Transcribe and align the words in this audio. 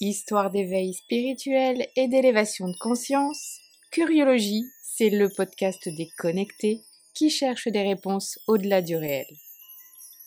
Histoire 0.00 0.52
d'éveil 0.52 0.94
spirituel 0.94 1.84
et 1.96 2.06
d'élévation 2.06 2.68
de 2.68 2.76
conscience, 2.78 3.58
Curiologie, 3.90 4.62
c'est 4.80 5.10
le 5.10 5.28
podcast 5.28 5.88
des 5.88 6.08
connectés 6.16 6.82
qui 7.14 7.30
cherchent 7.30 7.66
des 7.66 7.82
réponses 7.82 8.38
au-delà 8.46 8.80
du 8.80 8.94
réel. 8.94 9.26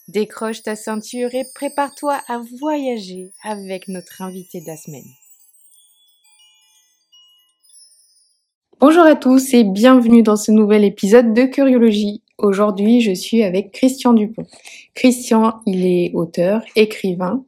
Décroche 0.08 0.62
ta 0.62 0.76
ceinture 0.76 1.34
et 1.34 1.46
prépare-toi 1.54 2.20
à 2.28 2.42
voyager 2.60 3.30
avec 3.44 3.88
notre 3.88 4.20
invité 4.20 4.60
de 4.60 4.66
la 4.66 4.76
semaine. 4.76 5.08
Bonjour 8.78 9.04
à 9.04 9.16
tous 9.16 9.54
et 9.54 9.64
bienvenue 9.64 10.22
dans 10.22 10.36
ce 10.36 10.52
nouvel 10.52 10.84
épisode 10.84 11.32
de 11.32 11.44
Curiologie. 11.44 12.22
Aujourd'hui, 12.36 13.00
je 13.00 13.12
suis 13.12 13.42
avec 13.42 13.72
Christian 13.72 14.12
Dupont. 14.12 14.46
Christian, 14.92 15.62
il 15.64 15.86
est 15.86 16.10
auteur, 16.12 16.62
écrivain, 16.76 17.46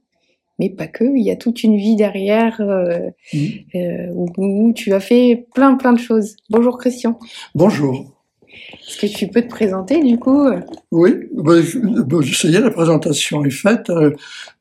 mais 0.59 0.71
pas 0.71 0.87
que. 0.87 1.05
Il 1.05 1.23
y 1.23 1.31
a 1.31 1.37
toute 1.37 1.63
une 1.65 1.77
vie 1.77 1.97
derrière 1.97 2.61
euh, 2.61 3.11
Mm. 3.33 3.39
euh, 3.75 4.07
où, 4.15 4.27
où 4.37 4.73
tu 4.73 4.93
as 4.93 5.01
fait 5.01 5.47
plein 5.55 5.75
plein 5.75 5.93
de 5.93 5.99
choses. 5.99 6.37
Bonjour 6.51 6.79
Christian. 6.79 7.19
Bonjour. 7.55 8.11
Est-ce 8.87 8.99
que 8.99 9.07
tu 9.13 9.27
peux 9.27 9.43
te 9.43 9.49
présenter 9.49 10.01
du 10.03 10.17
coup? 10.19 10.47
Oui, 10.93 11.11
je- 11.33 11.79
ben, 12.05 12.23
ça 12.23 12.49
y 12.49 12.55
est, 12.55 12.61
la 12.61 12.71
présentation 12.71 13.45
est 13.45 13.51
faite. 13.51 13.91
Euh, 13.91 14.13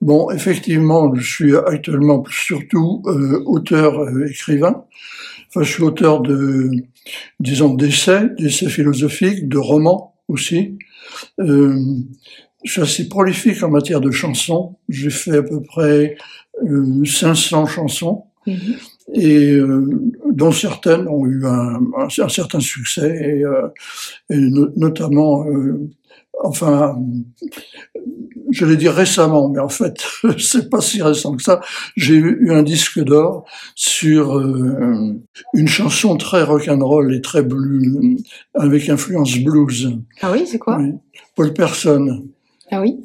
Bon, 0.02 0.30
effectivement, 0.32 1.14
je 1.16 1.22
suis 1.32 1.56
actuellement 1.56 2.24
surtout 2.30 3.04
euh, 3.06 3.44
auteur 3.46 4.00
euh, 4.00 4.26
écrivain. 4.28 4.84
Enfin, 5.50 5.62
je 5.64 5.72
suis 5.72 5.84
auteur 5.84 6.22
de, 6.22 6.72
disons, 7.40 7.74
d'essais, 7.76 8.30
d'essais 8.40 8.68
philosophiques, 8.70 9.48
de 9.48 9.58
romans 9.60 10.16
aussi. 10.28 10.78
Euh, 11.40 11.78
je 12.64 12.72
suis 12.72 12.82
assez 12.82 13.10
prolifique 13.10 13.62
en 13.64 13.70
matière 13.70 14.02
de 14.02 14.12
chansons. 14.12 14.76
J'ai 14.90 15.10
fait 15.10 15.38
à 15.38 15.44
peu 15.44 15.62
près 15.62 16.16
euh, 16.64 17.04
500 17.06 17.66
chansons. 17.68 18.24
et 19.14 19.52
euh, 19.54 19.90
dont 20.32 20.52
certaines 20.52 21.08
ont 21.08 21.26
eu 21.26 21.46
un, 21.46 21.76
un, 21.98 22.08
un 22.18 22.30
certain 22.30 22.60
succès, 22.60 23.38
et, 23.40 23.44
euh, 23.46 23.68
et 24.30 24.38
no- 24.38 24.70
notamment, 24.76 25.46
euh, 25.48 25.90
enfin, 26.44 26.98
je 28.52 28.66
l'ai 28.66 28.78
dit 28.78 28.88
récemment, 28.90 29.50
mais 29.50 29.60
en 29.60 29.70
fait, 29.70 30.04
c'est 30.40 30.70
pas 30.70 30.82
si 30.82 31.02
récent 31.02 31.36
que 31.36 31.44
ça. 31.44 31.60
J'ai 31.96 32.16
eu 32.16 32.52
un 32.52 32.64
disque 32.64 33.00
d'or 33.04 33.46
sur 33.76 34.38
euh, 34.38 35.14
une 35.54 35.68
chanson 35.68 36.16
très 36.18 36.44
rock'n'roll 36.44 37.14
et 37.16 37.22
très 37.22 37.44
blues, 37.44 38.24
avec 38.54 38.90
influence 38.90 39.38
blues. 39.40 39.98
Ah 40.22 40.32
oui, 40.32 40.44
c'est 40.46 40.60
quoi? 40.60 40.78
Oui. 40.80 40.92
Paul 41.36 41.54
Person. 41.54 42.26
Ah 42.72 42.82
oui. 42.82 42.98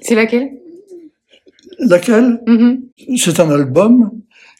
C'est 0.00 0.14
laquelle? 0.14 0.50
Laquelle? 1.78 2.40
Mhm. 2.46 2.82
C'est 3.16 3.40
un 3.40 3.50
album 3.50 4.10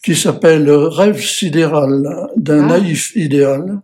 qui 0.05 0.15
s'appelle 0.15 0.71
Rêve 0.71 1.21
sidéral 1.21 2.29
d'un 2.37 2.65
Ah. 2.69 2.79
naïf 2.79 3.13
idéal. 3.17 3.81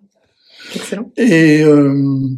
Excellent. 0.74 1.10
Et, 1.16 1.62
euh, 1.62 2.28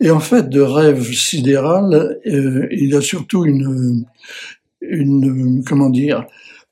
et 0.00 0.10
en 0.10 0.20
fait, 0.20 0.48
de 0.48 0.60
rêve 0.60 1.02
sidéral, 1.12 2.18
euh, 2.26 2.66
il 2.70 2.90
y 2.90 2.94
a 2.96 3.00
surtout 3.00 3.44
une, 3.44 4.04
une, 4.80 5.62
comment 5.66 5.90
dire, 5.90 6.24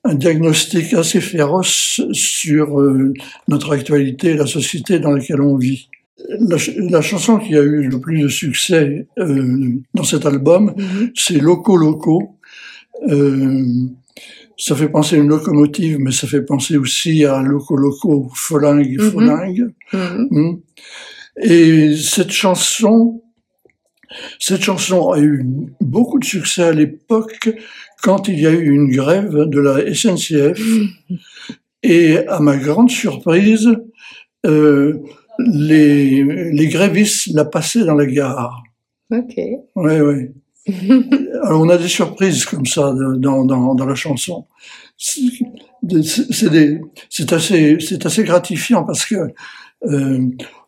un 0.05 0.15
diagnostic 0.15 0.95
assez 0.95 1.21
féroce 1.21 2.01
sur 2.13 2.81
euh, 2.81 3.13
notre 3.49 3.73
actualité 3.73 4.31
et 4.31 4.37
la 4.37 4.47
société 4.47 5.01
dans 5.01 5.11
laquelle 5.11 5.41
on 5.41 5.57
vit. 5.57 5.89
La, 6.29 6.57
ch- 6.59 6.77
la 6.77 7.03
chanson 7.03 7.39
qui 7.39 7.55
a 7.57 7.63
eu 7.63 7.89
le 7.89 8.01
plus 8.01 8.23
de 8.23 8.29
succès 8.29 9.07
euh, 9.19 9.73
dans 9.95 10.03
cet 10.05 10.25
album, 10.27 10.73
Mhm. 10.77 11.11
c'est 11.15 11.39
Loco 11.39 11.77
Loco. 11.77 12.39
Euh, 13.09 13.65
ça 14.57 14.75
fait 14.75 14.89
penser 14.89 15.17
à 15.17 15.19
une 15.19 15.29
locomotive, 15.29 15.99
mais 16.01 16.13
ça 16.13 16.27
fait 16.27 16.41
penser 16.43 16.79
aussi 16.79 17.25
à 17.27 17.43
Loco 17.43 17.77
Loco, 17.77 18.31
Folingue, 18.35 18.99
Mhm. 18.99 19.11
Folingue. 19.11 19.67
Mhm. 19.93 20.29
Mm. 20.31 20.59
Et 21.43 21.95
cette 21.97 22.31
chanson, 22.33 23.23
cette 24.39 24.63
chanson 24.63 25.11
a 25.11 25.21
eu 25.21 25.45
beaucoup 25.83 26.19
de 26.19 26.25
succès 26.25 26.63
à 26.63 26.73
l'époque 26.73 27.51
quand 28.03 28.29
il 28.29 28.41
y 28.41 28.47
a 28.47 28.53
eu 28.53 28.71
une 28.71 28.89
grève 28.91 29.35
de 29.47 29.61
la 29.61 29.81
SNCF. 29.95 30.59
Et 31.83 32.19
à 32.27 32.41
ma 32.41 32.57
grande 32.57 32.91
surprise, 32.91 33.69
euh, 34.47 34.95
les, 35.39 36.23
les 36.53 36.69
grévistes 36.69 37.29
la 37.35 37.45
passaient 37.45 37.85
dans 37.85 37.95
la 37.95 38.07
gare. 38.07 38.63
Ok. 39.11 39.37
Ouais, 39.77 40.01
ouais. 40.01 40.33
Alors 41.45 41.61
on 41.63 41.69
a 41.69 41.79
des 41.79 41.89
surprises 41.89 42.45
comme 42.45 42.67
ça 42.67 42.93
dans, 43.19 43.45
dans, 43.45 43.75
dans 43.75 43.87
la 43.87 43.95
chanson. 43.95 44.47
C'est 44.99 45.21
c'est 46.33 46.51
des- 46.51 46.81
c'est 47.11 47.33
assez, 47.33 47.77
c'est 47.81 48.05
assez 48.07 48.25
gratifiant 48.25 48.83
parce 48.85 49.05
que 49.05 49.15
euh, 49.85 50.21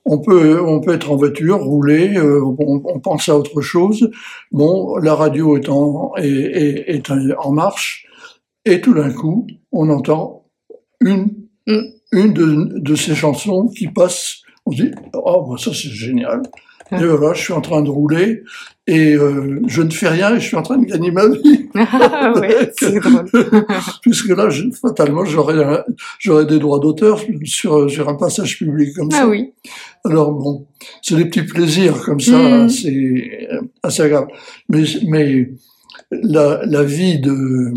on 0.04 0.18
peut, 0.20 0.62
on 0.64 0.80
peut 0.80 0.94
être 0.94 1.10
en 1.10 1.16
voiture, 1.16 1.58
rouler, 1.58 2.16
euh, 2.16 2.40
on, 2.44 2.80
on 2.84 3.00
pense 3.00 3.28
à 3.28 3.36
autre 3.36 3.60
chose. 3.60 4.10
Bon, 4.52 4.96
la 4.98 5.14
radio 5.14 5.56
est 5.56 5.68
en, 5.68 6.12
est, 6.16 6.28
est, 6.28 6.88
est 6.90 7.10
en 7.38 7.52
marche 7.52 8.06
et 8.64 8.80
tout 8.80 8.94
d'un 8.94 9.10
coup, 9.10 9.46
on 9.72 9.88
entend 9.90 10.44
une, 11.00 11.30
Mm. 11.66 11.80
une 12.12 12.32
de, 12.32 12.78
de 12.78 12.94
ces 12.94 13.14
chansons 13.14 13.68
qui 13.68 13.88
passe. 13.88 14.36
On 14.68 14.72
se 14.72 14.82
dit, 14.82 14.90
oh, 15.14 15.46
bah, 15.48 15.56
ça 15.58 15.70
c'est 15.72 15.88
génial. 15.88 16.42
Ah. 16.90 17.02
Et 17.02 17.06
voilà, 17.06 17.34
je 17.34 17.42
suis 17.42 17.52
en 17.52 17.60
train 17.60 17.82
de 17.82 17.90
rouler 17.90 18.42
et 18.86 19.14
euh, 19.14 19.60
je 19.66 19.82
ne 19.82 19.90
fais 19.90 20.08
rien 20.08 20.34
et 20.34 20.40
je 20.40 20.46
suis 20.46 20.56
en 20.56 20.62
train 20.62 20.78
de 20.78 20.84
gagner 20.86 21.10
ma 21.10 21.26
vie. 21.28 21.68
Ah 21.74 22.32
ouais, 22.40 22.72
c'est 22.78 22.94
drôle. 23.00 23.30
Puisque 24.02 24.28
là, 24.30 24.48
je- 24.50 24.70
fatalement, 24.70 25.24
j'aurais 25.24 25.84
j'aurais 26.18 26.46
des 26.46 26.58
droits 26.58 26.80
d'auteur 26.80 27.20
sur, 27.44 27.90
sur 27.90 28.08
un 28.08 28.14
passage 28.14 28.58
public 28.58 28.94
comme 28.96 29.10
ça. 29.10 29.20
Ah 29.22 29.28
oui. 29.28 29.52
Alors 30.04 30.32
bon, 30.32 30.66
c'est 31.02 31.16
des 31.16 31.26
petits 31.26 31.42
plaisirs 31.44 32.00
comme 32.04 32.20
ça, 32.20 32.38
Mm. 32.38 32.64
assez, 32.66 33.48
assez 33.82 34.02
agréable. 34.02 34.32
Mais, 34.70 34.82
mais 35.06 35.50
la, 36.10 36.62
la 36.64 36.82
vie 36.82 37.20
de 37.20 37.72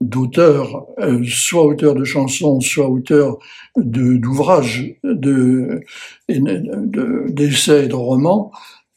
d'auteur, 0.00 0.86
euh, 1.00 1.22
soit 1.24 1.64
auteur 1.66 1.94
de 1.94 2.04
chansons, 2.04 2.60
soit 2.60 2.88
auteur 2.88 3.38
de 3.76 4.16
d'ouvrages, 4.16 4.94
de, 5.04 5.80
de- 6.28 7.26
d'essais 7.28 7.84
et 7.84 7.88
de 7.88 7.94
romans, 7.94 8.50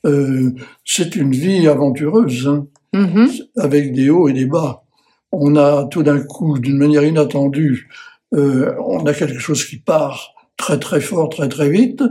euh, 0.05 0.51
c'est 0.85 1.15
une 1.15 1.31
vie 1.31 1.67
aventureuse, 1.67 2.47
hein, 2.47 2.67
Mhm. 2.93 3.29
avec 3.57 3.93
des 3.93 4.09
hauts 4.09 4.27
et 4.27 4.33
des 4.33 4.45
bas. 4.45 4.83
On 5.31 5.55
a 5.55 5.85
tout 5.85 6.03
d'un 6.03 6.21
coup, 6.21 6.57
d'une 6.59 6.77
manière 6.77 7.03
inattendue, 7.03 7.89
euh, 8.33 8.73
on 8.85 9.05
a 9.05 9.13
quelque 9.13 9.39
chose 9.39 9.63
qui 9.65 9.77
part 9.77 10.33
très 10.57 10.79
très 10.79 11.01
fort, 11.01 11.29
très 11.29 11.47
très 11.49 11.69
vite, 11.69 12.03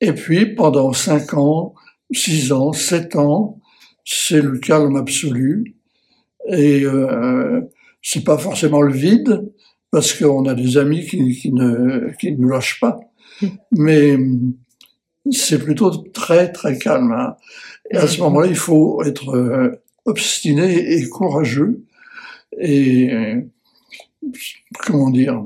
et 0.00 0.12
puis 0.12 0.46
pendant 0.54 0.92
cinq 0.92 1.34
ans, 1.34 1.74
six 2.12 2.52
ans, 2.52 2.72
sept 2.72 3.16
ans, 3.16 3.58
c'est 4.04 4.40
le 4.40 4.58
calme 4.58 4.96
absolu, 4.96 5.76
et 6.48 6.84
euh, 6.84 7.60
c'est 8.02 8.24
pas 8.24 8.38
forcément 8.38 8.82
le 8.82 8.92
vide, 8.92 9.50
parce 9.90 10.12
qu'on 10.12 10.46
a 10.46 10.54
des 10.54 10.76
amis 10.76 11.06
qui, 11.06 11.34
qui 11.34 11.52
ne 11.52 12.10
qui 12.18 12.32
ne 12.32 12.36
nous 12.38 12.48
lâchent 12.48 12.80
pas, 12.80 12.98
mais 13.72 14.16
c'est 15.30 15.62
plutôt 15.62 15.90
très 15.90 16.52
très 16.52 16.78
calme. 16.78 17.12
hein. 17.12 17.36
Et 17.90 17.96
à 17.96 18.06
ce 18.06 18.20
moment-là, 18.20 18.46
il 18.48 18.56
faut 18.56 19.02
être 19.02 19.34
euh, 19.34 19.82
obstiné 20.04 20.92
et 20.94 21.08
courageux, 21.08 21.84
et 22.58 23.12
euh, 23.12 23.40
comment 24.86 25.10
dire? 25.10 25.44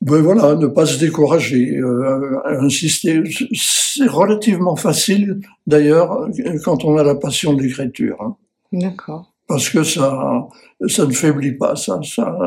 Ben 0.00 0.22
voilà, 0.22 0.54
ne 0.54 0.66
pas 0.66 0.86
se 0.86 0.98
décourager, 0.98 1.76
euh, 1.76 2.38
insister. 2.62 3.22
C'est 3.52 4.06
relativement 4.06 4.74
facile, 4.74 5.40
d'ailleurs, 5.66 6.26
quand 6.64 6.86
on 6.86 6.96
a 6.96 7.04
la 7.04 7.14
passion 7.14 7.52
de 7.52 7.62
l'écriture, 7.62 8.16
hein, 8.22 8.36
D'accord. 8.72 9.32
parce 9.48 9.68
que 9.68 9.82
ça, 9.82 10.46
ça 10.86 11.06
ne 11.06 11.12
faiblit 11.12 11.52
pas, 11.56 11.74
ça, 11.74 11.98
ça, 12.04 12.38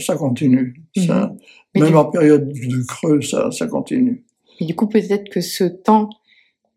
ça, 0.00 0.16
continue. 0.16 0.74
Ça, 0.96 1.32
Mhm. 1.74 1.80
Même 1.82 1.88
du- 1.90 1.94
en 1.96 2.04
période 2.06 2.48
de 2.52 2.82
creux, 2.86 3.20
ça, 3.22 3.50
ça 3.52 3.66
continue. 3.68 4.24
Et 4.60 4.64
du 4.66 4.74
coup, 4.74 4.88
peut-être 4.88 5.28
que 5.30 5.40
ce 5.40 5.64
temps 5.64 6.10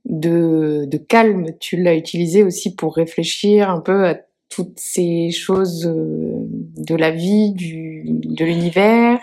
de, 0.06 0.86
de 0.86 0.98
calme, 0.98 1.48
tu 1.60 1.78
l'as 1.82 1.96
utilisé 1.96 2.44
aussi 2.44 2.76
pour 2.76 2.96
réfléchir 2.96 3.70
un 3.72 3.80
peu 3.82 4.06
à 4.06 4.20
toutes 4.50 4.80
ces 4.80 5.32
choses 5.32 5.86
euh, 5.88 6.36
de 6.78 6.96
la 6.96 7.10
vie, 7.12 7.52
du, 7.52 8.04
de 8.06 8.46
l'univers. 8.46 9.20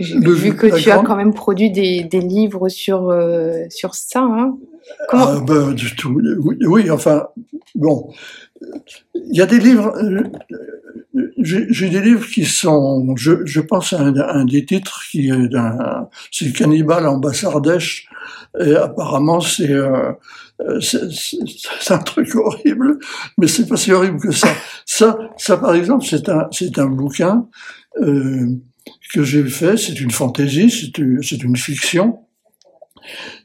J'ai 0.00 0.18
vu 0.18 0.56
que 0.56 0.66
tu 0.80 0.90
as 0.90 0.98
quand 1.02 1.16
même 1.16 1.34
produit 1.34 1.70
des, 1.70 2.02
des 2.04 2.20
livres 2.20 2.68
sur, 2.68 3.10
euh, 3.10 3.64
sur 3.68 3.94
ça. 3.94 4.22
Hein. 4.22 4.58
Ah, 5.10 5.40
ben, 5.46 5.72
du 5.72 5.94
tout. 5.96 6.20
Oui, 6.66 6.90
enfin, 6.90 7.26
bon. 7.74 8.12
Il 9.14 9.36
y 9.36 9.40
a 9.40 9.46
des 9.46 9.58
livres, 9.58 9.92
euh, 10.02 10.22
j'ai 11.38 11.88
des 11.88 12.00
livres 12.00 12.26
qui 12.26 12.44
sont, 12.44 13.14
je, 13.16 13.44
je 13.44 13.60
pense 13.60 13.92
à 13.92 14.00
un, 14.00 14.44
des 14.44 14.64
titres 14.64 15.02
qui 15.10 15.30
est 15.30 15.48
d'un, 15.48 16.08
c'est 16.32 16.52
Cannibal 16.52 17.06
en 17.06 17.18
Basse-Ardèche, 17.18 18.08
et 18.60 18.74
apparemment 18.74 19.40
c'est, 19.40 19.70
euh, 19.70 20.12
c'est 20.80 21.10
c'est- 21.12 21.92
un 21.92 21.98
truc 21.98 22.34
horrible, 22.34 22.98
mais 23.38 23.46
c'est 23.46 23.66
pas 23.68 23.76
si 23.76 23.92
horrible 23.92 24.18
que 24.20 24.32
ça. 24.32 24.48
Ça, 24.84 25.18
ça 25.36 25.56
par 25.56 25.74
exemple, 25.74 26.04
c'est 26.04 26.28
un, 26.28 26.48
c'est 26.50 26.78
un 26.78 26.86
bouquin 26.86 27.46
euh, 28.00 28.46
que 29.12 29.22
j'ai 29.22 29.44
fait. 29.44 29.76
C'est 29.76 30.00
une 30.00 30.10
fantaisie, 30.10 30.70
c'est 30.70 30.98
une, 30.98 31.20
une 31.44 31.56
fiction 31.56 32.20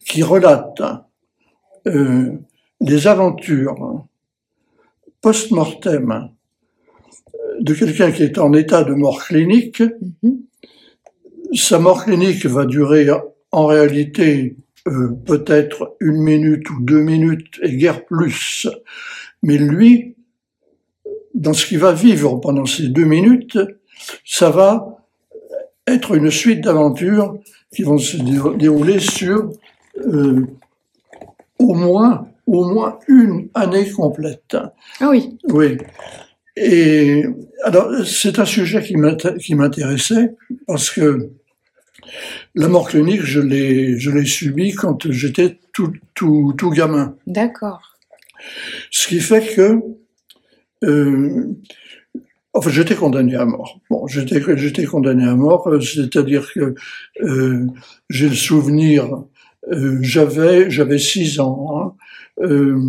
qui 0.05 0.23
relate 0.23 0.81
euh, 1.87 2.31
les 2.81 3.07
aventures 3.07 4.05
post-mortem 5.21 6.29
de 7.59 7.73
quelqu'un 7.73 8.11
qui 8.11 8.23
est 8.23 8.37
en 8.37 8.53
état 8.53 8.83
de 8.83 8.93
mort 8.93 9.23
clinique. 9.23 9.81
Mhm. 10.21 10.39
Sa 11.53 11.79
mort 11.79 12.03
clinique 12.03 12.45
va 12.45 12.65
durer 12.65 13.07
en 13.51 13.65
réalité 13.67 14.55
euh, 14.87 15.09
peut-être 15.25 15.95
une 15.99 16.21
minute 16.21 16.69
ou 16.71 16.81
deux 16.81 17.01
minutes 17.01 17.59
et 17.61 17.75
guère 17.77 18.05
plus. 18.05 18.67
Mais 19.43 19.57
lui, 19.57 20.15
dans 21.33 21.53
ce 21.53 21.65
qu'il 21.65 21.79
va 21.79 21.93
vivre 21.93 22.37
pendant 22.37 22.65
ces 22.65 22.87
deux 22.89 23.05
minutes, 23.05 23.57
ça 24.25 24.49
va 24.49 24.97
être 25.87 26.15
une 26.15 26.31
suite 26.31 26.61
d'aventures 26.61 27.37
qui 27.73 27.83
vont 27.83 27.97
se 27.97 28.17
dé- 28.17 28.57
dérouler 28.57 28.99
sur 28.99 29.51
euh, 29.97 30.45
au 31.63 31.73
moins 31.73 32.27
au 32.45 32.65
moins 32.65 32.99
une 33.07 33.47
année 33.53 33.89
complète. 33.89 34.57
Ah 34.99 35.09
oui. 35.09 35.37
Oui. 35.49 35.77
Et 36.57 37.23
alors, 37.63 37.89
c'est 38.05 38.37
un 38.37 38.45
sujet 38.45 38.81
qui 38.83 38.97
m'int- 38.97 39.37
qui 39.39 39.55
m'intéressait 39.55 40.35
parce 40.67 40.89
que 40.89 41.29
la 42.53 42.67
mort 42.67 42.89
clinique, 42.89 43.21
je 43.23 43.39
l'ai, 43.39 43.97
je 43.97 44.11
l'ai 44.11 44.25
subie 44.25 44.73
quand 44.73 45.09
j'étais 45.09 45.57
tout, 45.73 45.93
tout, 46.13 46.53
tout 46.57 46.69
gamin. 46.69 47.15
D'accord. 47.27 47.97
Ce 48.91 49.07
qui 49.07 49.21
fait 49.21 49.55
que, 49.55 49.79
euh, 50.83 51.45
enfin, 52.51 52.69
j'étais 52.69 52.95
condamné 52.95 53.35
à 53.35 53.45
mort. 53.45 53.79
Bon, 53.89 54.05
j'étais, 54.07 54.41
j'étais 54.57 54.83
condamné 54.83 55.23
à 55.25 55.35
mort, 55.35 55.67
euh, 55.69 55.79
c'est-à-dire 55.79 56.51
que 56.53 56.75
euh, 57.21 57.65
j'ai 58.09 58.27
le 58.27 58.35
souvenir, 58.35 59.23
euh, 59.71 59.97
j'avais, 60.01 60.69
j'avais 60.69 60.99
six 60.99 61.39
ans. 61.39 61.71
hein, 61.75 61.93
euh, 62.43 62.79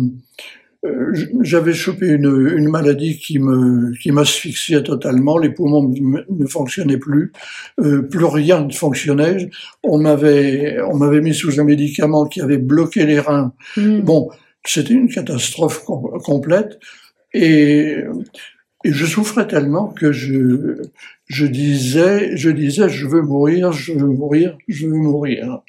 euh, 0.85 1.13
j'avais 1.41 1.73
chopé 1.73 2.07
une, 2.07 2.53
une 2.57 2.69
maladie 2.69 3.17
qui 3.17 3.39
me 3.39 3.91
qui 3.99 4.11
m'asphyxiait 4.11 4.83
totalement, 4.83 5.37
les 5.37 5.49
poumons 5.49 5.91
ne 6.29 6.45
fonctionnaient 6.45 6.97
plus, 6.97 7.31
euh, 7.79 8.03
plus 8.03 8.25
rien 8.25 8.65
ne 8.65 8.71
fonctionnait. 8.71 9.49
On 9.83 9.97
m'avait 9.97 10.77
on 10.91 10.95
m'avait 10.97 11.21
mis 11.21 11.33
sous 11.33 11.59
un 11.59 11.63
médicament 11.63 12.25
qui 12.25 12.41
avait 12.41 12.59
bloqué 12.59 13.05
les 13.05 13.19
reins. 13.19 13.53
Hmm. 13.77 14.01
Bon, 14.01 14.29
c'était 14.63 14.93
une 14.93 15.09
catastrophe 15.09 15.83
com- 15.85 16.19
complète 16.23 16.79
et 17.33 17.97
et 18.85 18.91
je 18.91 19.05
souffrais 19.07 19.47
tellement 19.47 19.87
que 19.87 20.11
je 20.11 20.83
je 21.25 21.47
disais 21.47 22.37
je 22.37 22.51
disais 22.51 22.87
je 22.87 23.07
veux 23.07 23.23
mourir, 23.23 23.71
je 23.71 23.93
veux 23.93 24.07
mourir, 24.07 24.59
je 24.67 24.85
veux 24.85 24.93
mourir. 24.93 25.61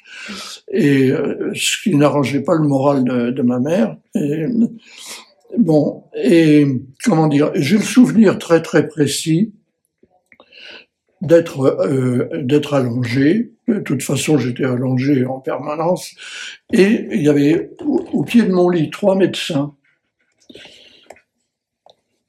Et 0.71 1.09
euh, 1.09 1.51
ce 1.55 1.81
qui 1.81 1.95
n'arrangeait 1.95 2.41
pas 2.41 2.53
le 2.53 2.67
moral 2.67 3.03
de, 3.03 3.41
ma 3.41 3.59
mère. 3.59 3.97
Bon, 5.57 6.03
et 6.13 6.67
comment 7.03 7.27
dire, 7.27 7.51
j'ai 7.55 7.77
le 7.77 7.83
souvenir 7.83 8.37
très 8.37 8.61
très 8.61 8.87
précis 8.87 9.51
d'être 11.21 11.61
euh, 11.61 12.29
d'être 12.43 12.75
allongé. 12.75 13.53
De 13.67 13.79
toute 13.79 14.03
façon, 14.03 14.37
j'étais 14.37 14.65
allongé 14.65 15.25
en 15.25 15.39
permanence. 15.39 16.11
Et 16.71 17.07
il 17.11 17.23
y 17.23 17.29
avait 17.29 17.71
au 18.13 18.23
pied 18.23 18.43
de 18.43 18.51
mon 18.51 18.69
lit 18.69 18.91
trois 18.91 19.15
médecins. 19.15 19.73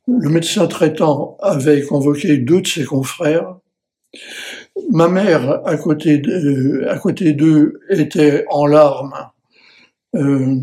Le 0.08 0.31
médecin 0.31 0.66
traitant 0.66 1.37
avait 1.40 1.82
convoqué 1.82 2.38
deux 2.38 2.62
de 2.62 2.66
ses 2.66 2.84
confrères. 2.84 3.56
Ma 4.90 5.06
mère, 5.06 5.60
à 5.66 5.76
côté 5.76 6.16
d'eux, 6.16 7.81
était 7.90 8.46
en 8.49 8.64
larmes. 8.64 9.14
Euh, 10.16 10.56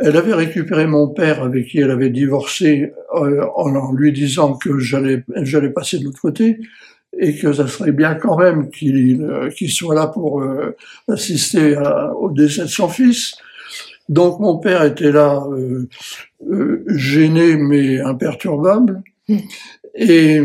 elle 0.00 0.16
avait 0.16 0.34
récupéré 0.34 0.88
mon 0.88 1.08
père 1.08 1.44
avec 1.44 1.68
qui 1.68 1.78
elle 1.78 1.92
avait 1.92 2.10
divorcé 2.10 2.92
euh, 3.14 3.46
en, 3.54 3.92
lui 3.92 4.12
disant 4.12 4.54
que 4.54 4.78
j'allais 4.80 5.22
passer 5.72 6.00
de 6.00 6.04
l'autre 6.04 6.20
côté 6.20 6.58
et 7.16 7.36
que 7.36 7.52
ça 7.52 7.68
serait 7.68 7.92
bien 7.92 8.16
quand 8.16 8.36
même 8.36 8.70
qu'il 8.70 9.22
euh, 9.22 9.50
soit 9.68 9.94
là 9.94 10.08
pour 10.08 10.44
assister 11.08 11.76
au 12.16 12.30
décès 12.32 12.62
de 12.62 12.66
son 12.66 12.88
fils. 12.88 13.36
Donc 14.08 14.40
mon 14.40 14.58
père 14.58 14.84
était 14.84 15.12
là, 15.12 15.44
euh, 15.50 15.88
euh, 16.46 16.84
gêné 16.88 17.56
mais 17.56 18.00
imperturbable. 18.00 19.02
Mm. 19.28 19.36
Et, 19.94 20.40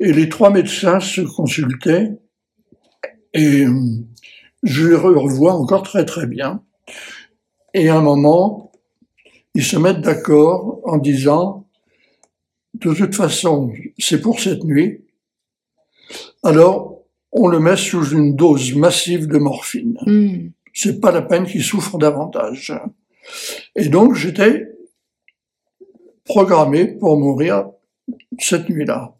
et 0.00 0.12
les 0.12 0.28
trois 0.28 0.50
médecins 0.50 1.00
se 1.00 1.22
consultaient 1.22 2.12
et 3.34 3.64
euh, 3.64 3.74
je 4.62 4.88
les 4.88 4.94
revois 4.96 5.52
encore 5.52 5.82
très 5.82 6.04
très 6.04 6.26
bien. 6.26 6.62
Et 7.74 7.88
à 7.88 7.96
un 7.96 8.00
moment, 8.00 8.72
ils 9.54 9.64
se 9.64 9.76
mettent 9.76 10.00
d'accord 10.00 10.80
en 10.84 10.96
disant, 10.98 11.66
de 12.74 12.94
toute 12.94 13.14
façon, 13.14 13.72
c'est 13.98 14.20
pour 14.20 14.40
cette 14.40 14.64
nuit. 14.64 15.04
Alors, 16.44 17.02
on 17.32 17.48
le 17.48 17.58
met 17.58 17.76
sous 17.76 18.10
une 18.10 18.36
dose 18.36 18.74
massive 18.74 19.26
de 19.26 19.38
morphine. 19.38 19.98
Hmm. 20.06 20.50
C'est 20.74 21.00
pas 21.00 21.12
la 21.12 21.22
peine 21.22 21.46
qu'il 21.46 21.62
souffre 21.62 21.96
davantage. 21.98 22.74
Et 23.76 23.88
donc, 23.88 24.14
j'étais 24.14 24.66
programmé 26.24 26.86
pour 26.86 27.16
mourir 27.16 27.70
cette 28.38 28.68
nuit-là. 28.68 29.14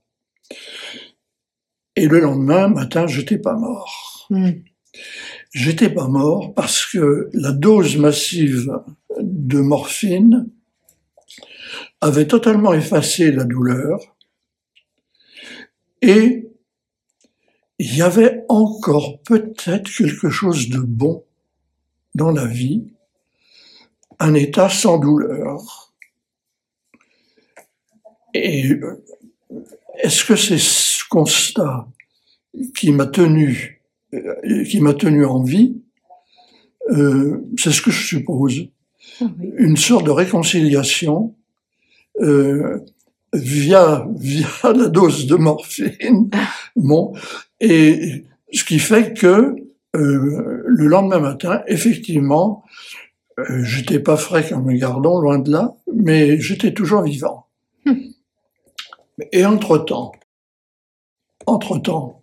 Et 1.97 2.09
le 2.09 2.21
lendemain 2.21 2.69
matin, 2.69 3.07
j'étais 3.07 3.39
pas 3.39 3.55
mort. 3.55 4.27
Hmm. 4.31 4.51
J'étais 5.53 5.91
pas 5.91 6.09
mort 6.09 6.53
parce 6.55 6.85
que 6.85 7.31
la 7.33 7.53
dose 7.53 7.97
massive 7.97 8.73
de 9.21 9.61
morphine 9.61 10.51
avait 12.01 12.27
totalement 12.27 12.75
effacé 12.75 13.31
la 13.31 13.45
douleur 13.45 14.17
et 16.03 16.49
il 17.79 17.97
y 17.97 18.03
avait 18.03 18.45
encore 18.49 19.21
peut-être 19.23 19.91
quelque 19.91 20.29
chose 20.29 20.69
de 20.69 20.79
bon 20.79 21.25
dans 22.15 22.31
la 22.31 22.47
vie, 22.47 22.85
un 24.19 24.35
état 24.35 24.69
sans 24.69 24.99
douleur. 24.99 25.93
Et 28.35 28.71
euh, 28.71 29.05
est-ce 30.03 30.25
que 30.25 30.37
c'est 30.37 30.59
ce 30.59 31.03
constat 31.09 31.87
qui 32.77 32.93
m'a 32.93 33.07
tenu, 33.07 33.83
euh, 34.13 34.65
qui 34.65 34.81
m'a 34.81 34.95
tenu 34.95 35.25
en 35.25 35.43
vie 35.43 35.81
Euh, 36.91 37.41
C'est 37.59 37.73
ce 37.73 37.81
que 37.81 37.91
je 37.91 38.07
suppose. 38.07 38.69
Ah 39.21 39.25
oui. 39.39 39.53
Une 39.57 39.77
sorte 39.77 40.05
de 40.05 40.11
réconciliation 40.11 41.35
euh, 42.21 42.81
via 43.33 44.07
via 44.19 44.49
la 44.65 44.89
dose 44.89 45.27
de 45.27 45.37
morphine. 45.37 46.31
Bon, 46.77 47.15
et 47.61 48.25
ce 48.53 48.65
qui 48.65 48.79
fait 48.79 49.15
que 49.15 49.57
euh, 49.95 50.63
le 50.67 50.87
lendemain 50.87 51.21
matin, 51.21 51.63
effectivement, 51.67 52.65
euh, 53.39 53.63
j'étais 53.65 54.01
pas 54.01 54.17
frais 54.17 54.47
comme 54.49 54.69
un 54.69 54.75
gardon, 54.75 55.19
loin 55.21 55.39
de 55.39 55.51
là, 55.51 55.75
mais 55.93 56.41
j'étais 56.41 56.73
toujours 56.73 57.03
vivant. 57.03 57.47
Hmm. 57.85 57.95
Et 59.33 59.45
entre-temps, 59.45 60.13
entre-temps, 61.47 62.23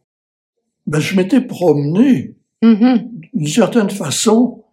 ben, 0.88 1.00
je 1.00 1.16
m'étais 1.16 1.42
promené 1.42 2.36
Mhm. 2.62 3.10
d'une 3.34 3.48
certaine 3.48 3.90
façon 3.90 4.63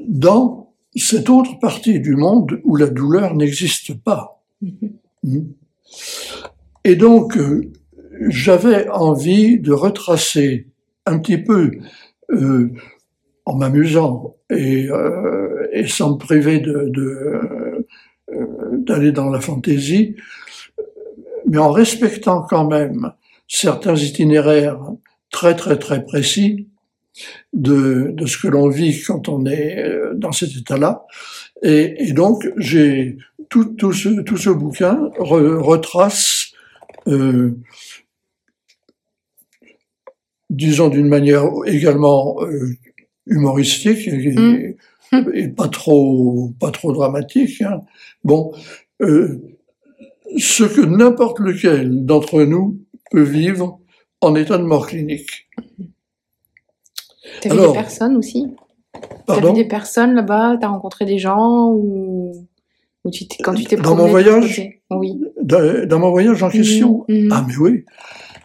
dans 0.00 0.74
cette 0.94 1.30
autre 1.30 1.58
partie 1.58 2.00
du 2.00 2.14
monde 2.14 2.60
où 2.64 2.76
la 2.76 2.88
douleur 2.88 3.34
n'existe 3.34 3.94
pas. 3.94 4.42
Mhm. 4.60 4.92
Mm. 5.22 5.40
Et 6.84 6.96
donc, 6.96 7.36
euh, 7.36 7.72
j'avais 8.28 8.88
envie 8.90 9.58
de 9.58 9.72
retracer 9.72 10.66
un 11.06 11.18
petit 11.18 11.38
peu, 11.38 11.70
euh, 12.30 12.70
en 13.44 13.56
m'amusant 13.56 14.36
et, 14.50 14.88
euh, 14.90 15.68
et 15.72 15.86
sans 15.86 16.14
me 16.14 16.18
priver 16.18 16.60
de, 16.60 16.88
de, 16.88 17.08
euh, 18.32 18.46
d'aller 18.72 19.12
dans 19.12 19.30
la 19.30 19.40
fantaisie, 19.40 20.16
mais 21.46 21.58
en 21.58 21.70
respectant 21.70 22.42
quand 22.42 22.68
même 22.68 23.12
certains 23.46 23.94
itinéraires 23.94 24.80
très 25.30 25.54
très 25.54 25.78
très 25.78 26.04
précis 26.04 26.68
de, 27.52 28.10
de 28.12 28.26
ce 28.26 28.36
que 28.36 28.48
l'on 28.48 28.68
vit 28.68 29.00
quand 29.02 29.28
on 29.28 29.46
est 29.46 29.78
euh, 29.78 30.14
dans 30.14 30.32
cet 30.32 30.56
état-là. 30.56 31.06
Et, 31.62 32.08
et 32.08 32.12
donc, 32.12 32.48
j'ai 32.56 33.16
tout, 33.48 33.64
tout, 33.76 33.92
ce, 33.92 34.20
tout 34.20 34.36
ce 34.36 34.50
bouquin 34.50 35.10
re- 35.18 35.56
retrace, 35.56 36.52
euh, 37.06 37.56
disons 40.50 40.88
d'une 40.88 41.08
manière 41.08 41.44
également 41.66 42.36
euh, 42.42 42.70
humoristique 43.26 44.06
et, 44.08 44.76
Mm. 45.12 45.30
et 45.34 45.48
pas 45.48 45.68
trop 45.68 46.50
pas 46.58 46.70
trop 46.70 46.92
dramatique. 46.92 47.62
hein. 47.62 47.82
Bon, 48.24 48.52
euh, 49.02 49.40
ce 50.36 50.64
que 50.64 50.80
n'importe 50.80 51.38
lequel 51.38 52.04
d'entre 52.04 52.42
nous 52.42 52.78
peut 53.10 53.22
vivre 53.22 53.78
en 54.20 54.34
état 54.34 54.58
de 54.58 54.64
mort 54.64 54.86
clinique. 54.88 55.48
T'as 57.40 57.54
vu 57.54 57.60
des 57.60 57.72
personnes 57.72 58.16
aussi? 58.16 58.48
T'as 59.26 59.40
vu 59.40 59.52
des 59.52 59.64
personnes 59.64 60.14
là-bas? 60.14 60.56
T'as 60.60 60.68
rencontré 60.68 61.04
des 61.04 61.18
gens 61.18 61.70
ou, 61.72 62.32
ou 63.04 63.10
tu 63.10 63.26
quand 63.44 63.54
tu 63.54 63.64
t'es 63.64 63.76
Dans 63.76 63.94
mon 63.94 64.08
voyage 64.08 64.60
Oui. 64.90 65.20
Dans, 65.40 65.98
mon 66.00 66.10
voyage 66.10 66.42
en 66.42 66.50
question 66.50 67.04
mmh, 67.08 67.14
mmh. 67.14 67.28
Ah 67.32 67.44
mais 67.46 67.56
oui. 67.58 67.84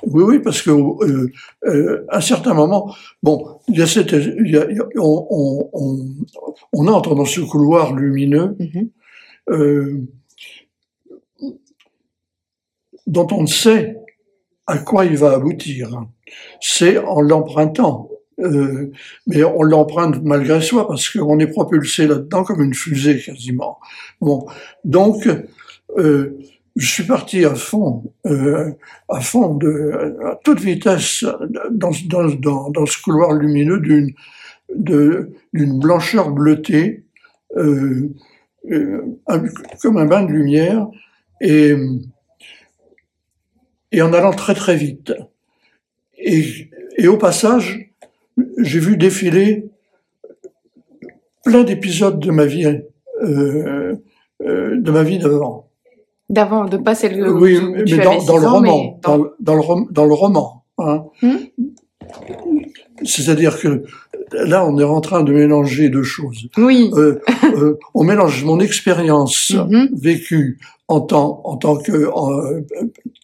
Oui, 0.03 0.23
oui, 0.23 0.39
parce 0.39 0.61
que 0.61 0.71
euh, 0.71 1.31
euh, 1.65 2.05
à 2.09 2.17
un 2.17 2.21
certain 2.21 2.53
moment, 2.53 2.93
bon, 3.21 3.59
il 3.67 3.77
y 3.77 3.81
a 3.81 3.87
cette, 3.87 4.11
il 4.11 4.49
y 4.49 4.57
a, 4.57 4.67
on, 4.97 5.69
on, 5.73 6.15
on, 6.73 6.87
entre 6.87 7.15
dans 7.15 7.25
ce 7.25 7.41
couloir 7.41 7.93
lumineux 7.93 8.55
mmh. 8.59 8.81
euh, 9.51 10.01
dont 13.07 13.27
on 13.31 13.41
ne 13.41 13.47
sait 13.47 13.97
à 14.67 14.77
quoi 14.77 15.05
il 15.05 15.17
va 15.17 15.33
aboutir. 15.33 16.03
C'est 16.59 16.97
en 16.97 17.21
l'empruntant. 17.21 18.09
Euh, 18.39 18.91
mais 19.27 19.43
on 19.43 19.61
l'emprunte 19.61 20.23
malgré 20.23 20.61
soi 20.61 20.87
parce 20.87 21.09
qu'on 21.09 21.37
est 21.39 21.47
propulsé 21.47 22.07
là-dedans 22.07 22.43
comme 22.43 22.63
une 22.63 22.73
fusée 22.73 23.21
quasiment. 23.21 23.77
Bon, 24.19 24.47
donc 24.83 25.29
euh, 25.97 26.39
je 26.75 26.87
suis 26.87 27.03
parti 27.03 27.43
à 27.45 27.55
fond, 27.55 28.13
euh, 28.25 28.71
à 29.09 29.19
fond 29.19 29.55
de 29.55 30.15
à 30.25 30.39
toute 30.43 30.59
vitesse 30.59 31.25
dans, 31.71 31.91
dans, 32.07 32.69
dans, 32.69 32.85
ce 32.85 33.01
couloir 33.01 33.33
lumineux 33.33 33.79
d'une 33.79 34.13
d'une 34.73 35.79
blancheur 35.79 36.31
bleutée, 36.31 37.03
euh, 37.57 38.09
euh, 38.71 39.01
comme 39.81 39.97
un 39.97 40.05
bain 40.05 40.23
de 40.23 40.31
lumière, 40.31 40.87
et 41.41 41.75
et 43.91 44.01
en 44.01 44.13
allant 44.13 44.31
très 44.31 44.53
très 44.53 44.77
vite. 44.77 45.13
Et, 46.17 46.69
et 46.97 47.07
au 47.07 47.17
passage, 47.17 47.91
j'ai 48.57 48.79
vu 48.79 48.95
défiler 48.95 49.69
plein 51.43 51.63
d'épisodes 51.63 52.19
de 52.19 52.31
ma 52.31 52.45
vie, 52.45 52.81
euh, 53.21 53.95
euh, 54.41 54.79
de 54.79 54.91
ma 54.91 55.03
vie 55.03 55.19
d'avant. 55.19 55.70
D'avant, 56.31 56.65
de 56.65 56.77
pas 56.77 56.95
celle 56.95 57.21
où 57.21 57.39
oui, 57.39 57.59
mais 57.61 57.83
dans, 57.97 58.23
dans, 58.23 58.37
le 58.37 58.47
roman, 58.47 58.99
dans... 59.03 59.17
Dans, 59.39 59.55
le, 59.55 59.91
dans 59.93 60.05
le 60.05 60.13
roman, 60.13 60.63
hein. 60.77 61.03
Hmm? 61.21 61.37
C'est-à-dire 63.03 63.59
que 63.59 63.83
là, 64.31 64.65
on 64.65 64.77
est 64.79 64.83
en 64.83 65.01
train 65.01 65.23
de 65.23 65.33
mélanger 65.33 65.89
deux 65.89 66.03
choses. 66.03 66.47
Oui. 66.57 66.89
Euh, 66.93 67.19
euh, 67.55 67.77
on 67.93 68.03
mélange 68.03 68.43
mon 68.43 68.59
expérience 68.59 69.51
mm-hmm. 69.51 69.89
vécue 70.01 70.59
en 70.87 71.01
tant, 71.01 71.41
en 71.45 71.57
tant 71.57 71.77
que 71.77 72.09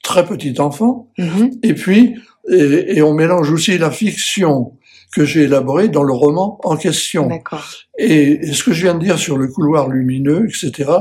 très 0.04 0.26
petit 0.26 0.60
enfant, 0.60 1.10
mm-hmm. 1.18 1.60
et 1.64 1.74
puis, 1.74 2.16
et, 2.50 2.98
et, 2.98 3.02
on 3.02 3.14
mélange 3.14 3.52
aussi 3.52 3.78
la 3.78 3.92
fiction 3.92 4.74
que 5.14 5.26
j'ai 5.26 5.44
élaborée 5.44 5.88
dans 5.88 6.04
le 6.04 6.14
roman 6.14 6.60
en 6.64 6.76
question. 6.76 7.30
Et, 7.98 8.48
et, 8.48 8.54
ce 8.54 8.64
que 8.64 8.74
je 8.74 8.84
viens 8.84 8.94
de 8.94 9.04
dire 9.04 9.18
sur 9.18 9.38
le 9.38 9.48
couloir 9.48 9.88
lumineux, 9.88 10.48
etc., 10.48 10.92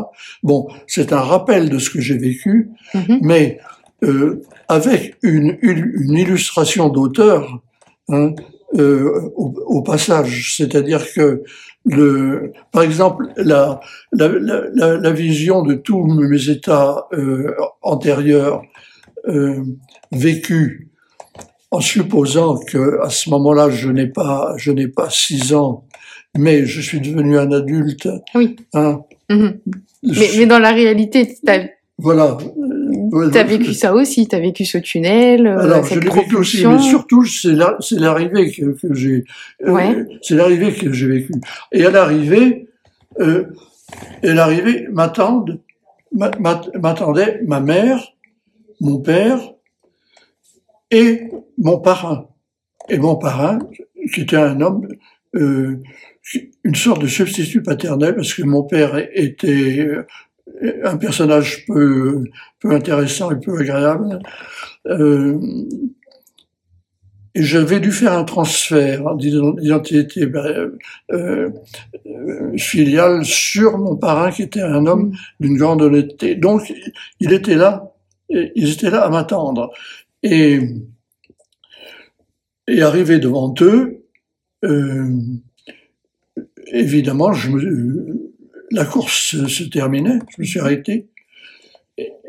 bon, 0.42 0.68
c'est 0.86 1.12
un 1.12 1.20
rappel 1.20 1.68
de 1.68 1.78
ce 1.78 1.90
que 1.90 2.00
j'ai 2.00 2.16
vécu, 2.16 2.70
mm-hmm. 2.94 3.18
mais 3.22 3.58
euh, 4.04 4.42
avec 4.68 5.16
une, 5.22 5.58
une 5.62 6.14
illustration 6.14 6.88
d'auteur, 6.88 7.60
hein, 8.08 8.34
euh, 8.78 9.30
au, 9.36 9.54
au, 9.66 9.82
passage, 9.82 10.56
c'est-à-dire 10.56 11.12
que 11.14 11.42
le, 11.84 12.52
par 12.72 12.82
exemple, 12.82 13.28
la, 13.36 13.80
la, 14.12 14.28
la, 14.74 14.96
la 14.96 15.10
vision 15.12 15.62
de 15.62 15.74
tous 15.74 16.04
mes 16.04 16.48
états 16.50 17.06
euh, 17.12 17.54
antérieurs 17.82 18.62
euh, 19.28 19.62
vécus, 20.12 20.88
en 21.70 21.80
supposant 21.80 22.58
que 22.58 23.00
à 23.02 23.10
ce 23.10 23.30
moment-là 23.30 23.70
je 23.70 23.88
n'ai 23.88 24.06
pas, 24.06 24.54
je 24.56 24.72
n'ai 24.72 24.88
pas 24.88 25.08
six 25.10 25.54
ans, 25.54 25.84
mais 26.36 26.66
je 26.66 26.80
suis 26.80 27.00
devenu 27.00 27.38
un 27.38 27.50
adulte. 27.52 28.08
Oui. 28.34 28.56
Hein, 28.74 29.00
mm-hmm. 29.30 29.58
mais, 30.02 30.28
mais, 30.38 30.46
dans 30.46 30.58
la 30.58 30.72
réalité, 30.72 31.36
voilà. 31.98 32.36
Tu 33.32 33.38
as 33.38 33.42
vécu 33.42 33.72
ça 33.72 33.94
aussi, 33.94 34.28
tu 34.28 34.36
as 34.36 34.40
vécu 34.40 34.64
ce 34.66 34.78
tunnel. 34.78 35.46
Euh, 35.46 35.60
Alors, 35.60 35.84
je 35.84 35.98
l'ai 35.98 36.10
vécu 36.10 36.36
aussi, 36.36 36.66
mais 36.66 36.78
surtout, 36.78 37.24
c'est 37.24 37.54
l'arrivée 37.92 38.52
que, 38.52 38.78
que 38.78 38.94
j'ai. 38.94 39.24
Euh, 39.64 40.04
c'est 40.20 40.34
l'arrivée 40.34 40.72
que 40.74 40.92
j'ai 40.92 41.06
vécu. 41.06 41.32
Et 41.72 41.86
à 41.86 41.90
l'arrivée, 41.90 42.68
euh, 43.20 43.44
et 44.22 44.32
l'arrivée 44.32 44.88
m'attendait 44.92 45.60
ma 46.12 47.60
mère, 47.60 48.12
mon 48.80 48.98
père 48.98 49.40
et 50.90 51.28
mon 51.58 51.78
parrain. 51.78 52.28
Et 52.88 52.98
mon 52.98 53.16
parrain, 53.16 53.58
qui 54.12 54.22
était 54.22 54.36
un 54.36 54.60
homme, 54.60 54.88
euh, 55.34 55.82
une 56.64 56.74
sorte 56.74 57.02
de 57.02 57.06
substitut 57.06 57.62
paternel, 57.62 58.14
parce 58.14 58.32
que 58.34 58.42
mon 58.42 58.62
père 58.62 58.96
était 59.12 59.88
un 60.84 60.96
personnage 60.96 61.66
peu, 61.66 62.24
peu 62.60 62.72
intéressant 62.72 63.30
et 63.30 63.40
peu 63.40 63.58
agréable. 63.58 64.20
Euh, 64.86 65.38
et 67.34 67.42
j'avais 67.42 67.80
dû 67.80 67.92
faire 67.92 68.14
un 68.14 68.24
transfert 68.24 69.14
d'identité 69.16 70.24
euh, 70.24 70.70
euh, 71.12 71.50
filiale 72.56 73.24
sur 73.24 73.76
mon 73.76 73.96
parrain 73.96 74.30
qui 74.30 74.42
était 74.42 74.62
un 74.62 74.86
homme 74.86 75.10
mm. 75.10 75.16
d'une 75.40 75.56
grande 75.58 75.82
honnêteté. 75.82 76.34
Donc 76.34 76.72
il 77.20 77.32
était 77.32 77.56
là, 77.56 77.92
ils 78.30 78.72
étaient 78.72 78.90
là 78.90 79.02
à 79.02 79.10
m'attendre. 79.10 79.70
Et, 80.22 80.60
et 82.68 82.82
arrivé 82.82 83.18
devant 83.18 83.54
eux, 83.60 84.06
euh, 84.64 85.20
évidemment, 86.68 87.32
je 87.32 87.50
me, 87.50 88.32
la 88.70 88.84
course 88.84 89.46
se 89.46 89.64
terminait, 89.64 90.18
je 90.34 90.42
me 90.42 90.46
suis 90.46 90.60
arrêté. 90.60 91.08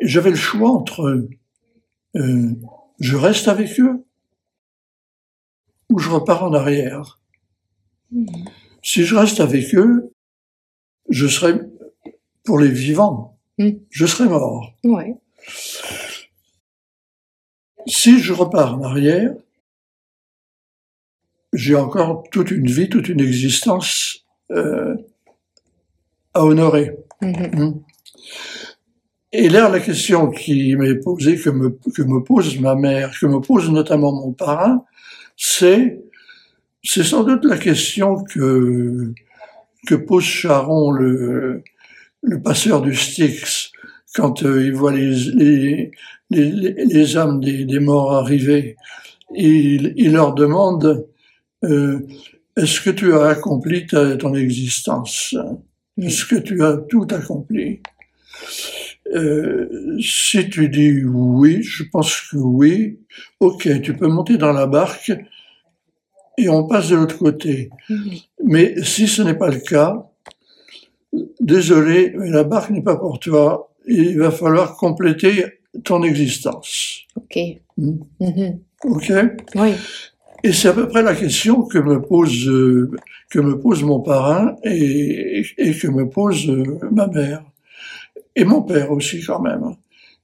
J'avais 0.01 0.29
le 0.29 0.35
choix 0.35 0.69
entre 0.69 1.27
euh, 2.15 2.51
je 2.99 3.15
reste 3.15 3.47
avec 3.47 3.79
eux 3.79 4.05
ou 5.89 5.99
je 5.99 6.09
repars 6.09 6.43
en 6.43 6.53
arrière. 6.53 7.19
Si 8.81 9.03
je 9.03 9.15
reste 9.15 9.39
avec 9.39 9.75
eux, 9.75 10.13
je 11.09 11.27
serai 11.27 11.59
pour 12.43 12.59
les 12.59 12.69
vivants, 12.69 13.37
mm. 13.57 13.71
je 13.89 14.05
serai 14.05 14.29
mort. 14.29 14.73
Si 17.87 18.19
je 18.19 18.33
repars 18.33 18.75
en 18.75 18.83
arrière, 18.83 19.33
j'ai 21.53 21.75
encore 21.75 22.23
toute 22.31 22.51
une 22.51 22.67
vie, 22.67 22.89
toute 22.89 23.09
une 23.09 23.21
existence 23.21 24.25
euh, 24.51 24.95
à 26.33 26.45
honorer. 26.45 26.97
Mm-hmm. 27.21 27.55
Mm. 27.55 27.81
Et 29.33 29.49
là, 29.49 29.69
la 29.69 29.79
question 29.79 30.29
qui 30.29 30.75
m'est 30.75 30.95
posée, 30.95 31.37
que 31.37 31.49
me, 31.49 31.69
que 31.69 32.01
me 32.01 32.23
pose 32.23 32.59
ma 32.59 32.75
mère, 32.75 33.17
que 33.19 33.25
me 33.25 33.39
pose 33.39 33.69
notamment 33.69 34.11
mon 34.11 34.31
parrain, 34.31 34.83
c'est, 35.35 36.01
c'est 36.83 37.03
sans 37.03 37.23
doute 37.23 37.43
la 37.43 37.57
question 37.57 38.23
que, 38.23 39.13
que 39.85 39.95
pose 39.95 40.23
Charon, 40.23 40.91
le, 40.91 41.63
le 42.23 42.41
passeur 42.41 42.81
du 42.81 42.95
Styx, 42.95 43.71
quand 44.15 44.43
euh, 44.43 44.65
il 44.65 44.73
voit 44.73 44.93
les, 44.93 45.13
les, 45.33 45.91
les, 46.29 46.51
les 46.51 47.17
âmes 47.17 47.39
des, 47.39 47.65
des, 47.65 47.79
morts 47.79 48.13
arriver. 48.13 48.75
Il, 49.35 49.93
il 49.95 50.13
leur 50.13 50.33
demande, 50.33 51.07
euh, 51.63 51.99
est-ce 52.55 52.81
que 52.81 52.89
tu 52.89 53.13
as 53.13 53.25
accompli 53.27 53.85
ta, 53.87 54.17
ton 54.17 54.33
existence? 54.35 55.35
Est-ce 56.01 56.25
que 56.25 56.35
tu 56.35 56.63
as 56.63 56.77
tout 56.77 57.07
accompli? 57.09 57.81
Euh, 59.13 59.97
Si 60.01 60.49
tu 60.49 60.69
dis 60.69 61.03
oui, 61.03 61.63
je 61.63 61.83
pense 61.91 62.29
que 62.29 62.37
oui, 62.37 62.99
ok, 63.39 63.81
tu 63.81 63.95
peux 63.95 64.07
monter 64.07 64.37
dans 64.37 64.53
la 64.53 64.67
barque 64.67 65.11
et 66.37 66.49
on 66.49 66.67
passe 66.67 66.89
de 66.89 66.97
l'autre 66.97 67.17
côté. 67.17 67.69
Mais 68.43 68.75
si 68.83 69.07
ce 69.07 69.21
n'est 69.23 69.37
pas 69.37 69.49
le 69.49 69.59
cas, 69.59 70.07
désolé, 71.39 72.13
mais 72.17 72.29
la 72.29 72.43
barque 72.43 72.69
n'est 72.69 72.83
pas 72.83 72.97
pour 72.97 73.19
toi. 73.19 73.73
Il 73.87 74.19
va 74.19 74.31
falloir 74.31 74.75
compléter 74.75 75.45
ton 75.83 76.03
existence. 76.03 77.05
Ok. 77.15 77.37
Hmm? 77.77 77.99
Mm-hmm. 78.19 78.59
Ok. 78.85 79.11
Oui. 79.55 79.71
Et 80.43 80.53
c'est 80.53 80.69
à 80.69 80.73
peu 80.73 80.87
près 80.87 81.01
la 81.01 81.15
question 81.15 81.63
que 81.63 81.79
me 81.79 82.01
pose 82.01 82.47
euh, 82.47 82.91
que 83.29 83.39
me 83.39 83.59
pose 83.59 83.83
mon 83.83 83.99
parrain 83.99 84.55
et, 84.63 85.43
et 85.57 85.73
que 85.73 85.87
me 85.87 86.07
pose 86.09 86.47
euh, 86.49 86.79
ma 86.91 87.07
mère 87.07 87.43
et 88.35 88.45
mon 88.45 88.61
père 88.61 88.91
aussi 88.91 89.21
quand 89.23 89.41
même, 89.41 89.75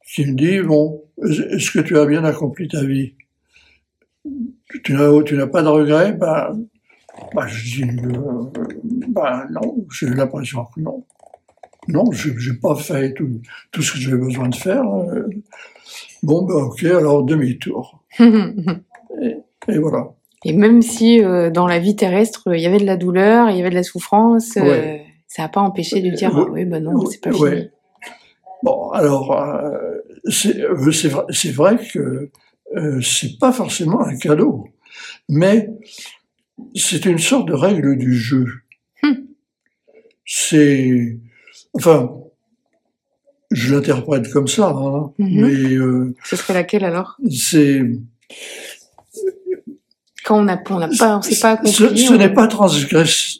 qui 0.05 0.25
me 0.25 0.35
dit 0.35 0.59
bon, 0.61 1.03
est-ce 1.23 1.71
que 1.71 1.79
tu 1.79 1.97
as 1.97 2.05
bien 2.05 2.23
accompli 2.23 2.67
ta 2.67 2.83
vie? 2.83 3.13
Tu 4.83 4.93
n'as 4.93 5.23
tu 5.23 5.35
n'as 5.35 5.47
pas 5.47 5.63
de 5.63 5.67
regrets? 5.67 6.13
Ben, 6.13 6.63
ben 7.35 7.47
je 7.47 7.63
dis 7.63 7.83
euh, 7.83 8.43
ben 9.07 9.47
non, 9.51 9.85
j'ai 9.91 10.09
l'impression 10.09 10.65
que 10.65 10.79
non. 10.79 11.03
Non, 11.87 12.11
je 12.11 12.29
n'ai 12.29 12.57
pas 12.57 12.75
fait 12.75 13.13
tout, 13.13 13.41
tout 13.71 13.81
ce 13.81 13.93
que 13.93 13.99
j'avais 13.99 14.17
besoin 14.17 14.49
de 14.49 14.55
faire. 14.55 14.85
Euh. 14.85 15.27
Bon, 16.21 16.43
ben 16.43 16.55
ok, 16.55 16.83
alors 16.83 17.23
demi-tour. 17.23 18.03
et, 18.19 19.37
et, 19.67 19.77
voilà. 19.77 20.13
Et 20.45 20.53
même 20.53 20.81
si 20.81 21.21
euh, 21.21 21.49
dans 21.49 21.67
la 21.67 21.79
vie 21.79 21.95
terrestre, 21.95 22.53
il 22.53 22.61
y 22.61 22.65
avait 22.65 22.79
de 22.79 22.85
la 22.85 22.97
douleur, 22.97 23.49
il 23.49 23.57
y 23.57 23.59
avait 23.59 23.69
de 23.69 23.75
la 23.75 23.83
souffrance, 23.83 24.57
euh, 24.57 24.97
ça 25.27 25.43
n'a 25.43 25.49
pas 25.49 25.61
empêché 25.61 26.01
de 26.01 26.09
dire, 26.09 26.31
ah 26.33 26.45
oui, 26.51 26.65
ben 26.65 26.83
non, 26.83 27.05
c'est 27.05 27.21
pas 27.21 27.31
fini. 27.31 27.69
Bon, 28.61 28.89
alors, 28.91 29.37
c'est 30.29 30.61
vrai, 30.69 31.51
vrai 31.51 31.77
que 31.91 32.29
c'est 33.01 33.37
pas 33.39 33.51
forcément 33.51 34.01
un 34.01 34.15
cadeau, 34.15 34.67
mais 35.27 35.69
c'est 36.75 37.05
une 37.05 37.17
sorte 37.17 37.47
de 37.47 37.53
règle 37.53 37.97
du 37.97 38.15
jeu. 38.15 38.45
Hum. 39.03 39.27
C'est 40.25 41.17
Enfin, 41.73 42.09
je 43.51 43.73
l'interprète 43.73 44.29
comme 44.31 44.47
ça, 44.47 44.69
hein, 44.69 45.11
mhm. 45.17 45.41
mais... 45.41 45.73
Euh, 45.75 46.15
Ce 46.25 46.35
serait 46.35 46.53
laquelle 46.53 46.83
alors? 46.83 47.17
C'est... 47.29 47.81
Quand 50.25 50.39
on 50.39 50.43
n'a 50.43 50.61
on 50.69 50.97
pas, 50.97 51.17
on 51.17 51.21
sait 51.21 51.39
pas 51.39 51.57
compris, 51.57 51.73
Ce, 51.73 52.13
n'est 52.13 52.33
pas 52.33 52.47
transgressé, 52.47 53.39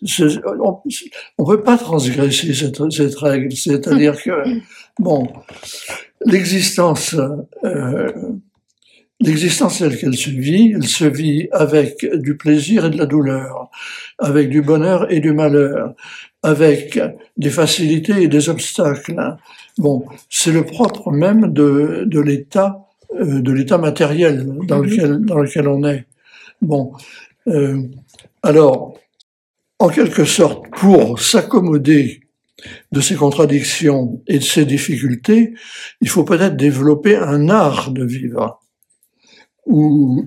on, 0.60 0.82
ne 1.40 1.46
peut 1.46 1.64
pas 1.64 1.78
transgresser 1.78 2.54
cette, 2.54 2.92
cette 2.92 3.16
règle, 3.16 3.56
c'est-à-dire 3.56 4.22
que, 4.22 4.32
bon, 5.00 5.32
l'existence, 6.26 7.16
euh, 7.64 8.12
l'existence 9.22 9.80
telle 9.80 9.98
qu'elle 9.98 10.18
se 10.18 10.30
vit, 10.30 10.74
elle 10.76 10.88
se 10.88 11.06
vit 11.06 11.48
avec 11.54 12.06
du 12.16 12.36
plaisir 12.36 12.86
et 12.86 12.90
de 12.90 12.98
la 12.98 13.06
douleur, 13.06 13.70
avec 14.20 14.50
du 14.50 14.62
bonheur 14.62 15.10
et 15.10 15.22
du 15.22 15.32
malheur, 15.32 15.96
avec 16.44 17.00
des 17.38 17.50
facilités 17.50 18.24
et 18.24 18.28
des 18.28 18.50
obstacles. 18.50 19.38
Bon, 19.78 20.06
c'est 20.30 20.52
le 20.52 20.66
propre 20.66 21.12
même 21.12 21.52
de, 21.52 22.04
de 22.06 22.20
l'état 22.20 22.86
euh, 23.16 23.42
de 23.42 23.52
l'état 23.52 23.78
matériel 23.78 24.46
dans 24.68 24.80
mhm. 24.80 24.86
lequel 24.86 25.22
dans 25.22 25.40
lequel 25.40 25.68
on 25.68 25.84
est. 25.86 26.06
Bon, 26.62 26.94
euh, 27.48 27.82
alors 28.42 28.98
en 29.80 29.90
quelque 29.90 30.26
sorte, 30.26 30.70
pour 30.72 31.20
s'accommoder 31.20 32.22
de 32.92 33.02
ces 33.02 33.16
contradictions 33.16 34.22
et 34.28 34.40
de 34.40 34.44
ces 34.44 34.66
difficultés, 34.66 35.54
il 36.00 36.10
faut 36.10 36.24
peut-être 36.24 36.56
développer 36.56 37.18
un 37.18 37.50
art 37.50 37.92
de 37.92 38.06
vivre. 38.06 38.62
Ou 39.66 40.26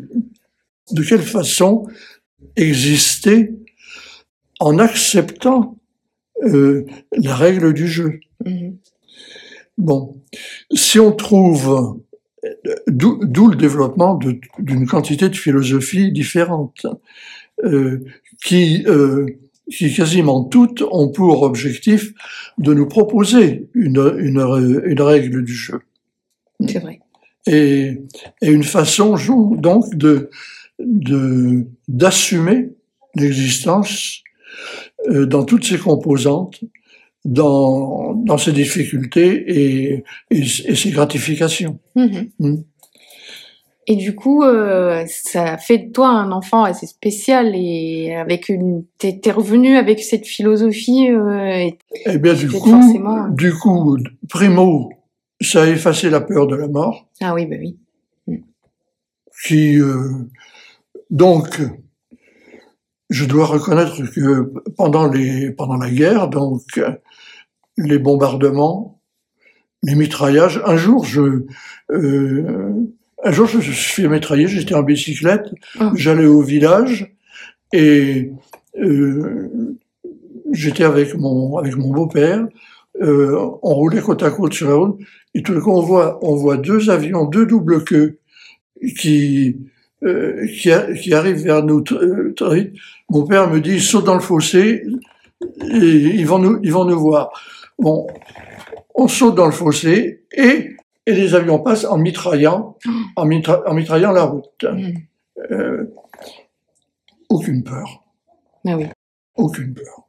de 0.91 1.03
quelle 1.03 1.23
façon 1.23 1.87
exister 2.55 3.55
en 4.61 4.79
acceptant 4.79 5.77
euh, 6.45 6.85
la 7.13 7.35
règle 7.35 7.73
du 7.73 7.89
jeu. 7.89 8.21
Mhm. 8.45 8.77
Bon, 9.79 10.23
si 10.73 10.99
on 10.99 11.13
trouve, 11.13 12.01
d'où 12.87 13.49
le 13.49 13.57
développement 13.57 14.19
d'une 14.59 14.87
quantité 14.87 15.29
de 15.29 15.37
philosophies 15.37 16.13
différentes, 16.13 16.87
euh, 17.65 18.05
qui, 18.45 18.85
euh, 18.87 19.27
qui 19.71 19.93
quasiment 19.95 20.45
toutes 20.45 20.83
ont 20.91 21.09
pour 21.09 21.43
objectif 21.43 22.13
de 22.59 22.75
nous 22.75 22.87
proposer 22.87 23.69
une, 23.75 24.15
une, 24.19 24.83
une 24.85 25.01
règle 25.01 25.43
du 25.43 25.55
jeu. 25.55 25.81
C'est 26.67 26.79
vrai. 26.79 27.01
Et, 27.47 28.03
et, 28.43 28.51
une 28.51 28.65
façon 28.65 29.15
donc 29.57 29.95
de 29.95 30.31
d'assumer 31.89 32.71
l'existence 33.15 34.23
dans 35.09 35.45
toutes 35.45 35.65
ses 35.65 35.79
composantes, 35.79 36.61
dans, 37.27 38.15
dans 38.15 38.39
ses 38.39 38.53
difficultés 38.53 39.45
et, 39.47 40.05
et, 40.31 40.45
ses 40.47 40.91
gratifications. 40.91 41.79
Mhm. 41.97 42.31
Mm. 42.39 42.57
Et 43.89 43.95
du 43.95 44.17
coup, 44.17 44.43
euh, 44.43 45.05
ça 45.07 45.59
fait 45.59 45.79
de 45.79 45.93
toi 45.93 46.09
un 46.09 46.33
enfant 46.33 46.65
assez 46.65 46.87
spécial 46.87 47.53
et 47.55 48.17
avec 48.17 48.49
une, 48.49 48.85
t'es, 48.99 49.21
revenu 49.31 49.77
avec 49.77 50.01
cette 50.01 50.27
philosophie. 50.27 51.09
Euh, 51.11 51.71
eh 52.07 52.19
bien, 52.19 52.35
du 52.35 52.49
coup, 52.49 52.71
forcément... 52.71 53.29
du 53.29 53.53
coup, 53.55 53.97
primo, 54.29 54.91
ça 55.41 55.63
a 55.63 55.67
effacé 55.69 56.11
la 56.11 56.21
peur 56.21 56.49
de 56.49 56.57
la 56.57 56.67
mort. 56.67 57.07
Ah 57.21 57.33
oui, 57.35 57.47
bah 57.47 57.57
oui. 57.61 57.77
Qui, 59.47 59.79
euh, 59.79 60.11
donc, 61.11 61.61
je 63.11 63.25
dois 63.25 63.47
reconnaître 63.47 64.03
que 64.13 64.53
pendant 64.77 65.09
les 65.09 65.51
pendant 65.51 65.77
la 65.77 65.91
guerre, 65.91 66.29
donc 66.29 66.81
les 67.77 67.99
bombardements, 67.99 69.01
les 69.83 69.95
mitraillages. 69.95 70.61
Un 70.65 70.77
jour, 70.77 71.05
je 71.05 71.45
euh, 71.91 72.73
un 73.23 73.33
jour 73.33 73.47
je, 73.47 73.61
suis 73.73 74.09
mitraillé. 74.09 74.49
J'étais 74.49 74.75
en 74.75 74.83
bicyclette. 74.83 75.53
Ah. 75.79 75.93
J'allais 75.95 76.27
au 76.27 76.43
village 76.43 77.15
et 77.73 78.33
euh, 78.79 79.77
j'étais 80.53 80.85
avec 80.85 81.15
mon 81.15 81.57
avec 81.59 81.77
mon 81.77 81.91
beau-père. 81.91 82.47
Euh, 83.03 83.37
on 83.63 83.75
roulait 83.75 84.01
côte 84.01 84.23
à 84.23 84.31
côte 84.31 84.55
sur 84.55 84.69
la 84.69 84.75
route 84.75 84.99
et 85.35 85.43
tout 85.43 85.53
d'un 85.53 85.61
coup 85.61 85.71
on 85.71 85.83
voit 85.83 86.19
on 86.23 86.35
voit 86.35 86.57
deux 86.57 86.89
avions, 86.89 87.27
deux 87.27 87.45
doubles 87.45 87.85
queues 87.85 88.19
qui 88.99 89.59
euh, 90.03 90.47
qui, 90.47 90.71
qui, 91.01 91.15
arrive 91.15 91.37
vers 91.37 91.63
nous 91.63 91.83
très 91.83 92.73
Mon 93.09 93.27
père 93.27 93.49
me 93.49 93.61
dit 93.61 93.81
saute 93.81 94.05
dans 94.05 94.15
le 94.15 94.21
fossé, 94.21 94.85
et 95.61 95.77
ils 95.77 96.27
vont 96.27 96.39
nous, 96.39 96.59
ils 96.63 96.73
vont 96.73 96.85
nous 96.85 96.99
voir. 96.99 97.31
Bon, 97.79 98.07
on 98.95 99.07
saute 99.09 99.35
dans 99.35 99.47
le 99.47 99.53
fossé 99.53 100.25
et, 100.33 100.77
et 101.07 101.13
les 101.13 101.35
avions 101.35 101.59
passent 101.61 101.85
en 101.85 101.99
mitraillant, 101.99 102.77
en, 103.17 103.25
mitraillant 103.27 104.13
la 104.13 104.25
route. 104.25 104.65
Mm. 104.65 104.93
Euh, 105.51 105.95
aucune 107.29 107.63
peur. 107.63 108.05
Ah 108.67 108.77
oui. 108.77 108.87
Aucune 109.37 109.75
peur. 109.75 110.07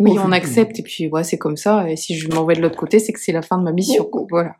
Oui, 0.00 0.16
on 0.18 0.30
accepte 0.30 0.78
et 0.78 0.82
puis 0.82 1.08
ouais, 1.08 1.24
c'est 1.24 1.38
comme 1.38 1.56
ça. 1.56 1.90
Et 1.90 1.96
si 1.96 2.16
je 2.16 2.28
m'en 2.28 2.44
vais 2.44 2.54
de 2.54 2.62
l'autre 2.62 2.78
côté, 2.78 3.00
c'est 3.00 3.12
que 3.12 3.20
c'est 3.20 3.32
la 3.32 3.42
fin 3.42 3.58
de 3.58 3.64
ma 3.64 3.72
mission. 3.72 4.08
Voilà. 4.30 4.54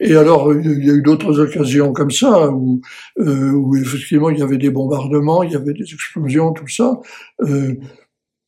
Et 0.00 0.14
alors, 0.14 0.52
il 0.54 0.84
y 0.84 0.90
a 0.90 0.94
eu 0.94 1.02
d'autres 1.02 1.40
occasions 1.40 1.92
comme 1.92 2.10
ça, 2.10 2.50
où, 2.50 2.80
euh, 3.18 3.52
où, 3.52 3.76
effectivement 3.76 4.30
il 4.30 4.38
y 4.38 4.42
avait 4.42 4.58
des 4.58 4.70
bombardements, 4.70 5.42
il 5.42 5.52
y 5.52 5.56
avait 5.56 5.72
des 5.72 5.84
explosions, 5.84 6.52
tout 6.52 6.68
ça. 6.68 7.00
Euh, 7.42 7.74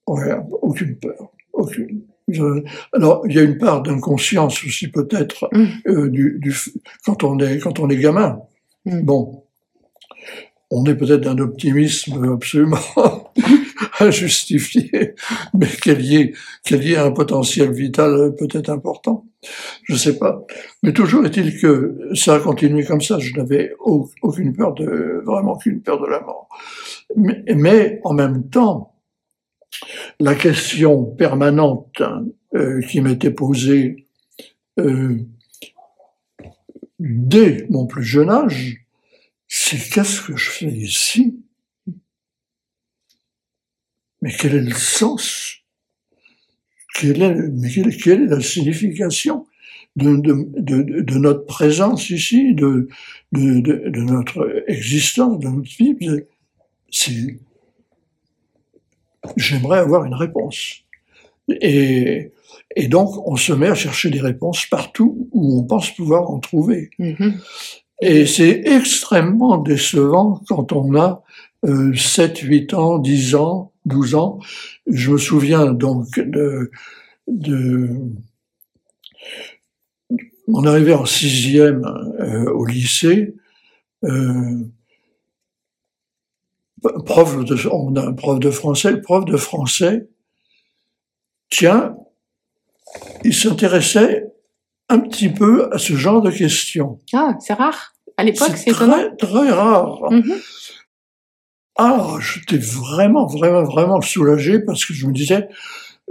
ouais, 0.07 0.37
aucune 0.63 0.97
peur, 0.97 1.31
aucune. 1.53 2.03
alors, 2.93 3.23
il 3.27 3.35
y 3.35 3.39
a 3.39 3.43
une 3.43 3.57
part 3.57 3.83
d'inconscience 3.83 4.63
aussi 4.65 4.89
peut-être 4.89 5.49
mmh. 5.53 5.65
euh, 5.89 6.11
du, 6.11 6.39
du, 6.41 6.55
quand 7.05 7.25
on 7.25 7.39
est 7.39 7.59
quand 7.59 7.79
on 7.81 7.89
est 7.89 7.97
gamin. 7.97 8.41
Mmh. 8.85 9.01
Bon, 9.03 9.45
on 10.71 10.85
est 10.85 10.95
peut-être 10.95 11.23
d'un 11.23 11.39
optimisme 11.39 12.33
absolument 12.35 13.28
injustifié, 14.01 15.15
mais 15.55 15.69
qu'il 15.69 16.01
y, 16.03 16.17
ait, 16.17 16.33
qu'il 16.65 16.83
y 16.85 16.93
ait 16.93 16.99
un 16.99 17.11
potentiel 17.11 17.73
vital 17.73 18.35
peut-être 18.39 18.71
important. 18.71 19.27
Je 19.85 19.95
sais 19.95 20.19
pas. 20.19 20.45
Mais 20.83 20.93
toujours 20.93 21.25
est-il 21.25 21.61
que 21.61 22.11
ça 22.15 22.37
a 22.37 22.41
continué 22.41 22.85
comme 22.85 23.01
ça. 23.01 23.19
Je 23.19 23.35
n'avais 23.35 23.75
aucune 23.81 24.55
peur 24.55 24.75
de, 24.75 25.23
vraiment 25.25 25.53
aucune 25.53 25.81
peur 25.81 26.01
de 26.01 26.07
la 26.07 26.21
mort. 26.21 26.49
Mais, 27.17 27.43
mais 27.55 28.01
en 28.05 28.15
même 28.15 28.49
temps, 28.49 28.95
la 30.21 30.35
question 30.35 31.05
permanente 31.05 32.03
euh, 32.55 32.81
qui 32.83 33.01
m'était 33.01 33.31
posée 33.31 34.07
euh, 34.81 35.19
dès 36.99 37.67
mon 37.71 37.87
plus 37.87 38.05
jeune 38.05 38.31
âge, 38.31 38.85
c'est 39.47 39.79
qu'est-ce 39.91 40.21
que 40.21 40.37
je 40.37 40.51
fais 40.51 40.67
ici? 40.67 41.41
Mais 44.23 44.33
quel 44.33 44.55
est 44.55 44.61
le 44.61 44.75
sens? 44.75 45.57
Quelle 46.95 47.23
est, 47.23 47.35
mais 47.35 47.71
quelle, 47.71 48.23
est 48.23 48.27
la 48.27 48.41
signification 48.41 49.47
de, 49.97 50.17
de, 50.17 51.03
de, 51.03 51.19
notre 51.19 51.45
présence 51.47 52.11
ici, 52.11 52.55
de, 52.55 52.89
de, 53.33 54.01
notre 54.01 54.65
existence, 54.67 55.39
de 55.39 55.49
notre 55.49 55.77
vie? 55.77 55.97
C'est, 56.91 57.39
j'aimerais 59.37 59.79
avoir 59.79 60.05
une 60.05 60.15
réponse. 60.15 60.83
Et, 61.49 62.33
et 62.75 62.89
donc, 62.89 63.27
on 63.27 63.37
se 63.37 63.53
met 63.53 63.69
à 63.69 63.75
chercher 63.75 64.11
des 64.11 64.21
réponses 64.21 64.67
partout 64.67 65.29
où 65.33 65.61
on 65.61 65.65
pense 65.65 65.91
pouvoir 65.95 66.31
en 66.31 66.39
trouver. 66.39 66.91
Mm-hmm. 66.99 67.35
Et 68.01 68.27
c'est 68.27 68.63
extrêmement 68.65 69.59
décevant 69.59 70.41
quand 70.49 70.73
on 70.73 70.95
a 70.97 71.23
euh, 71.65 71.95
7, 71.95 72.39
8 72.39 72.75
ans, 72.75 72.99
10 72.99 73.35
ans, 73.35 73.73
12 73.89 74.15
ans. 74.15 74.39
Je 74.87 75.11
me 75.11 75.19
souviens 75.19 75.73
donc 75.73 76.19
de, 76.19 76.71
de 77.27 77.89
mon 80.47 80.65
arrivée 80.65 80.95
en 80.95 81.05
sixième 81.05 81.85
euh, 82.21 82.51
au 82.53 82.65
lycée. 82.65 83.35
Euh, 84.05 84.65
prof 87.05 87.45
de, 87.45 87.69
on 87.71 87.97
a 87.97 88.07
un 88.07 88.13
prof 88.13 88.39
de 88.39 88.51
français, 88.51 88.93
le 88.93 89.01
prof 89.01 89.25
de 89.25 89.37
français 89.37 90.09
tient 91.51 91.97
il 93.25 93.35
s'intéressait 93.35 94.27
un 94.89 94.99
petit 95.01 95.29
peu 95.29 95.73
à 95.73 95.79
ce 95.79 95.95
genre 95.95 96.23
de 96.23 96.31
questions. 96.31 96.99
Ah, 97.13 97.37
c'est 97.41 97.53
rare. 97.53 97.95
À 98.17 98.25
l'époque, 98.25 98.57
c'est 98.57 98.71
très, 98.71 98.87
étonnant. 98.87 99.17
très 99.17 99.51
rare. 99.51 100.11
Mhm. 100.11 100.35
Ah, 101.79 102.17
j'étais 102.21 102.57
vraiment, 102.59 103.27
vraiment, 103.27 103.63
vraiment 103.63 104.01
soulagé 104.01 104.59
parce 104.59 104.85
que 104.85 104.93
je 104.93 105.07
me 105.07 105.13
disais, 105.13 105.49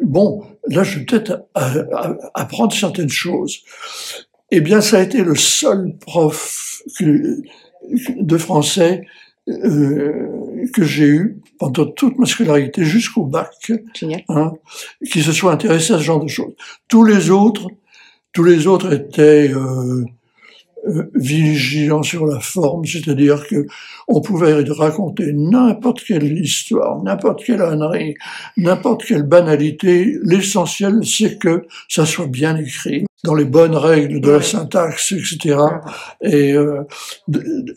bon, 0.02 0.44
là, 0.70 0.84
je 0.84 1.00
vais 1.00 1.06
peut-être 1.06 1.44
apprendre 2.34 2.74
certaines 2.74 3.10
choses. 3.10 3.60
Eh 4.52 4.62
bien, 4.62 4.82
ça 4.82 5.00
a 5.00 5.02
été 5.02 5.24
le 5.24 5.36
seul 5.36 5.96
prof 6.00 6.82
que- 6.98 7.38
de 8.20 8.38
français 8.38 9.04
euh, 9.50 10.66
que 10.74 10.84
j'ai 10.84 11.06
eu 11.08 11.40
pendant 11.60 11.86
toute 11.86 12.18
ma 12.20 12.26
scolarité 12.26 12.84
jusqu'au 12.86 13.24
bac, 13.26 13.72
hein, 14.30 14.54
qui 15.12 15.22
se 15.24 15.32
soit 15.32 15.54
intéressé 15.54 15.94
à 15.94 15.98
ce 16.00 16.04
genre 16.04 16.22
de 16.24 16.28
choses. 16.30 16.54
Tous 16.90 17.04
les 17.04 17.30
autres, 17.30 17.68
tous 18.34 18.44
les 18.44 18.68
autres 18.68 18.94
étaient 18.94 19.52
euh, 19.54 20.06
euh, 20.88 21.10
vigilants 21.16 22.04
sur 22.04 22.26
la 22.26 22.40
forme, 22.40 22.86
c'est-à-dire 22.86 23.46
que 23.48 23.66
on 24.08 24.22
pouvait 24.22 24.54
raconter 24.70 25.34
n'importe 25.34 26.04
quelle 26.04 26.38
histoire, 26.38 27.04
n'importe 27.04 27.44
quelle 27.44 27.62
ânerie, 27.62 28.16
n'importe 28.56 29.04
quelle 29.06 29.24
banalité. 29.24 30.18
L'essentiel, 30.24 31.00
c'est 31.04 31.38
que 31.38 31.66
ça 31.90 32.06
soit 32.06 32.28
bien 32.28 32.56
écrit, 32.58 33.06
dans 33.24 33.36
les 33.36 33.46
bonnes 33.46 33.76
règles 33.76 34.22
de 34.22 34.30
la 34.30 34.42
syntaxe, 34.42 35.12
etc. 35.12 35.58
Et 36.22 36.54
euh, 36.54 36.84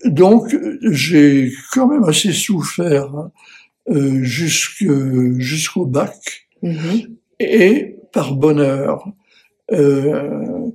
donc, 0.04 0.54
j'ai 0.82 1.50
quand 1.72 1.88
même 1.88 2.04
assez 2.04 2.32
souffert 2.32 3.30
euh, 3.88 4.22
jusque- 4.22 4.84
jusqu'au 5.38 5.86
bac. 5.86 6.46
Mhm. 6.62 7.16
Et 7.40 7.96
par 8.12 8.34
bonheur, 8.34 9.04
euh, 9.72 10.66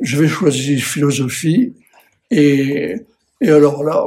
j'avais 0.00 0.28
choisi 0.28 0.78
philosophie. 0.80 1.74
Et, 2.30 2.96
et 3.40 3.50
alors 3.50 3.84
là, 3.84 4.06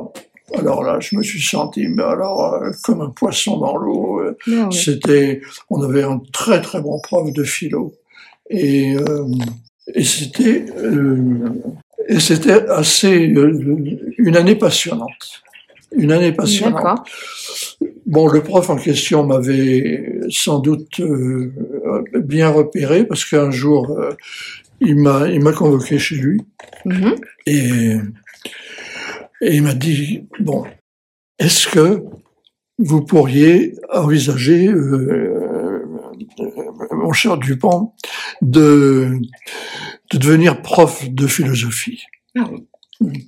alors 0.55 0.83
là, 0.83 0.99
je 0.99 1.15
me 1.15 1.23
suis 1.23 1.41
senti, 1.41 1.87
mais 1.87 2.03
alors 2.03 2.55
euh, 2.55 2.71
comme 2.83 3.01
un 3.01 3.09
poisson 3.09 3.57
dans 3.57 3.77
l'eau. 3.77 4.19
euh, 4.19 4.37
Ah 4.47 4.67
ouais. 4.67 4.71
C'était, 4.71 5.41
on 5.69 5.81
avait 5.81 6.03
un 6.03 6.21
très 6.33 6.61
très 6.61 6.81
bon 6.81 6.99
prof 6.99 7.31
de 7.31 7.43
philo. 7.43 7.93
Et, 8.49 8.95
euh, 8.95 9.25
et 9.93 10.03
c'était, 10.03 10.65
et 12.07 12.19
c'était 12.19 12.67
assez, 12.67 13.15
une 13.15 14.35
année 14.35 14.55
passionnante. 14.55 15.43
Une 15.91 16.11
année 16.11 16.31
passionnante. 16.31 16.99
Bon, 18.05 18.27
le 18.27 18.41
prof 18.41 18.69
en 18.69 18.75
question 18.75 19.23
m'avait 19.23 20.19
sans 20.29 20.59
doute 20.59 20.99
bien 22.15 22.49
repéré 22.49 23.05
parce 23.05 23.25
qu'un 23.25 23.51
jour, 23.51 23.99
il 24.81 24.95
m'a, 24.97 25.27
il 25.29 25.41
m'a 25.41 25.53
convoqué 25.53 25.99
chez 25.99 26.15
lui 26.15 26.41
Mhm. 26.85 27.15
et, 27.45 27.95
et 29.41 29.55
il 29.55 29.63
m'a 29.63 29.73
dit, 29.73 30.27
bon, 30.39 30.65
est-ce 31.37 31.67
que 31.67 32.03
vous 32.77 33.01
pourriez 33.01 33.75
envisager, 33.91 34.67
euh, 34.67 35.83
euh, 36.39 36.55
mon 36.93 37.11
cher 37.11 37.37
Dupont, 37.37 37.91
de, 38.41 39.19
de 40.11 40.17
devenir 40.17 40.61
prof 40.61 41.09
de 41.09 41.27
philosophie? 41.27 42.03
Ah 42.37 42.49
oui. 43.01 43.27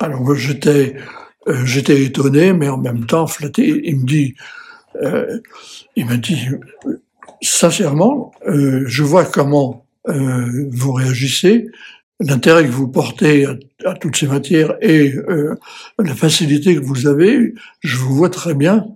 Alors 0.00 0.20
moi, 0.22 0.34
j'étais, 0.34 0.96
euh, 1.48 1.64
j'étais 1.64 2.02
étonné, 2.02 2.52
mais 2.52 2.68
en 2.68 2.78
même 2.78 3.06
temps 3.06 3.26
flatté. 3.26 3.80
Il 3.84 4.00
me 4.00 4.04
dit, 4.06 4.34
il 5.94 6.06
m'a 6.06 6.16
dit, 6.16 6.48
sincèrement, 7.42 8.32
je 8.46 9.02
vois 9.02 9.24
comment 9.24 9.85
euh, 10.08 10.68
vous 10.70 10.92
réagissez, 10.92 11.68
l'intérêt 12.20 12.64
que 12.64 12.70
vous 12.70 12.88
portez 12.88 13.44
à, 13.44 13.56
à 13.84 13.94
toutes 13.94 14.16
ces 14.16 14.26
matières 14.26 14.76
et 14.80 15.12
euh, 15.14 15.54
la 15.98 16.14
facilité 16.14 16.74
que 16.74 16.80
vous 16.80 17.06
avez, 17.06 17.54
je 17.80 17.96
vous 17.98 18.14
vois 18.14 18.30
très 18.30 18.54
bien. 18.54 18.86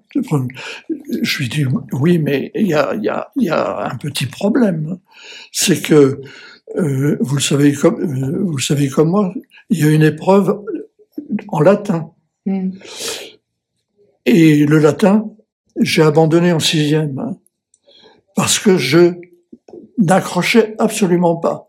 Je 1.22 1.38
lui 1.38 1.48
dis, 1.48 1.66
oui, 1.92 2.18
mais 2.18 2.50
il 2.54 2.66
y 2.66 2.74
a, 2.74 2.94
y, 2.94 3.08
a, 3.08 3.30
y 3.36 3.50
a 3.50 3.90
un 3.90 3.96
petit 3.96 4.26
problème. 4.26 4.98
C'est 5.52 5.82
que, 5.82 6.20
euh, 6.76 7.16
vous, 7.20 7.34
le 7.36 7.40
savez 7.40 7.72
comme, 7.72 8.00
euh, 8.00 8.38
vous 8.42 8.56
le 8.56 8.62
savez 8.62 8.88
comme 8.88 9.10
moi, 9.10 9.34
il 9.68 9.80
y 9.80 9.84
a 9.84 9.90
une 9.90 10.02
épreuve 10.02 10.58
en 11.48 11.60
latin. 11.60 12.10
Mhm. 12.46 12.72
Et 14.26 14.66
le 14.66 14.78
latin, 14.78 15.30
j'ai 15.80 16.02
abandonné 16.02 16.52
en 16.52 16.60
sixième, 16.60 17.18
hein, 17.18 17.36
parce 18.34 18.58
que 18.58 18.76
je 18.76 19.14
n'accrochais 20.00 20.74
absolument 20.78 21.36
pas. 21.36 21.68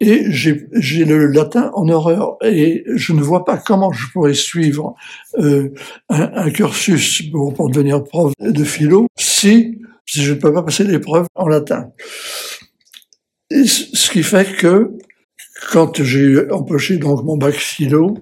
Et 0.00 0.26
j'ai 0.30 1.04
le 1.06 1.26
latin 1.26 1.70
en 1.74 1.88
horreur, 1.88 2.36
et 2.44 2.84
je 2.94 3.14
ne 3.14 3.22
vois 3.22 3.46
pas 3.46 3.56
comment 3.56 3.92
je 3.92 4.06
pourrais 4.12 4.34
suivre 4.34 4.94
euh, 5.38 5.72
un, 6.10 6.30
un 6.34 6.50
cursus 6.50 7.22
pour, 7.32 7.54
pour 7.54 7.70
devenir 7.70 8.04
prof 8.04 8.32
de 8.38 8.64
philo 8.64 9.06
si, 9.16 9.78
si 10.04 10.22
je 10.22 10.34
ne 10.34 10.38
peux 10.38 10.52
pas 10.52 10.62
passer 10.62 10.84
l'épreuve 10.84 11.26
en 11.34 11.48
latin. 11.48 11.92
Et 13.50 13.64
ce 13.64 14.10
qui 14.10 14.22
fait 14.22 14.54
que 14.56 14.90
quand 15.70 16.02
j'ai 16.02 16.50
empoché 16.50 16.98
donc 16.98 17.24
mon 17.24 17.38
bac 17.38 17.54
philo, 17.54 18.18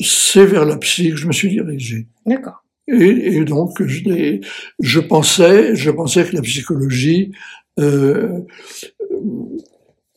c'est 0.00 0.44
vers 0.44 0.66
la 0.66 0.76
psy 0.76 1.10
que 1.10 1.16
je 1.16 1.26
me 1.26 1.32
suis 1.32 1.48
dirigé. 1.48 2.08
D'accord. 2.26 2.62
Et, 2.88 3.36
et 3.38 3.44
donc, 3.44 3.82
je, 3.86 5.00
pensais, 5.00 5.74
je 5.74 5.90
pensais 5.90 6.24
que 6.24 6.36
la 6.36 6.42
psychologie 6.42 7.32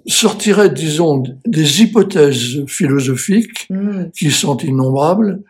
sortirait, 0.05 0.69
disons, 0.69 1.23
des 1.45 1.81
hypothèses 1.81 2.65
philosophiques 2.67 3.67
Mhm. 3.69 4.11
qui 4.17 4.31
sont 4.31 4.57
innombrables 4.57 5.43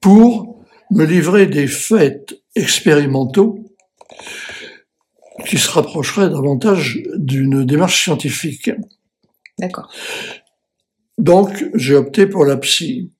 pour 0.00 0.64
me 0.90 1.04
livrer 1.04 1.46
des 1.46 1.66
faits 1.66 2.40
expérimentaux 2.56 3.60
qui 5.46 5.58
se 5.58 5.70
rapprocheraient 5.70 6.28
davantage 6.30 7.02
d'une 7.16 7.64
démarche 7.64 8.02
scientifique. 8.04 8.70
D'accord. 9.58 9.90
Donc, 11.18 11.64
j'ai 11.74 11.94
opté 11.94 12.26
pour 12.26 12.44
la 12.44 12.56
psy. 12.56 13.10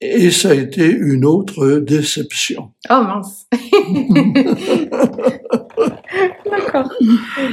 Et 0.00 0.30
ça 0.30 0.50
a 0.50 0.54
été 0.54 0.86
une 0.86 1.24
autre 1.24 1.78
déception. 1.78 2.70
Oh 2.88 3.02
mince. 3.02 3.48
D'accord. 6.82 7.52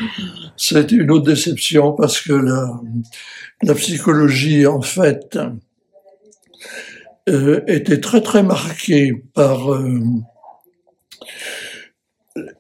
C'était 0.58 0.96
une 0.96 1.12
autre 1.12 1.26
déception 1.26 1.94
parce 1.94 2.22
que 2.22 2.34
la, 2.34 2.80
la 3.64 3.74
psychologie, 3.76 4.66
en 4.66 4.82
fait, 4.82 5.38
euh, 7.30 7.62
était 7.68 8.00
très 8.00 8.22
très 8.22 8.44
marquée 8.44 9.14
par 9.34 9.74
euh, 9.74 10.00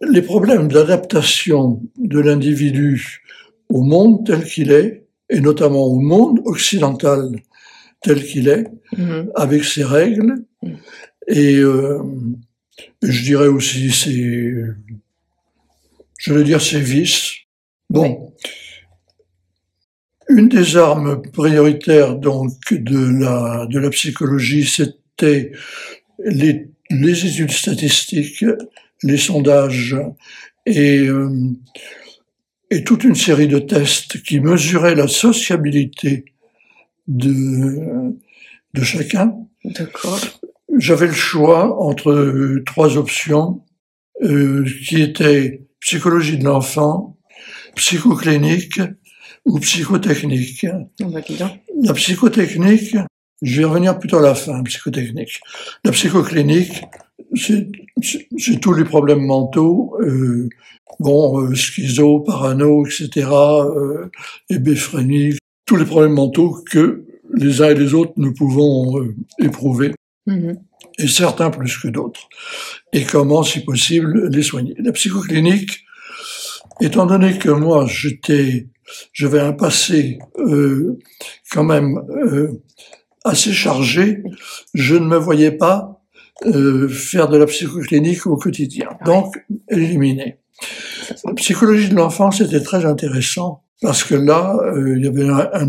les 0.02 0.22
problèmes 0.22 0.68
d'adaptation 0.68 1.82
de 1.98 2.20
l'individu 2.20 3.22
au 3.70 3.82
monde 3.84 4.26
tel 4.26 4.44
qu'il 4.44 4.72
est, 4.72 5.06
et 5.30 5.42
notamment 5.42 5.86
au 5.86 6.00
monde 6.00 6.40
occidental 6.46 7.30
tel 8.02 8.24
qu'il 8.24 8.48
est, 8.48 8.66
Mhm. 8.98 9.32
avec 9.36 9.64
ses 9.66 9.84
règles, 9.84 10.36
et 11.28 11.58
euh, 11.58 12.00
je 13.02 13.24
dirais 13.24 13.48
aussi 13.48 13.92
ses, 13.92 14.54
je 16.26 16.34
vais 16.34 16.44
dire 16.44 16.60
ses 16.60 16.80
vices. 16.80 17.34
Bon. 17.90 18.34
Une 20.28 20.50
des 20.50 20.76
armes 20.76 21.22
prioritaires 21.22 22.16
donc 22.16 22.52
de 22.72 23.22
la, 23.22 23.68
de 23.68 23.78
la 23.78 23.92
psychologie, 23.92 24.66
c'était 24.66 25.52
les, 26.18 26.68
les 26.90 27.26
études 27.28 27.52
statistiques, 27.52 28.44
les 29.04 29.18
sondages 29.18 29.96
et, 30.66 31.02
euh, 31.02 31.30
et 32.72 32.84
toute 32.84 33.04
une 33.04 33.14
série 33.14 33.48
de 33.48 33.60
tests 33.60 34.24
qui 34.24 34.40
mesuraient 34.40 34.96
la 34.96 35.08
sociabilité 35.08 36.26
de, 37.08 38.16
de 38.74 38.84
chacun. 38.84 39.36
D'accord. 39.64 40.20
J'avais 40.80 41.08
le 41.08 41.14
choix 41.14 41.80
entre 41.80 42.10
euh, 42.10 42.64
trois 42.66 42.98
options 42.98 43.62
euh, 44.24 44.66
qui 44.88 45.04
étaient 45.04 45.62
psychologie 45.86 46.38
de 46.40 46.44
l'enfant, 46.44 47.16
psychoclinique 47.76 48.82
ou 49.46 49.60
psychotechnique. 49.60 50.66
On 51.02 51.10
va. 51.10 51.22
La 51.84 51.94
psychotechnique, 51.94 52.98
je 53.44 53.58
vais 53.62 53.66
revenir 53.66 54.00
plutôt 54.00 54.18
à 54.18 54.22
la 54.22 54.34
fin, 54.34 54.64
psychotechnique. 54.64 55.40
La 55.84 55.92
psychoclinique, 55.92 56.82
c'est 57.36 58.60
tous 58.60 58.74
les 58.74 58.84
problèmes 58.84 59.24
mentaux, 59.24 59.96
euh, 60.02 60.50
bon, 61.00 61.42
euh, 61.42 61.54
schizo, 61.54 62.22
parano, 62.22 62.86
etc., 62.88 63.28
euh, 63.30 64.10
tous 65.68 65.76
les 65.76 65.86
problèmes 65.86 66.14
mentaux 66.14 66.64
que 66.72 67.06
les 67.34 67.62
uns 67.62 67.70
et 67.70 67.76
les 67.76 67.94
autres 67.94 68.14
nous 68.18 68.34
pouvons 68.34 69.00
euh, 69.00 69.16
éprouver 69.40 69.92
Mhm. 70.28 70.58
Et 70.98 71.08
certains 71.08 71.50
plus 71.50 71.78
que 71.78 71.88
d'autres, 71.88 72.28
et 72.94 73.04
comment, 73.04 73.44
si 73.44 73.62
possible, 73.62 74.30
les 74.30 74.44
soigner. 74.44 74.76
La 74.80 74.92
psychoclinique, 74.92 75.86
étant 76.82 77.06
donné 77.06 77.38
que 77.38 77.50
moi, 77.50 77.86
j'étais, 77.88 78.68
j'avais 79.14 79.40
un 79.40 79.54
passé 79.54 80.20
euh, 80.38 81.00
quand 81.52 81.64
même 81.64 81.98
euh, 82.10 82.62
assez 83.24 83.54
chargé, 83.54 84.24
je 84.74 84.96
ne 84.96 85.06
me 85.06 85.18
voyais 85.18 85.52
pas 85.52 86.02
euh, 86.46 86.88
faire 86.88 87.28
de 87.30 87.38
la 87.38 87.46
psychoclinique 87.46 88.28
au 88.28 88.36
quotidien. 88.36 88.90
Donc, 89.06 89.44
éliminé. 89.70 90.40
La 91.24 91.34
psychologie 91.34 91.90
de 91.90 91.96
l'enfant, 91.96 92.32
c'était 92.32 92.62
très 92.62 92.86
intéressant 92.86 93.64
parce 93.82 94.04
que 94.04 94.16
là, 94.16 94.58
euh, 94.64 94.98
il 94.98 95.06
y 95.06 95.08
avait 95.08 95.28
un, 95.28 95.68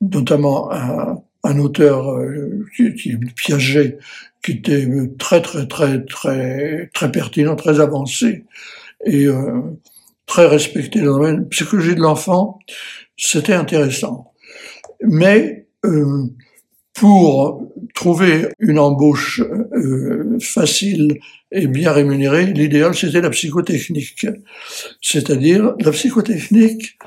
notamment 0.00 0.72
un, 0.72 1.18
un 1.44 1.58
auteur 1.58 2.10
euh, 2.12 2.64
qui, 2.76 2.94
qui 2.94 3.16
Piaget, 3.16 3.98
qui 4.42 4.52
était 4.52 4.88
très 5.18 5.40
très 5.40 5.66
très 5.66 6.04
très 6.04 6.90
très 6.92 7.12
pertinent, 7.12 7.56
très 7.56 7.80
avancé 7.80 8.44
et 9.04 9.26
euh, 9.26 9.60
très 10.26 10.46
respecté 10.46 11.00
dans 11.00 11.18
la 11.18 11.40
psychologie 11.50 11.94
de 11.94 12.00
l'enfant. 12.00 12.58
C'était 13.16 13.54
intéressant, 13.54 14.32
mais 15.02 15.66
euh, 15.84 16.26
pour 16.94 17.72
trouver 17.94 18.48
une 18.58 18.78
embauche 18.78 19.40
euh, 19.40 20.38
facile 20.40 21.18
et 21.50 21.66
bien 21.66 21.92
rémunérée, 21.92 22.46
l'idéal 22.46 22.94
c'était 22.94 23.20
la 23.20 23.30
psychotechnique. 23.30 24.26
C'est-à-dire 25.00 25.74
la 25.80 25.90
psychotechnique, 25.90 26.98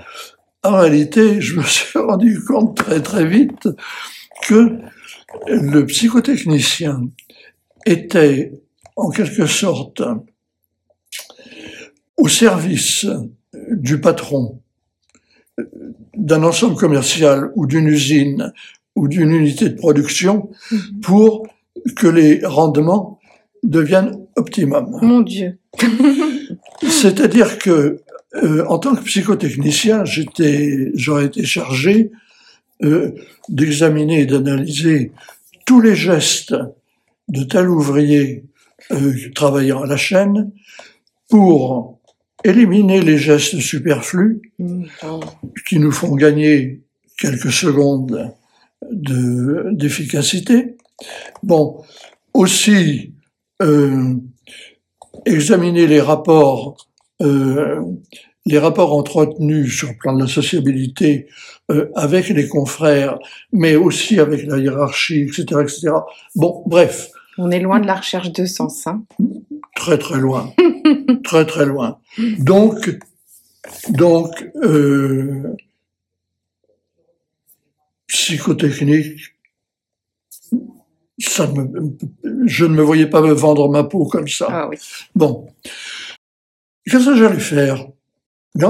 en 0.63 0.77
réalité, 0.77 1.41
je 1.41 1.55
me 1.57 1.63
suis 1.63 1.97
rendu 1.99 2.43
compte 2.43 2.77
très 2.77 3.01
très 3.01 3.25
vite 3.25 3.67
que 4.47 4.77
le 5.47 5.85
psychotechnicien 5.85 7.09
était 7.85 8.51
en 8.95 9.09
quelque 9.09 9.45
sorte 9.45 10.01
au 12.17 12.27
service 12.27 13.05
du 13.71 13.99
patron 13.99 14.61
d'un 16.15 16.43
ensemble 16.43 16.75
commercial 16.75 17.51
ou 17.55 17.65
d'une 17.65 17.87
usine 17.87 18.53
ou 18.95 19.07
d'une 19.07 19.31
unité 19.31 19.69
de 19.69 19.75
production 19.75 20.49
mhm. 20.71 20.99
pour 21.01 21.47
que 21.95 22.07
les 22.07 22.45
rendements 22.45 23.19
deviennent 23.63 24.17
optimum. 24.35 24.97
Mon 25.01 25.21
Dieu. 25.21 25.57
C'est-à-dire 26.87 27.57
que 27.57 28.01
euh, 28.35 28.65
en 28.67 28.79
tant 28.79 28.95
que 28.95 29.03
psychotechnicien, 29.03 30.03
j'étais, 30.05 30.91
j'aurais 30.93 31.25
été 31.25 31.45
chargé 31.45 32.11
euh, 32.83 33.11
d'examiner 33.49 34.21
et 34.21 34.25
d'analyser 34.25 35.11
tous 35.65 35.81
les 35.81 35.95
gestes 35.95 36.55
de 37.27 37.43
tel 37.43 37.69
ouvrier 37.69 38.45
euh, 38.91 39.13
travaillant 39.33 39.83
à 39.83 39.87
la 39.87 39.97
chaîne 39.97 40.51
pour 41.29 41.99
éliminer 42.43 43.01
les 43.01 43.17
gestes 43.17 43.59
superflus 43.59 44.41
mmh, 44.59 44.85
qui 45.67 45.79
nous 45.79 45.91
font 45.91 46.15
gagner 46.15 46.81
quelques 47.17 47.51
secondes 47.51 48.31
de, 48.91 49.69
d'efficacité. 49.71 50.77
Bon, 51.41 51.81
aussi 52.33 53.13
euh, 53.61 54.13
examiner 55.25 55.87
les 55.87 56.01
rapports 56.01 56.77
euh, 57.21 57.81
les 58.45 58.59
rapports 58.59 58.93
entretenus 58.93 59.75
sur 59.75 59.87
le 59.87 59.95
plan 59.97 60.13
de 60.13 60.21
la 60.21 60.27
sociabilité 60.27 61.27
euh, 61.71 61.89
avec 61.95 62.29
les 62.29 62.47
confrères, 62.47 63.17
mais 63.51 63.75
aussi 63.75 64.19
avec 64.19 64.45
la 64.45 64.59
hiérarchie, 64.59 65.21
etc., 65.21 65.61
etc. 65.63 65.91
Bon, 66.35 66.61
bref. 66.67 67.09
On 67.39 67.49
est 67.49 67.59
loin 67.59 67.79
de 67.79 67.87
la 67.87 67.95
recherche 67.95 68.31
de 68.31 68.45
sens, 68.45 68.85
hein 68.85 69.03
Très 69.75 69.97
très 69.97 70.19
loin, 70.19 70.53
très 71.23 71.45
très 71.45 71.65
loin. 71.65 71.97
Donc, 72.37 72.97
donc 73.89 74.51
euh, 74.63 75.55
psychotechnique, 78.07 79.35
ça 81.17 81.47
me, 81.47 81.97
je 82.45 82.65
ne 82.65 82.75
me 82.75 82.83
voyais 82.83 83.07
pas 83.07 83.21
me 83.21 83.33
vendre 83.33 83.69
ma 83.69 83.83
peau 83.83 84.05
comme 84.05 84.27
ça. 84.27 84.47
Ah 84.49 84.67
oui. 84.69 84.77
Bon, 85.15 85.47
qu'est-ce 86.85 87.05
que 87.05 87.15
j'allais 87.15 87.39
faire? 87.39 87.87
Mais 88.53 88.65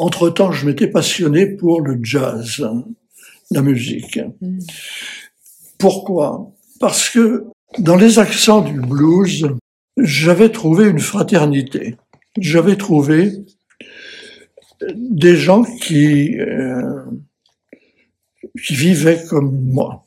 entre-temps, 0.00 0.50
je 0.50 0.66
m'étais 0.66 0.88
passionné 0.88 1.46
pour 1.46 1.82
le 1.82 1.98
jazz, 2.02 2.66
la 3.50 3.60
musique. 3.60 4.18
Pourquoi? 5.78 6.50
Parce 6.80 7.10
que 7.10 7.44
dans 7.78 7.96
les 7.96 8.18
accents 8.18 8.62
du 8.62 8.80
blues, 8.80 9.48
j'avais 9.98 10.48
trouvé 10.48 10.88
une 10.88 11.00
fraternité. 11.00 11.96
J'avais 12.38 12.76
trouvé 12.76 13.44
des 14.94 15.36
gens 15.36 15.64
qui, 15.64 16.38
euh, 16.38 17.04
qui 18.64 18.74
vivaient 18.74 19.22
comme 19.28 19.50
moi. 19.66 20.06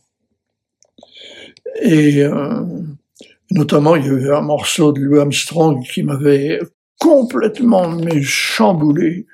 Et 1.84 2.24
euh, 2.24 2.64
notamment, 3.52 3.96
il 3.96 4.06
y 4.06 4.10
avait 4.10 4.32
un 4.32 4.42
morceau 4.42 4.92
de 4.92 5.02
Louis 5.02 5.20
Armstrong 5.20 5.84
qui 5.86 6.02
m'avait 6.02 6.60
complètement 7.04 7.90
mais 7.90 8.22
chamboulé. 8.22 9.26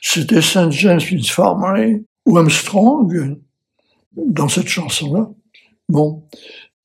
C'était 0.00 0.40
Saint 0.40 0.70
James 0.70 1.00
Fitzfarmer 1.00 2.02
ou 2.24 2.38
Armstrong, 2.38 3.38
dans 4.16 4.48
cette 4.48 4.68
chanson-là, 4.68 5.28
bon, 5.90 6.24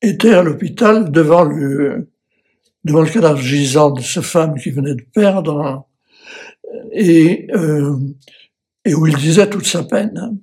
était 0.01 0.33
à 0.33 0.43
l'hôpital 0.43 1.11
devant 1.11 1.43
le, 1.43 2.09
devant 2.83 3.01
le 3.01 3.09
cadavre 3.09 3.39
gisant 3.39 3.91
de 3.91 4.01
sa 4.01 4.21
femme 4.21 4.59
qui 4.59 4.69
venait 4.69 4.95
de 4.95 5.05
perdre, 5.13 5.87
et, 6.91 7.47
euh, 7.55 7.97
et 8.83 8.93
où 8.93 9.07
il 9.07 9.15
disait 9.15 9.49
toute 9.49 9.65
sa 9.65 9.83
peine. 9.83 10.39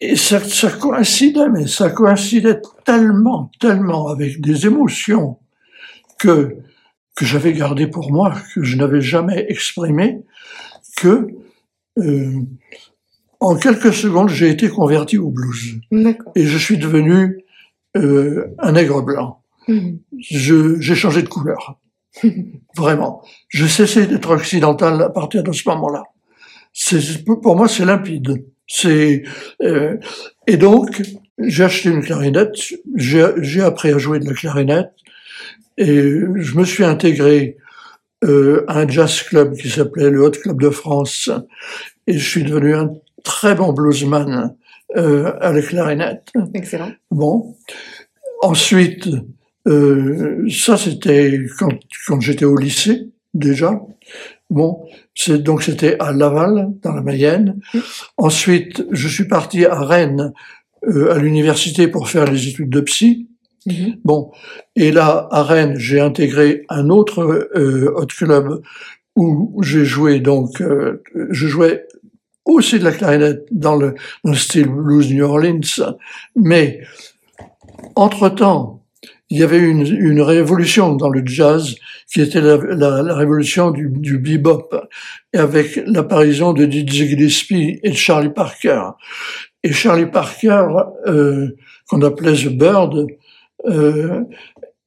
Et 0.00 0.16
ça 0.16 0.40
coïncidait, 0.80 1.50
mais 1.50 1.66
ça 1.66 1.90
coïncidait 1.90 2.62
tellement, 2.86 3.50
tellement 3.60 4.08
avec 4.08 4.40
des 4.40 4.66
émotions 4.66 5.38
que 6.18 6.56
que 7.20 7.26
j'avais 7.26 7.52
gardé 7.52 7.86
pour 7.86 8.10
moi, 8.10 8.34
que 8.54 8.62
je 8.62 8.78
n'avais 8.78 9.02
jamais 9.02 9.44
exprimé, 9.50 10.22
que 10.96 11.28
euh, 11.98 12.40
en 13.40 13.56
quelques 13.56 13.92
secondes, 13.92 14.30
j'ai 14.30 14.48
été 14.48 14.70
converti 14.70 15.18
au 15.18 15.28
blues. 15.28 15.80
Et 16.34 16.46
je 16.46 16.56
suis 16.56 16.78
devenu 16.78 17.44
euh, 17.98 18.46
un 18.58 18.72
nègre 18.72 19.02
blanc. 19.02 19.42
Mhm. 19.68 19.98
J'ai 20.18 20.94
changé 20.94 21.20
de 21.20 21.28
couleur. 21.28 21.78
Vraiment. 22.74 23.22
Je 23.48 23.66
cessais 23.66 24.06
d'être 24.06 24.30
occidental 24.30 25.02
à 25.02 25.10
partir 25.10 25.42
de 25.42 25.52
ce 25.52 25.68
moment-là. 25.68 26.04
Pour 27.42 27.54
moi, 27.54 27.68
c'est 27.68 27.84
limpide. 27.84 28.46
C'est 28.66 29.24
euh, 29.62 29.98
et 30.46 30.56
donc 30.56 31.02
j'ai 31.38 31.64
acheté 31.64 31.90
une 31.90 32.02
clarinette. 32.02 32.54
J'ai 32.94 33.60
appris 33.60 33.90
à 33.90 33.98
jouer 33.98 34.20
de 34.20 34.26
la 34.26 34.32
clarinette. 34.32 34.92
Et 35.78 36.00
je 36.00 36.58
me 36.58 36.64
suis 36.64 36.84
intégré 36.84 37.56
euh, 38.24 38.64
à 38.68 38.80
un 38.80 38.88
jazz 38.88 39.22
club 39.22 39.56
qui 39.56 39.70
s'appelait 39.70 40.10
le 40.10 40.22
Hot 40.22 40.32
Club 40.32 40.60
de 40.60 40.70
France. 40.70 41.30
Et 42.06 42.18
je 42.18 42.28
suis 42.28 42.44
devenu 42.44 42.74
un 42.74 42.90
très 43.24 43.54
bon 43.54 43.72
bluesman 43.72 44.54
euh, 44.96 45.32
à 45.40 45.52
la 45.52 45.62
clarinette. 45.62 46.32
Excellent. 46.54 46.92
Bon. 47.10 47.56
Ensuite, 48.42 49.08
euh, 49.68 50.48
ça 50.50 50.76
c'était 50.76 51.38
quand, 51.58 51.72
quand 52.06 52.20
j'étais 52.20 52.44
au 52.44 52.56
lycée 52.56 53.08
déjà. 53.34 53.80
Bon, 54.48 54.84
c'est 55.14 55.42
donc 55.42 55.62
c'était 55.62 55.96
à 56.00 56.12
Laval 56.12 56.70
dans 56.82 56.92
la 56.92 57.02
Mayenne. 57.02 57.60
Ensuite, 58.16 58.84
je 58.90 59.08
suis 59.08 59.28
parti 59.28 59.64
à 59.64 59.80
Rennes 59.80 60.32
euh, 60.88 61.14
à 61.14 61.18
l'université 61.18 61.86
pour 61.86 62.08
faire 62.08 62.24
les 62.24 62.48
études 62.48 62.70
de 62.70 62.80
psy. 62.80 63.28
Mhm. 63.66 63.96
Bon, 64.04 64.30
et 64.76 64.90
là, 64.90 65.28
à 65.30 65.42
Rennes, 65.42 65.76
j'ai 65.78 66.00
intégré 66.00 66.64
un 66.68 66.88
autre 66.88 67.48
euh, 67.54 67.92
hot 67.94 68.06
club 68.06 68.62
où 69.16 69.60
j'ai 69.62 69.84
joué 69.84 70.20
donc, 70.20 70.62
euh, 70.62 71.02
je 71.30 71.46
jouais 71.46 71.86
aussi 72.46 72.78
de 72.78 72.84
la 72.84 72.92
clarinette 72.92 73.46
dans 73.50 73.76
le, 73.76 73.94
dans 74.24 74.30
le 74.30 74.36
style 74.36 74.68
blues 74.68 75.12
New 75.12 75.24
Orleans, 75.24 75.94
mais 76.36 76.80
entre-temps, 77.96 78.82
il 79.28 79.38
y 79.38 79.42
avait 79.42 79.58
une, 79.58 79.86
une 79.86 80.20
révolution 80.20 80.96
dans 80.96 81.08
le 81.08 81.22
jazz 81.24 81.76
qui 82.12 82.20
était 82.20 82.40
la, 82.40 82.56
la, 82.56 83.14
révolution 83.14 83.70
du, 83.70 83.88
du 83.88 84.18
bebop, 84.18 84.74
avec 85.32 85.80
l'apparition 85.86 86.52
de 86.52 86.64
Dizzy 86.64 87.08
Gillespie 87.08 87.78
et 87.84 87.90
de 87.90 87.96
Charlie 87.96 88.30
Parker. 88.30 88.82
Et 89.62 89.72
Charlie 89.72 90.06
Parker, 90.06 90.66
euh, 91.06 91.56
qu'on 91.88 92.02
appelait 92.02 92.34
The 92.34 92.48
Bird, 92.48 93.06
euh, 93.66 94.24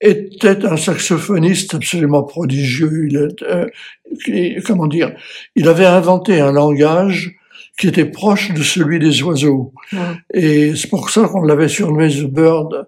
était 0.02 0.66
un 0.66 0.78
saxophoniste 0.78 1.76
absolument 1.76 2.24
prodigieux. 2.24 3.08
Il 3.10 3.30
euh, 3.44 4.62
comment 4.66 4.88
dire 4.88 5.16
Il 5.56 5.68
avait 5.68 5.86
inventé 5.86 6.40
un 6.40 6.52
langage 6.52 7.36
qui 7.78 7.88
était 7.88 8.06
proche 8.06 8.54
de 8.54 8.62
celui 8.62 9.00
des 9.00 9.24
oiseaux. 9.24 9.74
Et 10.34 10.76
c'est 10.76 10.90
pour 10.90 11.10
ça 11.10 11.28
qu'on 11.28 11.44
l'avait 11.44 11.70
surnommé 11.70 12.10
The 12.10 12.26
Bird. 12.26 12.86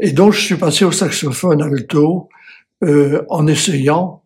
Et 0.00 0.12
donc 0.12 0.32
je 0.32 0.40
suis 0.40 0.56
passé 0.56 0.84
au 0.84 0.92
saxophone 0.92 1.60
alto 1.60 2.28
euh, 2.82 3.22
en 3.28 3.46
essayant 3.46 4.22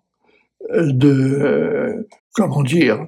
de 0.72 2.06
comment 2.32 2.62
dire, 2.62 3.06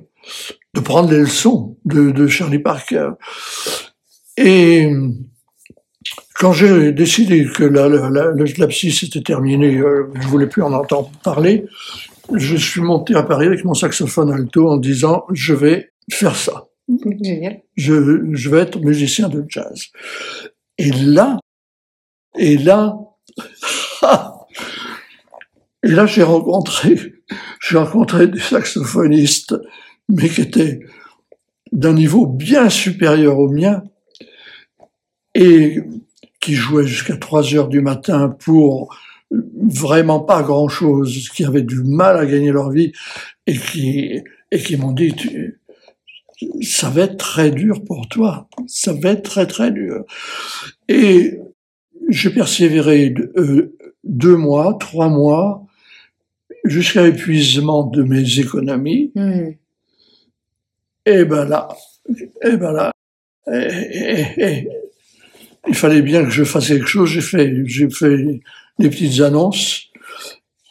de 0.74 0.80
prendre 0.80 1.10
les 1.10 1.20
leçons 1.20 1.76
de, 1.84 2.10
de 2.10 2.26
Charlie 2.26 2.58
Parker. 2.58 3.10
Et 4.36 4.90
quand 6.40 6.52
j'ai 6.54 6.90
décidé 6.92 7.44
que 7.44 7.64
la, 7.64 7.86
la, 7.86 8.08
la, 8.08 8.32
la 8.32 8.66
psy 8.68 8.90
s'était 8.90 9.20
terminée, 9.20 9.76
euh, 9.76 10.10
je 10.18 10.26
voulais 10.26 10.46
plus 10.46 10.62
en 10.62 10.72
entendre 10.72 11.10
parler, 11.22 11.66
je 12.34 12.56
suis 12.56 12.80
monté 12.80 13.14
à 13.14 13.22
Paris 13.22 13.46
avec 13.46 13.62
mon 13.66 13.74
saxophone 13.74 14.32
alto 14.32 14.66
en 14.70 14.78
disant 14.78 15.26
je 15.32 15.52
vais 15.52 15.92
faire 16.10 16.34
ça. 16.34 16.68
Génial. 17.22 17.60
Je, 17.76 18.32
je 18.32 18.48
vais 18.48 18.60
être 18.60 18.80
musicien 18.80 19.28
de 19.28 19.44
jazz. 19.48 19.88
Et 20.78 20.90
là, 20.90 21.38
et 22.38 22.56
là, 22.56 22.96
et 25.82 25.88
là 25.88 26.06
j'ai 26.06 26.22
rencontré, 26.22 26.96
j'ai 27.60 27.76
rencontré 27.76 28.28
des 28.28 28.40
saxophonistes, 28.40 29.56
mais 30.08 30.30
qui 30.30 30.40
étaient 30.40 30.80
d'un 31.70 31.92
niveau 31.92 32.26
bien 32.26 32.70
supérieur 32.70 33.38
au 33.38 33.50
mien 33.50 33.82
et 35.34 35.80
qui 36.40 36.54
jouaient 36.54 36.86
jusqu'à 36.86 37.16
3 37.16 37.54
heures 37.54 37.68
du 37.68 37.80
matin 37.80 38.34
pour 38.38 38.96
vraiment 39.30 40.20
pas 40.20 40.42
grand 40.42 40.68
chose, 40.68 41.28
qui 41.28 41.44
avaient 41.44 41.62
du 41.62 41.82
mal 41.82 42.16
à 42.16 42.26
gagner 42.26 42.50
leur 42.50 42.70
vie 42.70 42.92
et 43.46 43.56
qui, 43.56 44.20
et 44.50 44.58
qui 44.58 44.76
m'ont 44.76 44.92
dit, 44.92 45.14
tu, 45.14 45.60
ça 46.62 46.88
va 46.90 47.02
être 47.02 47.16
très 47.16 47.50
dur 47.50 47.84
pour 47.84 48.08
toi. 48.08 48.48
Ça 48.66 48.92
va 48.92 49.10
être 49.10 49.22
très 49.22 49.46
très 49.46 49.70
dur. 49.70 50.04
Et 50.88 51.38
j'ai 52.08 52.30
persévéré 52.30 53.14
euh, 53.36 53.76
deux 54.04 54.36
mois, 54.36 54.76
trois 54.80 55.08
mois, 55.08 55.66
jusqu'à 56.64 57.06
épuisement 57.06 57.84
de 57.84 58.02
mes 58.02 58.38
économies. 58.38 59.12
Hmm. 59.14 59.50
Et 61.06 61.24
ben 61.24 61.44
là, 61.44 61.68
et 62.42 62.56
ben 62.56 62.72
là, 62.72 62.92
et, 63.50 64.24
et, 64.36 64.68
il 65.68 65.74
fallait 65.74 66.02
bien 66.02 66.24
que 66.24 66.30
je 66.30 66.44
fasse 66.44 66.68
quelque 66.68 66.86
chose. 66.86 67.08
J'ai 67.08 67.20
fait, 67.20 67.52
j'ai 67.64 67.90
fait 67.90 68.40
des 68.78 68.90
petites 68.90 69.20
annonces 69.20 69.88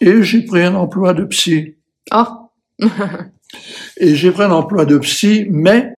et 0.01 0.23
j'ai 0.23 0.41
pris 0.41 0.63
un 0.63 0.75
emploi 0.75 1.13
de 1.13 1.25
psy. 1.25 1.75
Oh. 2.13 2.25
et 3.97 4.15
j'ai 4.15 4.31
pris 4.31 4.43
un 4.43 4.51
emploi 4.51 4.85
de 4.85 4.97
psy, 4.97 5.47
mais 5.49 5.93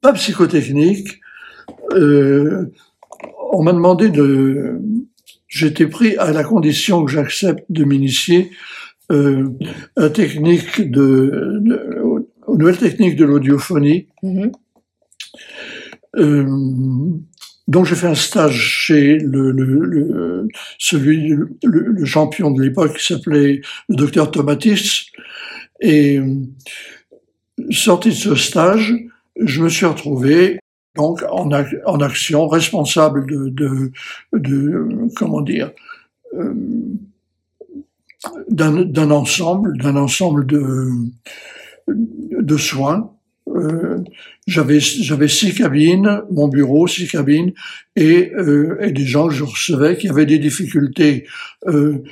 pas 0.00 0.12
psychotechnique. 0.12 1.20
Euh, 1.92 2.72
on 3.52 3.62
m'a 3.62 3.72
demandé 3.72 4.10
de, 4.10 4.80
j'étais 5.48 5.86
pris 5.86 6.16
à 6.16 6.32
la 6.32 6.44
condition 6.44 7.04
que 7.04 7.12
j'accepte 7.12 7.64
de 7.70 7.84
m'initier 7.84 8.50
euh, 9.12 9.50
à 9.96 10.10
technique 10.10 10.90
de, 10.90 11.58
de, 11.60 12.02
aux 12.46 12.56
nouvelles 12.56 12.78
techniques 12.78 13.16
de 13.16 13.24
l'audiophonie. 13.24 14.08
Mhm. 14.22 14.52
Euh, 16.16 17.18
donc 17.66 17.86
j'ai 17.86 17.94
fait 17.94 18.08
un 18.08 18.14
stage 18.14 18.58
chez 18.58 19.18
le, 19.18 19.50
le, 19.50 19.84
le 19.84 20.48
celui 20.78 21.34
le, 21.62 22.04
champion 22.04 22.50
de 22.50 22.62
l'époque 22.62 22.98
qui 22.98 23.06
s'appelait 23.06 23.62
le 23.88 23.96
docteur 23.96 24.30
Tomatis. 24.30 25.06
Et 25.80 26.20
sorti 27.70 28.10
de 28.10 28.14
ce 28.14 28.34
stage, 28.34 28.94
je 29.40 29.62
me 29.62 29.68
suis 29.68 29.86
retrouvé 29.86 30.58
donc 30.94 31.24
en, 31.30 31.50
ac 31.50 31.68
en 31.86 32.00
action 32.00 32.46
responsable 32.46 33.26
de, 33.26 33.90
de, 34.32 35.08
comment 35.16 35.40
dire 35.40 35.72
euh, 36.34 36.54
d'un 38.48 39.10
ensemble 39.10 39.76
d'un 39.78 39.96
ensemble 39.96 40.46
de 40.46 42.56
soins 42.56 43.10
euh, 43.48 44.02
j'avais 44.46 44.80
j'avais 44.80 45.28
six 45.28 45.54
cabines, 45.54 46.22
mon 46.30 46.48
bureau, 46.48 46.86
six 46.86 47.08
cabines, 47.08 47.52
et, 47.94 48.32
euh, 48.34 48.78
et 48.80 48.92
des 48.92 49.04
gens 49.04 49.28
que 49.28 49.34
je 49.34 49.44
recevais 49.44 49.96
qui 49.96 50.08
avaient 50.08 50.26
des 50.26 50.38
difficultés 50.38 51.26
euh, 51.66 52.02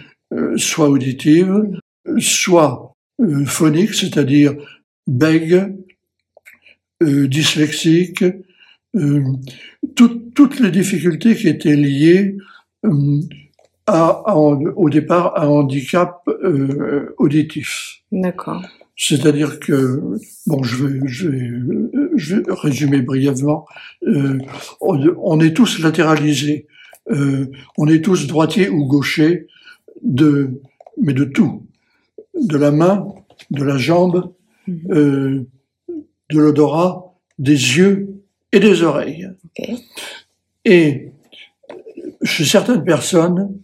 soit 0.56 0.88
auditives, 0.88 1.62
soit 2.18 2.94
phoniques, 3.46 3.94
c'est-à-dire 3.94 4.54
bègues, 5.06 5.74
dyslexiques, 7.00 8.24
toutes, 9.94 10.34
toutes 10.34 10.60
les 10.60 10.70
difficultés 10.70 11.36
qui 11.36 11.48
étaient 11.48 11.76
liées 11.76 12.36
au 12.82 14.90
départ 14.90 15.36
à 15.36 15.44
un 15.44 15.48
handicap 15.48 16.26
auditif. 17.18 18.02
D'accord. 18.10 18.64
C'est-à-dire 19.04 19.58
que, 19.58 20.00
bon, 20.46 20.62
je 20.62 20.84
vais, 20.84 21.00
je 21.06 21.28
vais, 21.28 21.50
je 22.16 22.36
vais 22.36 22.42
résumer 22.48 23.02
brièvement, 23.02 23.66
euh, 24.06 24.38
on, 24.80 24.96
on, 25.18 25.40
est 25.40 25.54
tous 25.54 25.80
latéralisés, 25.80 26.66
euh, 27.10 27.46
on 27.76 27.88
est 27.88 28.04
tous 28.04 28.26
droitiers 28.26 28.68
ou 28.68 28.86
gauchers, 28.86 29.46
de, 30.02 30.60
mais 31.00 31.14
de 31.14 31.24
tout, 31.24 31.66
de 32.40 32.56
la 32.56 32.70
main, 32.70 33.06
de 33.50 33.64
la 33.64 33.76
jambe, 33.76 34.32
Mhm. 34.66 34.92
euh, 34.92 35.44
de 36.30 36.38
l'odorat, 36.38 37.14
des 37.38 37.52
yeux 37.52 38.22
et 38.52 38.60
des 38.60 38.82
oreilles. 38.82 39.28
Et 40.64 41.10
chez 42.22 42.44
certaines 42.44 42.84
personnes, 42.84 43.58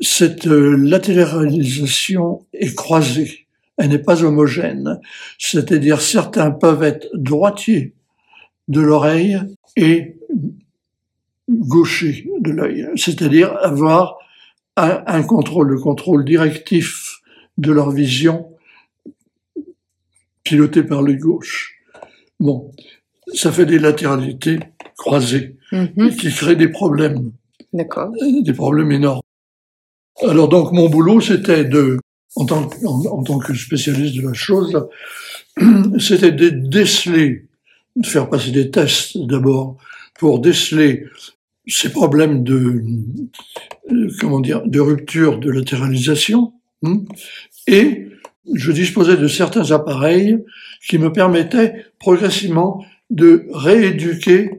cette 0.00 0.46
latéralisation 0.46 2.46
est 2.54 2.74
croisée, 2.74 3.41
elle 3.78 3.90
n'est 3.90 3.98
pas 3.98 4.22
homogène. 4.24 5.00
C'est-à-dire 5.38 6.00
certains 6.00 6.50
peuvent 6.50 6.82
être 6.82 7.08
droitiers 7.14 7.94
de 8.68 8.80
l'oreille 8.80 9.38
et 9.76 10.16
gauchers 11.50 12.28
de 12.40 12.50
l'œil, 12.50 12.88
c'est-à-dire 12.96 13.56
avoir 13.58 14.18
un, 14.76 15.02
un, 15.06 15.22
contrôle, 15.22 15.68
le 15.68 15.78
contrôle 15.78 16.24
directif 16.24 17.20
de 17.58 17.72
leur 17.72 17.90
vision 17.90 18.48
piloté 20.44 20.82
par 20.82 21.02
le 21.02 21.14
gauche. 21.14 21.78
Bon, 22.40 22.70
ça 23.34 23.52
fait 23.52 23.66
des 23.66 23.78
latéralités 23.78 24.58
croisées 24.96 25.56
Mhm. 25.72 26.14
qui 26.16 26.30
créent 26.30 26.56
des 26.56 26.68
problèmes 26.68 27.32
D'accord. 27.72 28.12
des 28.42 28.52
problèmes 28.52 28.92
énormes. 28.92 29.22
Alors 30.22 30.48
donc 30.48 30.72
mon 30.72 30.90
boulot, 30.90 31.20
c'était 31.20 31.64
de, 31.64 31.98
en 32.36 32.46
tant, 32.46 32.68
que, 32.68 32.86
en, 32.86 33.04
en 33.06 33.22
tant 33.22 33.38
que 33.38 33.54
spécialiste 33.54 34.16
de 34.16 34.22
la 34.22 34.32
chose, 34.32 34.88
c'était 35.98 36.32
de 36.32 36.48
déceler, 36.48 37.46
de 37.96 38.06
faire 38.06 38.28
passer 38.28 38.50
des 38.50 38.70
tests 38.70 39.18
d'abord 39.18 39.76
pour 40.18 40.40
déceler 40.40 41.06
ces 41.66 41.90
problèmes 41.90 42.42
de, 42.42 42.82
euh, 43.90 44.08
comment 44.20 44.40
dire, 44.40 44.62
de 44.64 44.80
rupture 44.80 45.38
de 45.38 45.50
latéralisation, 45.50 46.54
hein, 46.82 47.04
et 47.66 48.08
je 48.52 48.72
disposais 48.72 49.16
de 49.16 49.28
certains 49.28 49.70
appareils 49.70 50.38
qui 50.88 50.98
me 50.98 51.12
permettaient 51.12 51.86
progressivement 52.00 52.84
de 53.10 53.46
rééduquer 53.52 54.50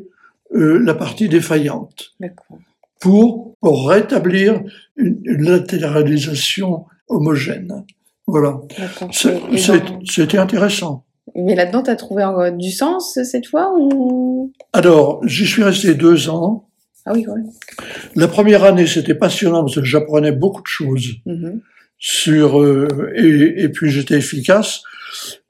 euh, 0.54 0.80
la 0.80 0.94
partie 0.94 1.28
défaillante 1.28 2.16
pour, 3.02 3.56
pour 3.60 3.90
rétablir 3.90 4.62
une, 4.96 5.20
une 5.26 5.44
latéralisation 5.44 6.86
homogène. 7.08 7.84
Voilà. 8.28 8.60
C'était 10.06 10.38
intéressant. 10.38 11.06
Mais 11.36 11.56
là-dedans, 11.56 11.84
tu 11.84 11.90
as 11.90 11.96
trouvé 11.96 12.24
euh, 12.24 12.52
du 12.52 12.72
sens 12.72 13.18
cette 13.24 13.48
fois 13.48 13.74
ou? 13.78 14.52
Alors, 14.74 15.22
j'y 15.26 15.46
suis 15.46 15.64
resté 15.64 15.96
deux 15.96 16.30
ans. 16.30 16.68
Ah 17.06 17.12
oui, 17.14 17.26
ouais. 17.28 17.42
La 18.16 18.28
première 18.28 18.64
année, 18.64 18.88
c'était 18.88 19.16
passionnant 19.16 19.62
parce 19.62 19.76
que 19.76 19.84
j'apprenais 19.84 20.32
beaucoup 20.32 20.62
de 20.62 20.68
choses 20.68 21.08
Mhm. 21.26 21.62
sur 21.98 22.62
euh, 22.62 22.88
et, 23.16 23.64
et 23.64 23.70
puis 23.70 23.90
j'étais 23.90 24.18
efficace. 24.18 24.82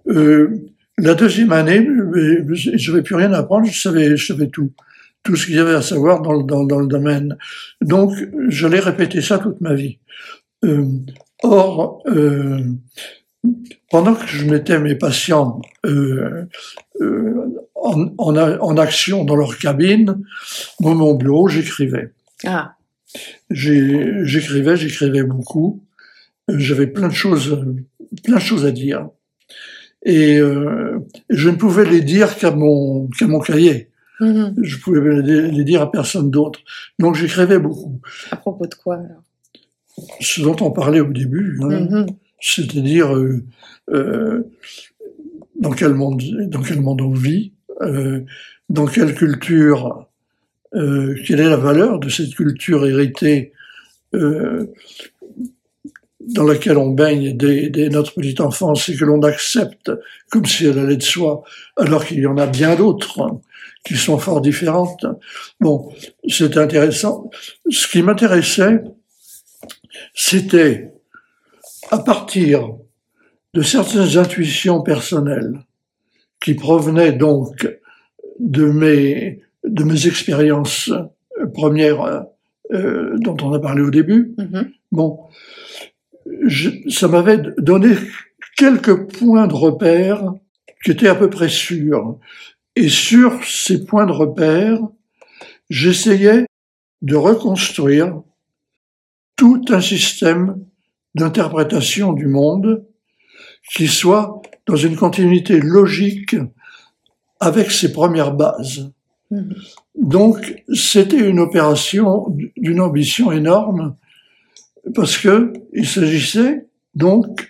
Euh, 0.08 0.50
la 0.98 1.16
deuxième 1.16 1.52
année, 1.52 1.86
je 1.86 2.92
n'avais 2.92 3.04
plus 3.04 3.16
rien 3.16 3.34
à 3.34 3.40
apprendre, 3.40 3.66
je 3.68 3.80
savais, 3.80 4.16
je 4.16 4.26
savais 4.28 4.48
tout, 4.48 4.72
tout 5.24 5.36
ce 5.36 5.48
qu'il 5.48 5.56
y 5.56 5.60
avait 5.60 5.74
à 5.76 5.82
savoir 5.82 6.22
dans, 6.22 6.34
le- 6.34 6.44
dans, 6.44 6.64
dans 6.64 6.80
le 6.80 6.88
domaine. 6.88 7.38
Donc, 7.82 8.14
j'allais 8.48 8.80
répéter 8.80 9.22
ça 9.22 9.38
toute 9.40 9.60
ma 9.62 9.74
vie. 9.74 9.98
Euh, 10.66 10.86
or, 11.44 12.02
euh, 12.08 12.60
pendant 13.92 14.16
que 14.16 14.26
je 14.26 14.46
mettais 14.46 14.80
mes 14.80 14.96
patients 14.96 15.62
euh, 15.86 16.46
euh, 17.02 17.46
en, 17.76 18.08
en, 18.18 18.36
a- 18.36 18.58
en 18.60 18.78
action 18.78 19.24
dans 19.26 19.36
leur 19.36 19.58
cabine, 19.58 20.22
dans 20.80 20.96
mon 20.96 21.14
bureau, 21.16 21.48
j'écrivais. 21.48 22.12
Ah, 22.46 22.76
J'écrivais, 23.52 24.76
j'écrivais 24.78 25.24
beaucoup. 25.24 25.84
J'avais 26.50 26.88
plein 26.88 27.08
de 27.08 27.14
choses, 27.14 27.64
plein 28.24 28.36
de 28.38 28.42
choses 28.42 28.66
à 28.66 28.72
dire. 28.72 29.10
Et 30.06 30.38
euh, 30.40 31.00
je 31.30 31.50
ne 31.50 31.56
pouvais 31.56 31.86
les 31.86 32.02
dire 32.02 32.36
qu'à 32.36 32.52
mon, 32.52 33.08
qu'à 33.08 33.28
mon 33.28 33.40
cahier. 33.40 33.90
Mhm. 34.20 34.56
Je 34.62 34.78
pouvais 34.78 35.22
les, 35.22 35.52
les 35.52 35.64
dire 35.64 35.82
à 35.82 35.92
personne 35.92 36.30
d'autre. 36.32 36.60
Donc 37.00 37.16
j'écrivais 37.16 37.60
beaucoup. 37.60 38.02
à 38.32 38.36
propos 38.38 38.66
de 38.68 38.76
quoi 38.76 38.96
alors? 38.96 39.24
Ce 40.20 40.42
dont 40.42 40.56
on 40.62 40.72
parlait 40.72 41.00
au 41.02 41.12
début, 41.12 41.60
hein, 41.62 41.82
Mhm. 41.82 42.06
c'est-à-dire 42.40 43.14
dans 45.60 45.72
quel 45.72 45.94
monde, 45.94 46.22
dans 46.48 46.62
quel 46.62 46.82
monde 46.82 47.02
on 47.02 47.14
vit, 47.14 47.52
dans 48.70 48.86
quelle 48.86 49.14
culture, 49.14 50.08
quelle 50.74 51.40
est 51.40 51.50
la 51.50 51.58
valeur 51.58 52.00
de 52.00 52.10
cette 52.10 52.34
culture 52.34 52.86
héritée 52.88 53.52
dans 56.36 56.44
laquelle 56.46 56.78
on 56.78 56.90
baigne 56.92 57.36
dès, 57.36 57.90
notre 57.90 58.14
petite 58.14 58.40
enfance 58.40 58.88
et 58.90 58.96
que 58.96 59.04
l'on 59.06 59.22
accepte 59.24 59.92
comme 60.32 60.46
si 60.46 60.66
elle 60.66 60.80
allait 60.80 60.98
de 60.98 61.04
soi, 61.04 61.44
alors 61.78 62.06
qu'il 62.06 62.20
y 62.20 62.26
en 62.28 62.38
a 62.38 62.48
bien 62.48 62.76
d'autres 62.76 63.22
hein, 63.22 63.42
qui 63.86 63.96
sont 63.96 64.18
fort 64.18 64.40
différentes. 64.42 65.06
Bon, 65.60 65.92
c'est 66.28 66.56
intéressant. 66.58 67.30
Ce 67.70 67.88
qui 67.88 68.02
m'intéressait, 68.02 68.82
c'était 70.14 70.94
à 71.92 72.00
partir 72.00 72.76
de 73.54 73.62
certaines 73.62 74.18
intuitions 74.18 74.82
personnelles 74.82 75.60
qui 76.42 76.56
provenaient 76.56 77.14
donc 77.14 77.68
de 78.40 78.66
mes, 78.66 79.42
de 79.64 79.84
mes 79.84 80.08
expériences 80.08 80.92
premières 81.54 82.26
euh, 82.72 83.18
dont 83.18 83.38
on 83.42 83.54
a 83.54 83.60
parlé 83.60 83.82
au 83.82 83.92
début. 83.92 84.34
Mm-hmm. 84.38 84.72
Bon, 84.92 85.20
ça 86.90 87.08
m'avait 87.08 87.42
donné 87.58 87.96
quelques 88.58 89.08
points 89.12 89.48
de 89.48 89.54
repère 89.54 90.34
qui 90.84 90.92
étaient 90.92 91.08
à 91.08 91.16
peu 91.16 91.30
près 91.30 91.50
sûrs. 91.50 92.20
Et 92.76 92.90
sur 92.90 93.44
ces 93.44 93.86
points 93.86 94.06
de 94.06 94.12
repère, 94.12 94.80
j'essayais 95.70 96.46
de 97.02 97.16
reconstruire 97.16 98.22
tout 99.36 99.62
un 99.70 99.82
système 99.82 100.64
d'interprétation 101.16 102.14
du 102.14 102.28
monde 102.28 102.86
qui 103.74 103.88
soit 103.88 104.42
dans 104.66 104.76
une 104.76 104.96
continuité 104.96 105.60
logique 105.60 106.36
avec 107.40 107.72
ses 107.72 107.92
premières 107.92 108.34
bases. 108.34 108.92
Mmh. 109.32 109.54
Donc, 109.96 110.64
c'était 110.74 111.18
une 111.18 111.40
opération 111.40 112.28
d'une 112.58 112.82
ambition 112.82 113.32
énorme 113.32 113.96
parce 114.96 115.18
que 115.18 115.54
il 115.74 115.88
s'agissait 115.88 116.68
donc 116.96 117.50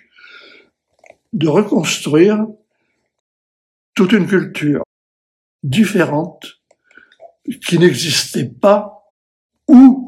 de 1.32 1.48
reconstruire 1.48 2.46
toute 3.94 4.12
une 4.12 4.26
culture 4.26 4.82
différente 5.62 6.60
qui 7.66 7.78
n'existait 7.78 8.48
pas 8.48 9.10
ou 9.68 10.03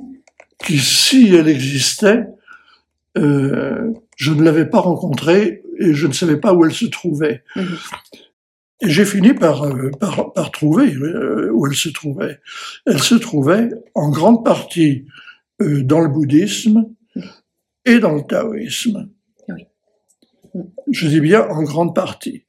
qui, 0.65 0.79
si 0.79 1.35
elle 1.35 1.49
existait, 1.49 2.27
euh, 3.19 3.93
je 4.17 4.33
ne 4.33 4.43
l'avais 4.43 4.67
pas 4.67 4.81
rencontrée 4.81 5.63
et 5.79 5.95
je 5.95 6.07
ne 6.07 6.13
savais 6.13 6.39
pas 6.39 6.55
où 6.55 6.65
elle 6.65 6.73
se 6.73 6.87
trouvait. 6.87 7.43
Mmh. 7.55 7.63
Et 8.83 8.91
j'ai 8.91 9.07
fini 9.07 9.33
par, 9.33 9.65
euh, 9.65 9.91
par, 9.99 10.33
par 10.33 10.51
trouver 10.51 10.95
euh, 10.95 11.51
où 11.53 11.67
elle 11.67 11.77
se 11.77 11.89
trouvait. 11.89 12.41
Elle 12.87 13.03
se 13.03 13.15
trouvait 13.15 13.71
en 13.95 14.11
grande 14.11 14.45
partie 14.45 15.07
dans 15.59 16.01
le 16.01 16.09
bouddhisme, 16.09 16.85
et 17.87 18.01
dans 18.01 18.15
le 18.15 18.23
taoïsme. 18.23 19.09
Je 20.91 21.09
dis 21.09 21.21
bien 21.21 21.47
en 21.49 21.63
grande 21.63 21.95
partie, 21.95 22.45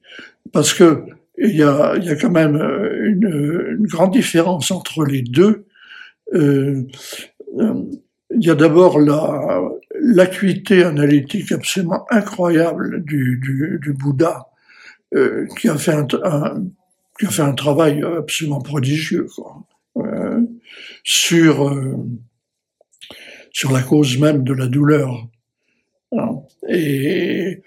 parce 0.52 0.74
que 0.74 1.04
il 1.38 1.54
y 1.54 1.62
a, 1.62 1.94
il 1.96 2.04
y 2.04 2.10
a 2.10 2.16
quand 2.16 2.30
même 2.30 2.56
une, 2.56 3.76
une, 3.78 3.86
grande 3.86 4.12
différence 4.12 4.72
entre 4.72 5.04
les 5.04 5.22
deux. 5.22 5.66
Euh, 6.34 6.82
il 7.56 8.44
y 8.44 8.50
a 8.50 8.54
d'abord 8.54 8.98
la 8.98 9.62
l'acuité 10.00 10.84
analytique 10.84 11.50
absolument 11.50 12.06
incroyable 12.10 13.02
du, 13.04 13.40
du, 13.42 13.80
du 13.82 13.92
Bouddha, 13.92 14.46
euh, 15.14 15.46
qui 15.58 15.68
a 15.68 15.76
fait 15.76 15.92
un, 15.92 16.06
un, 16.22 16.64
qui 17.18 17.26
a 17.26 17.30
fait 17.30 17.42
un 17.42 17.54
travail 17.54 18.02
absolument 18.02 18.60
prodigieux 18.60 19.26
quoi, 19.34 19.64
euh, 19.96 20.40
sur 21.02 21.98
sur 23.50 23.72
la 23.72 23.82
cause 23.82 24.18
même 24.18 24.44
de 24.44 24.52
la 24.52 24.66
douleur. 24.66 25.26
Et 26.68 27.62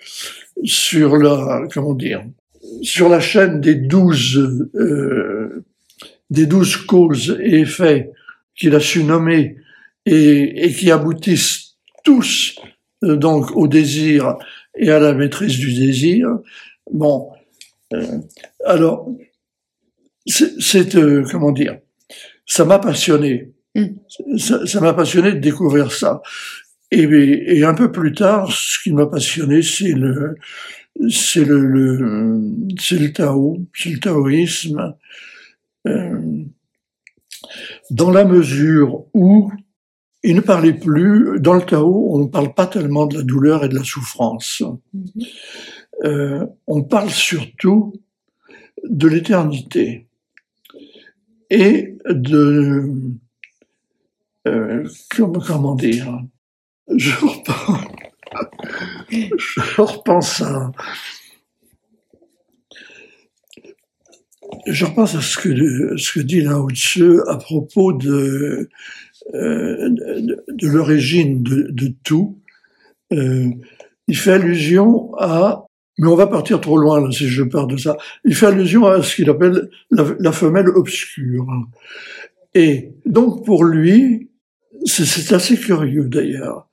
sur 0.63 1.17
la, 1.17 1.63
comment 1.71 1.93
dire, 1.93 2.23
sur 2.81 3.09
la 3.09 3.19
chaîne 3.19 3.61
des 3.61 3.75
douze, 3.75 4.37
euh, 4.75 5.63
des 6.29 6.45
douze 6.45 6.75
causes 6.77 7.37
et 7.41 7.61
effets 7.61 8.11
qu'il 8.55 8.75
a 8.75 8.79
su 8.79 9.03
nommer 9.03 9.57
et, 10.05 10.65
et 10.65 10.73
qui 10.73 10.91
aboutissent 10.91 11.77
tous 12.03 12.55
euh, 13.03 13.15
donc 13.15 13.55
au 13.55 13.67
désir 13.67 14.37
et 14.77 14.89
à 14.89 14.99
la 14.99 15.13
maîtrise 15.13 15.57
du 15.57 15.73
désir. 15.73 16.27
Bon, 16.91 17.29
euh, 17.93 18.19
alors 18.65 19.09
c'est 20.27 20.95
euh, 20.95 21.23
comment 21.29 21.51
dire, 21.51 21.79
ça 22.45 22.65
m'a 22.65 22.79
passionné. 22.79 23.51
Mm. 23.75 24.37
Ça 24.37 24.81
m'a 24.81 24.93
passionné 24.93 25.33
de 25.33 25.39
découvrir 25.39 25.91
ça. 25.91 26.21
Et, 26.91 27.03
et, 27.03 27.63
un 27.63 27.73
peu 27.73 27.89
plus 27.89 28.13
tard, 28.13 28.51
ce 28.51 28.83
qui 28.83 28.91
m'a 28.91 29.05
passionné, 29.05 29.61
c'est 29.61 29.93
le, 29.93 30.35
c'est 31.09 31.45
le, 31.45 31.65
le 31.65 32.41
c'est 32.77 32.99
le 32.99 33.13
Tao, 33.13 33.57
c'est 33.73 33.91
le 33.91 33.99
taoïsme, 33.99 34.93
euh, 35.87 36.43
dans 37.89 38.11
la 38.11 38.25
mesure 38.25 39.05
où 39.13 39.51
il 40.23 40.35
ne 40.35 40.41
parlait 40.41 40.73
plus, 40.73 41.39
dans 41.39 41.53
le 41.53 41.61
Tao, 41.61 42.13
on 42.13 42.19
ne 42.19 42.27
parle 42.27 42.53
pas 42.53 42.67
tellement 42.67 43.05
de 43.07 43.17
la 43.17 43.23
douleur 43.23 43.63
et 43.63 43.69
de 43.69 43.75
la 43.75 43.83
souffrance. 43.83 44.61
Mm-hmm. 44.95 45.27
Euh, 46.03 46.45
on 46.67 46.83
parle 46.83 47.09
surtout 47.09 47.93
de 48.83 49.07
l'éternité 49.07 50.07
et 51.49 51.95
de 52.05 52.91
euh, 54.47 54.87
comment, 55.15 55.75
dire 55.75 56.19
je 56.95 57.11
repense, 57.11 57.79
je 59.11 59.81
repense 59.81 60.41
à 60.41 60.71
je 64.65 64.85
repense 64.85 65.15
à 65.15 65.21
ce 65.21 65.37
que, 65.37 65.97
ce 65.97 66.13
que 66.13 66.19
dit 66.19 66.41
Lao 66.41 66.69
Tzu 66.69 67.19
à 67.27 67.37
propos 67.37 67.93
de, 67.93 68.69
euh, 69.33 69.89
de, 69.89 70.43
de 70.49 70.67
l'origine 70.67 71.43
de, 71.43 71.67
de, 71.71 71.93
tout. 72.03 72.39
Euh, 73.13 73.49
il 74.07 74.17
fait 74.17 74.33
allusion 74.33 75.13
à, 75.17 75.65
mais 75.97 76.07
on 76.07 76.15
va 76.15 76.27
partir 76.27 76.59
trop 76.59 76.77
loin 76.77 77.01
là, 77.01 77.11
si 77.11 77.27
je 77.27 77.43
pars 77.43 77.67
de 77.67 77.77
ça. 77.77 77.97
Il 78.25 78.35
fait 78.35 78.47
allusion 78.47 78.85
à 78.85 79.01
ce 79.01 79.15
qu'il 79.15 79.29
appelle 79.29 79.69
la, 79.89 80.05
la, 80.19 80.31
femelle 80.31 80.69
obscure. 80.69 81.47
Et 82.55 82.91
donc 83.05 83.45
pour 83.45 83.63
lui, 83.63 84.29
c'est 84.85 85.33
assez 85.33 85.57
curieux 85.57 86.05
d'ailleurs. 86.05 86.67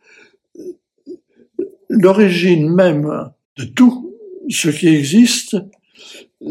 L'origine 1.91 2.75
même 2.75 3.31
de 3.57 3.65
tout 3.65 4.15
ce 4.49 4.69
qui 4.69 4.89
existe 4.89 5.57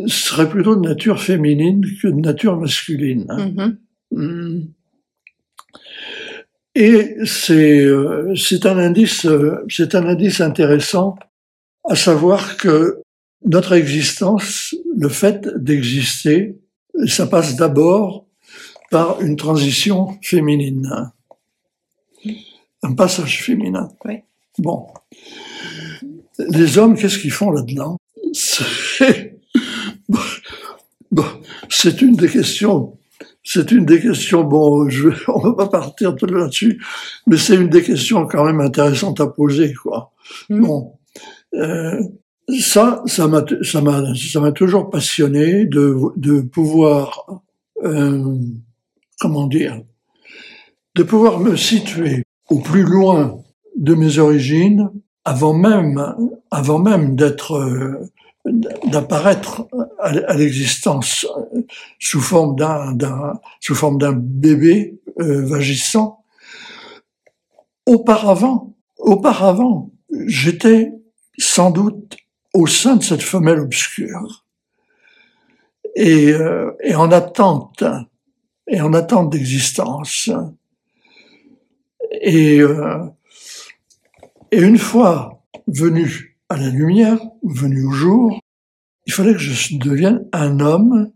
serait 0.07 0.49
plutôt 0.49 0.75
de 0.75 0.87
nature 0.87 1.21
féminine 1.21 1.85
que 2.01 2.07
de 2.07 2.19
nature 2.19 2.59
masculine. 2.59 3.25
Mm-hmm. 3.29 3.77
Mm. 4.11 4.67
Et 6.79 7.17
c'est 7.25 7.79
euh, 7.79 8.35
c'est 8.35 8.67
un 8.67 8.77
indice 8.77 9.25
euh, 9.25 9.65
c'est 9.67 9.95
un 9.95 10.05
indice 10.05 10.41
intéressant 10.41 11.15
à 11.89 11.95
savoir 11.95 12.57
que 12.57 13.01
notre 13.45 13.73
existence, 13.73 14.75
le 14.95 15.09
fait 15.09 15.47
d'exister, 15.57 16.59
ça 17.07 17.25
passe 17.25 17.55
d'abord 17.55 18.25
par 18.91 19.21
une 19.21 19.37
transition 19.37 20.17
féminine 20.21 21.11
un 22.83 22.93
passage 22.93 23.43
féminin. 23.43 23.89
Oui. 24.05 24.21
Bon. 24.57 24.87
Les 26.49 26.77
hommes, 26.77 26.95
qu'est-ce 26.95 27.17
qu'ils 27.19 27.31
font 27.31 27.51
là-dedans? 27.51 27.97
C'est 31.69 32.01
une 32.01 32.15
des 32.15 32.29
questions. 32.29 32.96
C'est 33.49 33.71
une 33.71 33.85
des 33.85 34.01
questions. 34.01 34.43
Bon, 34.43 34.89
je, 34.89 35.07
on 35.29 35.39
va 35.39 35.53
pas 35.53 35.67
partir 35.67 36.15
tout 36.15 36.25
là-dessus, 36.25 36.83
mais 37.27 37.37
c'est 37.37 37.55
une 37.55 37.69
des 37.69 37.81
questions 37.81 38.27
quand 38.27 38.43
même 38.43 38.59
intéressantes 38.59 39.21
à 39.21 39.27
poser, 39.27 39.73
quoi. 39.73 40.11
Mmh. 40.49 40.61
Bon, 40.61 40.91
euh, 41.53 41.97
ça, 42.59 43.01
ça 43.05 43.27
m'a, 43.29 43.45
ça 43.61 43.79
m'a, 43.79 44.13
ça 44.15 44.41
m'a 44.41 44.51
toujours 44.51 44.89
passionné 44.89 45.65
de, 45.65 45.97
de 46.17 46.41
pouvoir, 46.41 47.41
euh, 47.85 48.35
comment 49.17 49.47
dire, 49.47 49.81
de 50.95 51.03
pouvoir 51.03 51.39
me 51.39 51.55
situer 51.55 52.23
au 52.49 52.59
plus 52.59 52.83
loin 52.83 53.39
de 53.77 53.95
mes 53.95 54.19
origines, 54.19 54.89
avant 55.23 55.53
même, 55.53 56.15
avant 56.51 56.79
même 56.79 57.15
d'être, 57.15 57.53
euh, 57.53 58.11
d'apparaître 58.85 59.67
à, 59.99 60.35
l'existence 60.35 61.25
sous 61.99 62.21
forme 62.21 62.55
d'un, 62.55 64.13
bébé 64.13 64.99
euh, 65.19 65.45
vagissant. 65.45 66.23
Auparavant, 67.85 68.75
auparavant, 68.97 69.91
j'étais 70.25 70.91
sans 71.37 71.71
doute 71.71 72.17
au 72.53 72.67
sein 72.67 72.95
de 72.97 73.03
cette 73.03 73.21
femelle 73.21 73.59
obscure. 73.59 74.45
Et, 75.95 76.31
euh, 76.31 76.71
en 76.95 77.11
attente, 77.11 77.83
et 78.67 78.81
en 78.81 78.93
attente 78.93 79.31
d'existence. 79.31 80.29
Et, 82.21 82.61
euh, 82.61 83.05
et 84.51 84.61
une 84.61 84.77
fois 84.77 85.43
venu 85.67 86.36
à 86.49 86.57
la 86.57 86.69
lumière, 86.69 87.19
venu 87.43 87.85
au 87.85 87.91
jour, 87.91 88.39
il 89.05 89.13
fallait 89.13 89.33
que 89.33 89.39
je 89.39 89.77
devienne 89.77 90.27
un 90.33 90.59
homme, 90.59 91.11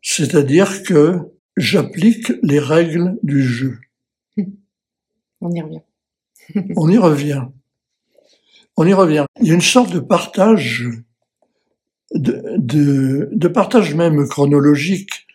c'est-à-dire 0.00 0.82
que 0.82 1.18
j'applique 1.56 2.32
les 2.42 2.58
règles 2.58 3.18
du 3.22 3.42
jeu. 3.42 3.78
On 5.40 5.50
y 5.50 5.60
revient. 5.60 5.80
On 6.76 6.88
y 6.88 6.98
revient. 6.98 7.42
On 8.76 8.86
y 8.86 8.94
revient. 8.94 9.26
Il 9.40 9.48
y 9.48 9.50
a 9.50 9.54
une 9.54 9.60
sorte 9.60 9.92
de 9.92 10.00
partage, 10.00 10.88
de, 12.14 12.56
de, 12.56 13.28
de 13.32 13.48
partage 13.48 13.94
même 13.94 14.26
chronologique 14.28 15.26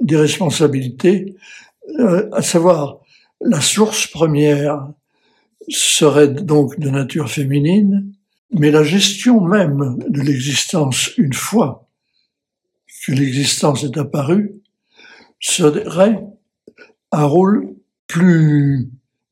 des 0.00 0.16
responsabilités, 0.16 1.34
euh, 1.98 2.28
à 2.32 2.42
savoir 2.42 3.00
la 3.40 3.60
source 3.60 4.06
première 4.06 4.92
serait 5.68 6.28
donc 6.28 6.78
de 6.78 6.90
nature 6.90 7.30
féminine, 7.30 8.12
mais 8.52 8.70
la 8.70 8.82
gestion 8.82 9.40
même 9.40 9.98
de 10.08 10.20
l'existence, 10.20 11.10
une 11.16 11.32
fois 11.32 11.88
que 13.04 13.12
l'existence 13.12 13.84
est 13.84 13.96
apparue, 13.96 14.54
serait 15.40 16.24
un 17.12 17.24
rôle 17.24 17.74
plus, 18.06 18.88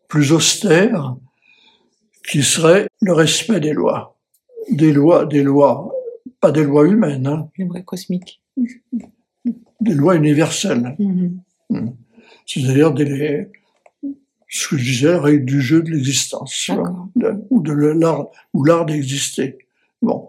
plus 0.08 0.32
austère, 0.32 1.16
qui 2.28 2.42
serait 2.42 2.88
le 3.00 3.12
respect 3.12 3.60
des 3.60 3.72
lois. 3.72 4.16
Des 4.70 4.92
lois, 4.92 5.26
des 5.26 5.42
lois, 5.42 5.92
pas 6.40 6.50
des 6.50 6.64
lois 6.64 6.86
humaines. 6.86 7.26
Hein. 7.26 7.48
Les 7.58 7.64
lois 7.64 7.82
cosmiques. 7.82 8.42
Des 9.80 9.94
lois 9.94 10.16
universelles. 10.16 10.96
Mhm. 10.98 11.40
Hmm. 11.70 11.90
C'est-à-dire 12.46 12.92
des, 12.92 13.48
ce 14.56 14.68
que 14.68 14.76
je 14.78 14.84
disais, 14.84 15.12
la 15.12 15.20
règle 15.20 15.44
du 15.44 15.60
jeu 15.60 15.82
de 15.82 15.90
l'existence, 15.90 16.70
ou 17.50 17.60
de 17.60 17.72
l'art, 17.72 18.26
ou 18.52 18.64
l'art 18.64 18.86
d'exister. 18.86 19.58
Bon. 20.02 20.28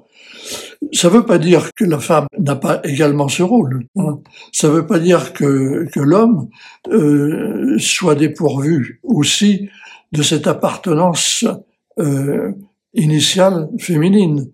Ça 0.93 1.09
veut 1.09 1.25
pas 1.25 1.37
dire 1.37 1.71
que 1.75 1.83
la 1.85 1.99
femme 1.99 2.27
n'a 2.37 2.55
pas 2.55 2.79
également 2.83 3.27
ce 3.27 3.43
rôle. 3.43 3.85
hein. 3.97 4.19
Ça 4.51 4.69
veut 4.69 4.85
pas 4.85 4.99
dire 4.99 5.33
que, 5.33 5.85
que 5.91 5.99
l'homme 5.99 6.47
euh, 6.89 7.77
soit 7.79 8.15
dépourvu 8.15 8.99
aussi 9.03 9.69
de 10.11 10.21
cette 10.21 10.47
appartenance 10.47 11.45
euh, 11.99 12.51
initiale 12.93 13.67
féminine. 13.79 14.49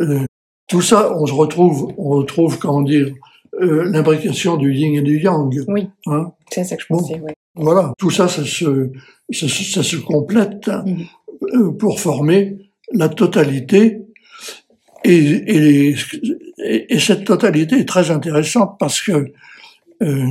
Euh, 0.00 0.24
tout 0.68 0.82
ça, 0.82 1.12
on 1.16 1.26
se 1.26 1.32
retrouve, 1.32 1.92
on 1.96 2.10
retrouve, 2.10 2.58
comment 2.58 2.82
dire, 2.82 3.12
l'imbrication 3.58 4.56
du 4.56 4.72
yin 4.74 4.94
et 4.96 5.02
du 5.02 5.18
yang. 5.18 5.64
Oui, 5.68 5.88
Hein. 6.06 6.32
c'est 6.50 6.64
ça 6.64 6.76
que 6.76 6.82
je 6.82 6.86
Bon. 6.90 6.98
pensais, 6.98 7.20
ouais. 7.20 7.34
Voilà, 7.56 7.92
tout 7.98 8.10
ça, 8.10 8.28
ça 8.28 8.44
se, 8.44 8.90
ça, 9.30 9.48
se- 9.48 9.64
ça 9.72 9.82
se 9.82 9.96
complète 9.96 10.68
hein, 10.68 10.84
Mhm. 10.86 11.06
euh, 11.54 11.72
pour 11.72 12.00
former 12.00 12.70
la 12.92 13.08
totalité. 13.08 14.02
Et, 15.04 15.16
et, 15.16 15.60
les- 15.60 15.96
et- 16.64 16.94
et 16.94 16.98
cette 17.00 17.24
totalité 17.24 17.76
est 17.80 17.88
très 17.88 18.10
intéressante 18.10 18.76
parce 18.78 19.00
que 19.00 19.32
euh, 20.02 20.28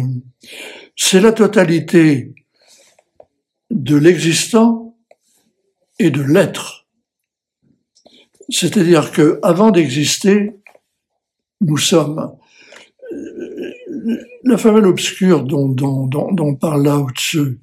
c'est 0.96 1.20
la 1.22 1.32
totalité 1.32 2.34
de 3.72 3.96
l'existant 3.96 4.96
et 6.00 6.12
de 6.12 6.22
l'être. 6.22 6.86
C'est-à-dire 8.50 9.12
que 9.12 9.40
avant 9.42 9.72
d'exister, 9.72 10.52
nous 11.62 11.78
sommes 11.78 12.36
la 14.44 14.58
femelle 14.58 14.86
obscure 14.86 15.44
dont, 15.44 15.70
dont, 15.70 16.08
dont, 16.08 16.32
dont 16.32 16.56
parle 16.56 16.84
Lao 16.84 17.10
Tzu, 17.12 17.60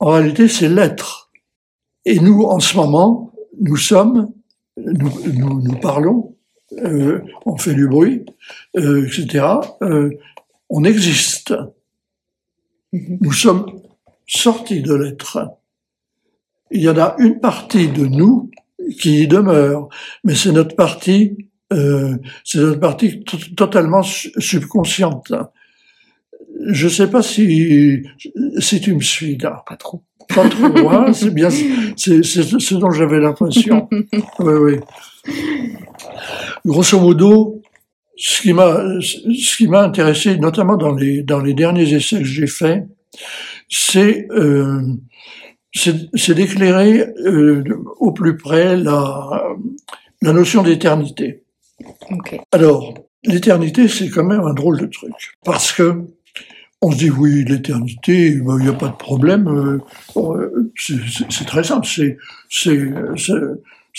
en 0.00 0.10
réalité, 0.12 0.48
c'est 0.48 0.68
l'être. 0.68 1.30
Et 2.04 2.20
nous, 2.20 2.42
en 2.42 2.60
ce 2.60 2.76
moment, 2.76 3.32
nous 3.60 3.76
sommes, 3.76 4.32
nous, 4.76 5.10
nous, 5.32 5.60
nous 5.62 5.76
parlons, 5.80 6.36
euh, 6.78 7.20
on 7.46 7.56
fait 7.56 7.74
du 7.74 7.88
bruit, 7.88 8.24
euh, 8.76 9.06
etc. 9.06 9.44
euh, 9.82 10.10
on 10.70 10.84
existe. 10.84 11.54
Mhm. 12.92 13.18
Nous 13.20 13.32
sommes 13.32 13.66
sortis 14.26 14.82
de 14.82 14.94
l'être. 14.94 15.38
Il 16.70 16.82
y 16.82 16.88
en 16.88 16.98
a 16.98 17.16
une 17.18 17.40
partie 17.40 17.88
de 17.88 18.06
nous 18.06 18.50
qui 19.00 19.22
y 19.22 19.28
demeure, 19.28 19.88
mais 20.24 20.34
c'est 20.34 20.52
notre 20.52 20.76
partie, 20.76 21.48
euh, 21.72 22.16
c'est 22.44 22.58
notre 22.58 22.80
partie 22.80 23.24
to- 23.24 23.36
totalement 23.56 24.02
su- 24.02 24.32
subconsciente. 24.38 25.32
Je 26.68 26.86
sais 26.86 27.08
pas 27.08 27.22
si 27.22 28.02
si 28.58 28.80
tu 28.80 28.94
me 28.94 29.00
suis 29.00 29.38
là. 29.38 29.64
Pas 29.66 29.76
trop. 29.76 30.02
Pas 30.34 30.46
trop 30.50 30.68
loin, 30.68 31.14
c'est 31.14 31.32
bien, 31.32 31.48
c'est 31.96 32.22
c'est 32.22 32.42
ce 32.42 32.74
dont 32.74 32.90
j'avais 32.90 33.18
l'impression. 33.18 33.88
Oui, 34.38 34.54
oui. 34.54 34.76
Grosso 36.66 37.00
modo, 37.00 37.62
ce 38.16 38.42
qui 38.42 38.52
m'a 38.52 38.82
ce 39.00 39.56
qui 39.56 39.66
m'a 39.66 39.82
intéressé, 39.82 40.36
notamment 40.36 40.76
dans 40.76 40.94
les 40.94 41.22
dans 41.22 41.40
les 41.40 41.54
derniers 41.54 41.94
essais 41.94 42.18
que 42.18 42.24
j'ai 42.24 42.46
faits, 42.46 42.86
c'est 43.70 44.28
euh, 44.30 44.82
c'est 45.72 46.34
d'éclairer 46.34 47.06
euh, 47.24 47.64
au 47.98 48.12
plus 48.12 48.36
près 48.36 48.76
la 48.76 49.56
la 50.20 50.32
notion 50.34 50.62
d'éternité. 50.62 51.44
Ok. 52.10 52.38
Alors, 52.52 52.92
l'éternité, 53.24 53.88
c'est 53.88 54.08
quand 54.10 54.24
même 54.24 54.40
un 54.40 54.54
drôle 54.54 54.78
de 54.78 54.86
truc. 54.86 55.12
Parce 55.44 55.72
que 55.72 56.04
on 56.80 56.92
se 56.92 56.98
dit, 56.98 57.10
oui, 57.10 57.44
l'éternité, 57.44 58.36
ben, 58.36 58.56
il 58.58 58.64
n'y 58.64 58.70
a 58.70 58.74
pas 58.74 58.88
de 58.88 58.96
problème. 58.96 59.48
euh, 59.48 59.80
euh, 60.16 60.72
c'est 60.76 61.46
très 61.46 61.64
simple. 61.64 61.86
C'est, 61.86 62.16
c'est, 62.48 62.76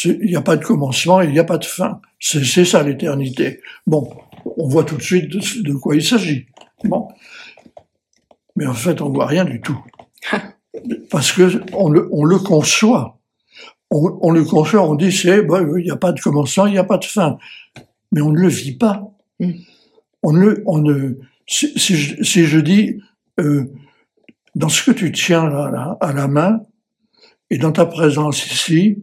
il 0.05 0.25
n'y 0.25 0.35
a 0.35 0.41
pas 0.41 0.55
de 0.55 0.63
commencement 0.63 1.19
il 1.21 1.31
n'y 1.31 1.39
a 1.39 1.43
pas 1.43 1.57
de 1.57 1.65
fin. 1.65 1.99
C'est 2.19 2.65
ça 2.65 2.83
l'éternité. 2.83 3.59
Bon, 3.85 4.09
on 4.57 4.67
voit 4.67 4.85
tout 4.85 4.95
de 4.95 5.01
suite 5.01 5.29
de, 5.29 5.61
de 5.61 5.73
quoi 5.73 5.95
il 5.95 6.03
s'agit. 6.03 6.45
Bon. 6.85 7.09
Mais 8.55 8.65
en 8.65 8.73
fait, 8.73 9.01
on 9.01 9.09
voit 9.09 9.25
rien 9.25 9.45
du 9.45 9.59
tout. 9.61 9.79
Parce 11.09 11.31
que 11.33 11.61
on 11.73 11.89
le, 11.89 12.07
on 12.11 12.23
le 12.23 12.39
conçoit. 12.39 13.19
On, 13.91 14.19
on 14.21 14.31
le 14.31 14.43
conçoit, 14.45 14.87
on 14.87 14.95
dit, 14.95 15.11
c'est, 15.11 15.41
ben, 15.41 15.67
il 15.77 15.83
n'y 15.83 15.91
a 15.91 15.97
pas 15.97 16.11
de 16.11 16.21
commencement, 16.21 16.67
il 16.67 16.73
n'y 16.73 16.77
a 16.77 16.83
pas 16.83 16.97
de 16.97 17.05
fin 17.05 17.37
mais 18.11 18.21
on 18.21 18.31
ne 18.31 18.39
le 18.39 18.47
vit 18.47 18.75
pas. 18.75 19.03
Mm. 19.39 19.51
On 20.23 20.33
ne, 20.33 20.61
on 20.65 20.79
ne, 20.79 21.17
si, 21.49 21.77
si 21.77 21.95
je, 21.95 22.23
si 22.23 22.45
je 22.45 22.59
dis, 22.59 22.99
euh, 23.39 23.65
dans 24.55 24.69
ce 24.69 24.83
que 24.83 24.91
tu 24.91 25.11
tiens 25.11 25.49
là, 25.49 25.69
là, 25.71 25.97
à 25.99 26.13
la 26.13 26.27
main, 26.27 26.61
et 27.49 27.57
dans 27.57 27.71
ta 27.71 27.87
présence 27.87 28.45
ici, 28.51 29.01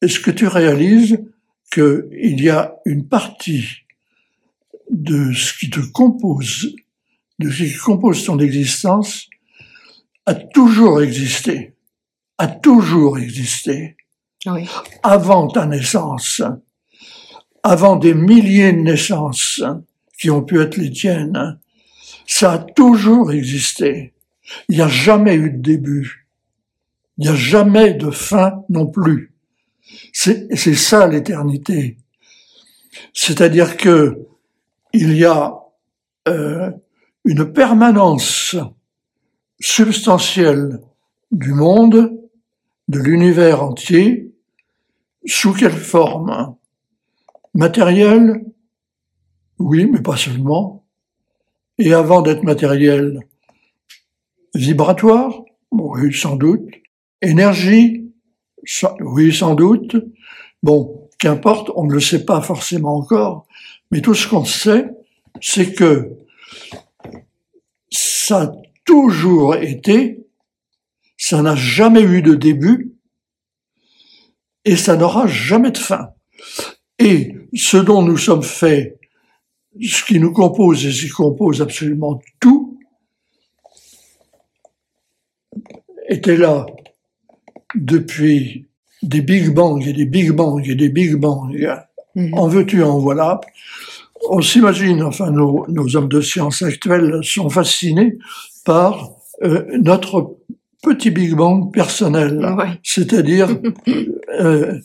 est-ce 0.00 0.20
que 0.20 0.30
tu 0.30 0.46
réalises 0.46 1.18
qu'il 1.72 2.40
y 2.40 2.48
a 2.48 2.76
une 2.86 3.08
partie 3.08 3.64
de 4.90 5.32
ce 5.32 5.58
qui 5.58 5.68
te 5.68 5.80
compose, 5.80 6.74
de 7.40 7.50
ce 7.50 7.64
qui 7.64 7.76
compose 7.76 8.24
ton 8.24 8.38
existence, 8.38 9.28
a 10.26 10.34
toujours 10.34 11.02
existé, 11.02 11.74
a 12.38 12.46
toujours 12.46 13.18
existé 13.18 13.96
Oui. 14.46 14.68
avant 15.02 15.48
ta 15.48 15.66
naissance, 15.66 16.40
avant 17.64 17.96
des 17.96 18.14
milliers 18.14 18.72
de 18.72 18.78
naissances 18.78 19.60
qui 20.18 20.30
ont 20.30 20.42
pu 20.42 20.60
être 20.60 20.76
les 20.76 20.90
tiennes, 20.90 21.58
ça 22.26 22.52
a 22.52 22.58
toujours 22.58 23.32
existé. 23.32 24.12
Il 24.68 24.76
n'y 24.76 24.82
a 24.82 24.88
jamais 24.88 25.34
eu 25.34 25.50
de 25.50 25.62
début. 25.62 26.28
Il 27.16 27.24
n'y 27.24 27.30
a 27.30 27.34
jamais 27.34 27.94
de 27.94 28.10
fin 28.10 28.64
non 28.68 28.86
plus. 28.86 29.32
C'est 30.12 30.74
ça 30.74 31.06
l'éternité. 31.06 31.96
C'est-à-dire 33.12 33.76
que 33.76 34.26
il 34.92 35.16
y 35.16 35.24
a 35.24 35.54
euh, 36.28 36.70
une 37.24 37.52
permanence 37.52 38.56
substantielle 39.60 40.80
du 41.30 41.52
monde, 41.52 42.12
de 42.88 42.98
l'univers 42.98 43.62
entier, 43.62 44.32
sous 45.26 45.52
quelle 45.52 45.72
forme? 45.72 46.56
Matériel 47.54 48.44
Oui, 49.58 49.86
mais 49.86 50.00
pas 50.00 50.16
seulement. 50.16 50.84
Et 51.78 51.92
avant 51.92 52.22
d'être 52.22 52.42
matériel, 52.42 53.20
vibratoire 54.54 55.42
Oui, 55.70 56.12
sans 56.12 56.36
doute. 56.36 56.68
Énergie 57.22 58.10
Oui, 59.00 59.34
sans 59.34 59.54
doute. 59.54 59.96
Bon, 60.62 61.08
qu'importe, 61.18 61.70
on 61.74 61.84
ne 61.84 61.92
le 61.92 62.00
sait 62.00 62.24
pas 62.24 62.40
forcément 62.40 62.96
encore, 62.96 63.46
mais 63.90 64.00
tout 64.00 64.14
ce 64.14 64.28
qu'on 64.28 64.44
sait, 64.44 64.88
c'est 65.40 65.72
que 65.72 66.16
ça 67.90 68.42
a 68.42 68.52
toujours 68.84 69.54
été, 69.56 70.26
ça 71.16 71.42
n'a 71.42 71.54
jamais 71.54 72.02
eu 72.02 72.22
de 72.22 72.34
début, 72.34 72.92
et 74.64 74.76
ça 74.76 74.96
n'aura 74.96 75.26
jamais 75.26 75.70
de 75.70 75.78
fin. 75.78 76.10
Et 76.98 77.34
ce 77.54 77.76
dont 77.76 78.02
nous 78.02 78.16
sommes 78.16 78.42
faits, 78.42 78.97
ce 79.82 80.04
qui 80.04 80.18
nous 80.18 80.32
compose 80.32 80.84
et 80.86 80.92
ce 80.92 81.06
qui 81.06 81.10
compose 81.10 81.62
absolument 81.62 82.20
tout, 82.40 82.78
était 86.08 86.36
là 86.36 86.66
depuis 87.74 88.66
des 89.02 89.20
Big 89.20 89.50
Bang 89.50 89.86
et 89.86 89.92
des 89.92 90.06
Big 90.06 90.32
Bang 90.32 90.66
et 90.66 90.74
des 90.74 90.88
Big 90.88 91.14
Bang. 91.14 91.54
Mhm. 92.14 92.34
En 92.34 92.48
veux-tu, 92.48 92.82
en 92.82 92.98
voilà. 92.98 93.40
On 94.30 94.40
s'imagine, 94.40 95.02
enfin, 95.02 95.30
nos, 95.30 95.64
hommes 95.96 96.08
de 96.08 96.20
science 96.20 96.62
actuels 96.62 97.20
sont 97.22 97.48
fascinés 97.48 98.18
par 98.64 99.10
euh, 99.44 99.64
notre 99.80 100.36
petit 100.82 101.10
Big 101.10 101.34
Bang 101.34 101.72
personnel. 101.72 102.44
C'est-à-dire, 102.82 103.48
euh, 104.40 104.80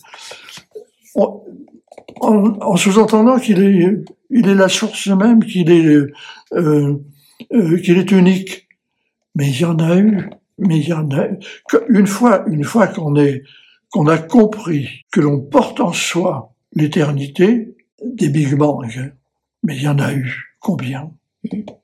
en, 2.22 2.76
sous-entendant 2.76 3.39
qu'il 3.39 3.62
est, 3.62 4.04
il 4.34 4.47
est 4.49 4.55
la 4.55 4.67
source 4.67 5.07
même, 5.07 5.43
qu'il 5.43 5.71
est, 5.71 5.86
euh, 5.86 6.11
euh, 7.53 7.77
qu'il 7.77 7.97
est 7.97 8.11
unique. 8.11 8.67
Mais 9.36 9.47
il 9.49 9.59
y 9.59 9.65
en 9.65 9.77
a 9.77 9.95
eu, 9.97 10.29
mais 10.57 10.79
il 10.79 10.88
y 10.88 10.93
en 10.93 11.09
a 11.11 11.27
une 11.88 12.07
fois, 12.07 12.43
une 12.47 12.63
fois 12.63 12.88
qu'on 12.88 13.15
est, 13.15 13.43
qu'on 13.91 14.07
a 14.07 14.17
compris 14.17 15.03
que 15.11 15.21
l'on 15.21 15.39
porte 15.39 15.79
en 15.79 15.93
soi 15.93 16.53
l'éternité 16.75 17.75
des 18.03 18.29
Big 18.29 18.55
Bang, 18.55 19.13
mais 19.61 19.75
il 19.75 19.84
y 19.84 19.88
en 19.88 19.99
a 19.99 20.13
eu 20.13 20.55
combien, 20.59 21.11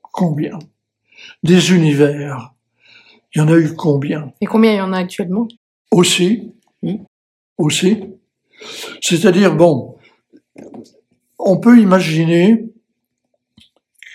combien, 0.02 0.58
des 1.42 1.72
univers. 1.72 2.54
Il 3.34 3.38
y 3.38 3.40
en 3.42 3.48
a 3.48 3.56
eu 3.56 3.74
combien? 3.74 4.32
Et 4.40 4.46
combien 4.46 4.72
il 4.72 4.78
y 4.78 4.80
en 4.80 4.92
a 4.92 4.98
actuellement? 4.98 5.46
Aussi, 5.92 6.52
aussi. 7.58 8.04
C'est-à-dire, 9.00 9.54
bon, 9.54 9.96
on 11.44 11.58
peut 11.58 11.78
imaginer 11.78 12.64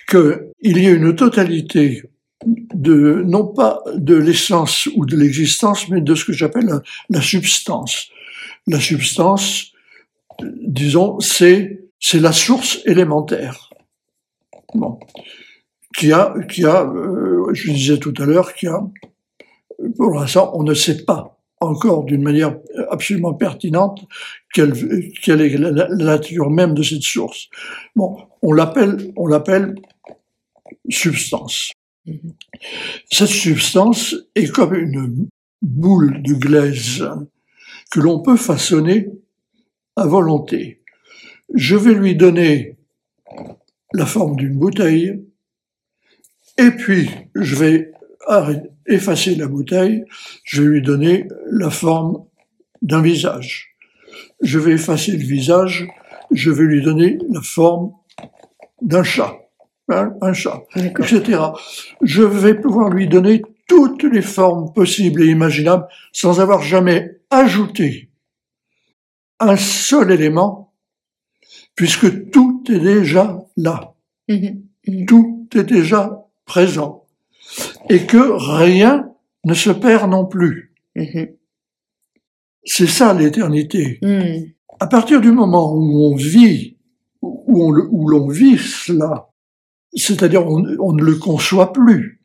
qu'il 0.09 0.77
y 0.77 0.87
ait 0.87 0.93
une 0.93 1.15
totalité 1.15 2.03
de, 2.45 3.23
non 3.25 3.47
pas 3.47 3.81
de 3.95 4.15
l'essence 4.15 4.87
ou 4.95 5.05
de 5.05 5.15
l'existence, 5.15 5.89
mais 5.89 6.01
de 6.01 6.15
ce 6.15 6.25
que 6.25 6.33
j'appelle 6.33 6.69
la, 7.09 7.21
substance. 7.21 8.09
La 8.67 8.79
substance, 8.79 9.71
disons, 10.41 11.19
c'est, 11.19 11.87
c'est 11.99 12.19
la 12.19 12.31
source 12.31 12.79
élémentaire. 12.85 13.69
Bon. 14.73 14.99
Qui 15.97 16.11
a, 16.11 16.35
qui 16.49 16.65
a, 16.65 16.83
euh, 16.83 17.53
je 17.53 17.71
disais 17.71 17.97
tout 17.97 18.13
à 18.19 18.25
l'heure, 18.25 18.53
qui 18.53 18.67
a, 18.67 18.81
pour 19.97 20.13
l'instant, 20.13 20.51
on 20.53 20.63
ne 20.63 20.73
sait 20.73 21.05
pas 21.05 21.34
encore 21.65 22.03
d'une 22.03 22.23
manière 22.23 22.57
absolument 22.89 23.33
pertinente 23.33 24.05
quelle, 24.53 24.73
quelle 25.21 25.41
est 25.41 25.57
la, 25.57 25.87
nature 25.89 26.49
même 26.49 26.73
de 26.73 26.83
cette 26.83 27.01
source. 27.01 27.49
Bon, 27.95 28.17
on 28.41 28.53
l'appelle, 28.53 29.11
on 29.15 29.27
l'appelle 29.27 29.75
substance. 30.89 31.71
Cette 33.11 33.27
substance 33.27 34.15
est 34.35 34.51
comme 34.51 34.75
une 34.75 35.27
boule 35.61 36.21
de 36.21 36.33
glaise 36.33 37.07
que 37.91 37.99
l'on 37.99 38.21
peut 38.21 38.37
façonner 38.37 39.09
à 39.95 40.05
volonté. 40.05 40.81
Je 41.53 41.75
vais 41.75 41.93
lui 41.93 42.15
donner 42.15 42.77
la 43.93 44.05
forme 44.05 44.35
d'une 44.35 44.57
bouteille, 44.57 45.21
et 46.57 46.71
puis 46.71 47.09
je 47.35 47.55
vais 47.55 47.91
effacer 48.87 49.35
la 49.35 49.47
bouteille, 49.47 50.03
je 50.43 50.61
vais 50.61 50.69
lui 50.69 50.81
donner 50.81 51.27
la 51.51 51.69
forme 51.69 52.25
d'un 52.81 53.01
visage. 53.01 53.75
Je 54.41 54.59
vais 54.59 54.73
effacer 54.73 55.13
le 55.13 55.23
visage, 55.23 55.87
je 56.31 56.51
vais 56.51 56.65
lui 56.65 56.81
donner 56.81 57.17
la 57.29 57.41
forme 57.41 57.93
d'un 58.81 59.03
chat, 59.03 59.35
hein, 59.89 60.13
un 60.21 60.33
chat, 60.33 60.63
etc. 60.75 61.39
Je 62.01 62.23
vais 62.23 62.55
pouvoir 62.55 62.89
lui 62.89 63.07
donner 63.07 63.41
toutes 63.67 64.03
les 64.03 64.21
formes 64.21 64.71
possibles 64.73 65.23
et 65.23 65.27
imaginables 65.27 65.87
sans 66.11 66.39
avoir 66.39 66.61
jamais 66.61 67.19
ajouté 67.31 68.09
un 69.39 69.57
seul 69.57 70.11
élément, 70.11 70.73
puisque 71.75 72.29
tout 72.31 72.63
est 72.69 72.79
déjà 72.79 73.43
là. 73.57 73.93
Mhm. 74.29 74.63
Mhm. 74.87 75.05
Tout 75.05 75.49
est 75.55 75.63
déjà 75.63 76.27
présent 76.45 77.04
et 77.89 78.05
que 78.05 78.57
rien 78.57 79.09
ne 79.45 79.53
se 79.53 79.69
perd 79.69 80.09
non 80.09 80.25
plus. 80.25 80.73
Mm-hmm. 80.95 81.35
C'est 82.63 82.87
ça 82.87 83.13
l'éternité. 83.13 83.99
Mm. 84.01 84.51
À 84.79 84.87
partir 84.87 85.21
du 85.21 85.31
moment 85.31 85.73
où 85.73 86.11
on 86.11 86.15
vit, 86.15 86.77
où 87.21 88.07
l'on 88.09 88.27
vit 88.27 88.57
cela, 88.57 89.29
c'est-à-dire 89.93 90.45
on, 90.45 90.65
on 90.79 90.93
ne 90.93 91.03
le 91.03 91.15
conçoit 91.15 91.71
plus, 91.71 92.21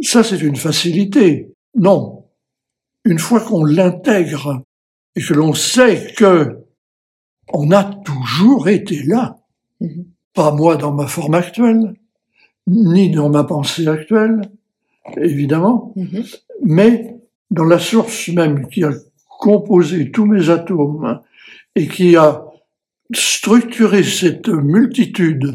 ça 0.00 0.22
c'est 0.22 0.40
une 0.40 0.56
facilité. 0.56 1.52
Non. 1.74 2.26
Une 3.04 3.18
fois 3.18 3.40
qu'on 3.40 3.64
l'intègre 3.64 4.62
et 5.16 5.22
que 5.22 5.34
l'on 5.34 5.54
sait 5.54 6.12
que 6.16 6.58
on 7.52 7.72
a 7.72 7.84
toujours 7.84 8.68
été 8.68 9.02
là, 9.02 9.36
mm-hmm. 9.80 10.06
pas 10.34 10.52
moi 10.52 10.76
dans 10.76 10.92
ma 10.92 11.06
forme 11.06 11.34
actuelle, 11.34 11.94
ni 12.70 13.10
dans 13.10 13.28
ma 13.28 13.44
pensée 13.44 13.86
actuelle, 13.88 14.40
évidemment, 15.16 15.92
mhm. 15.96 16.24
mais 16.62 17.16
dans 17.50 17.64
la 17.64 17.78
source 17.78 18.28
même 18.28 18.68
qui 18.68 18.84
a 18.84 18.92
composé 19.40 20.10
tous 20.10 20.26
mes 20.26 20.50
atomes 20.50 21.20
et 21.74 21.88
qui 21.88 22.16
a 22.16 22.44
structuré 23.12 24.04
cette 24.04 24.48
multitude 24.48 25.54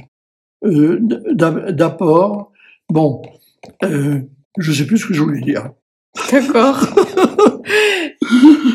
euh, 0.65 0.99
d'apports. 1.01 2.51
Bon, 2.89 3.21
euh, 3.83 4.19
je 4.57 4.71
ne 4.71 4.75
sais 4.75 4.85
plus 4.85 4.97
ce 4.97 5.07
que 5.07 5.13
je 5.13 5.21
voulais 5.21 5.41
dire. 5.41 5.69
D'accord. 6.31 6.79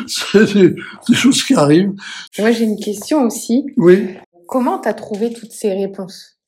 C'est 0.07 0.55
des, 0.55 0.74
des, 1.09 1.14
choses 1.14 1.43
qui 1.43 1.55
arrivent. 1.55 1.93
Moi, 2.38 2.53
j'ai 2.53 2.64
une 2.64 2.78
question 2.78 3.24
aussi. 3.24 3.64
Oui. 3.76 4.09
Comment 4.47 4.78
tu 4.78 4.88
as 4.88 4.95
trouvé 4.95 5.32
toutes 5.32 5.53
ces 5.53 5.72
réponses? 5.72 6.39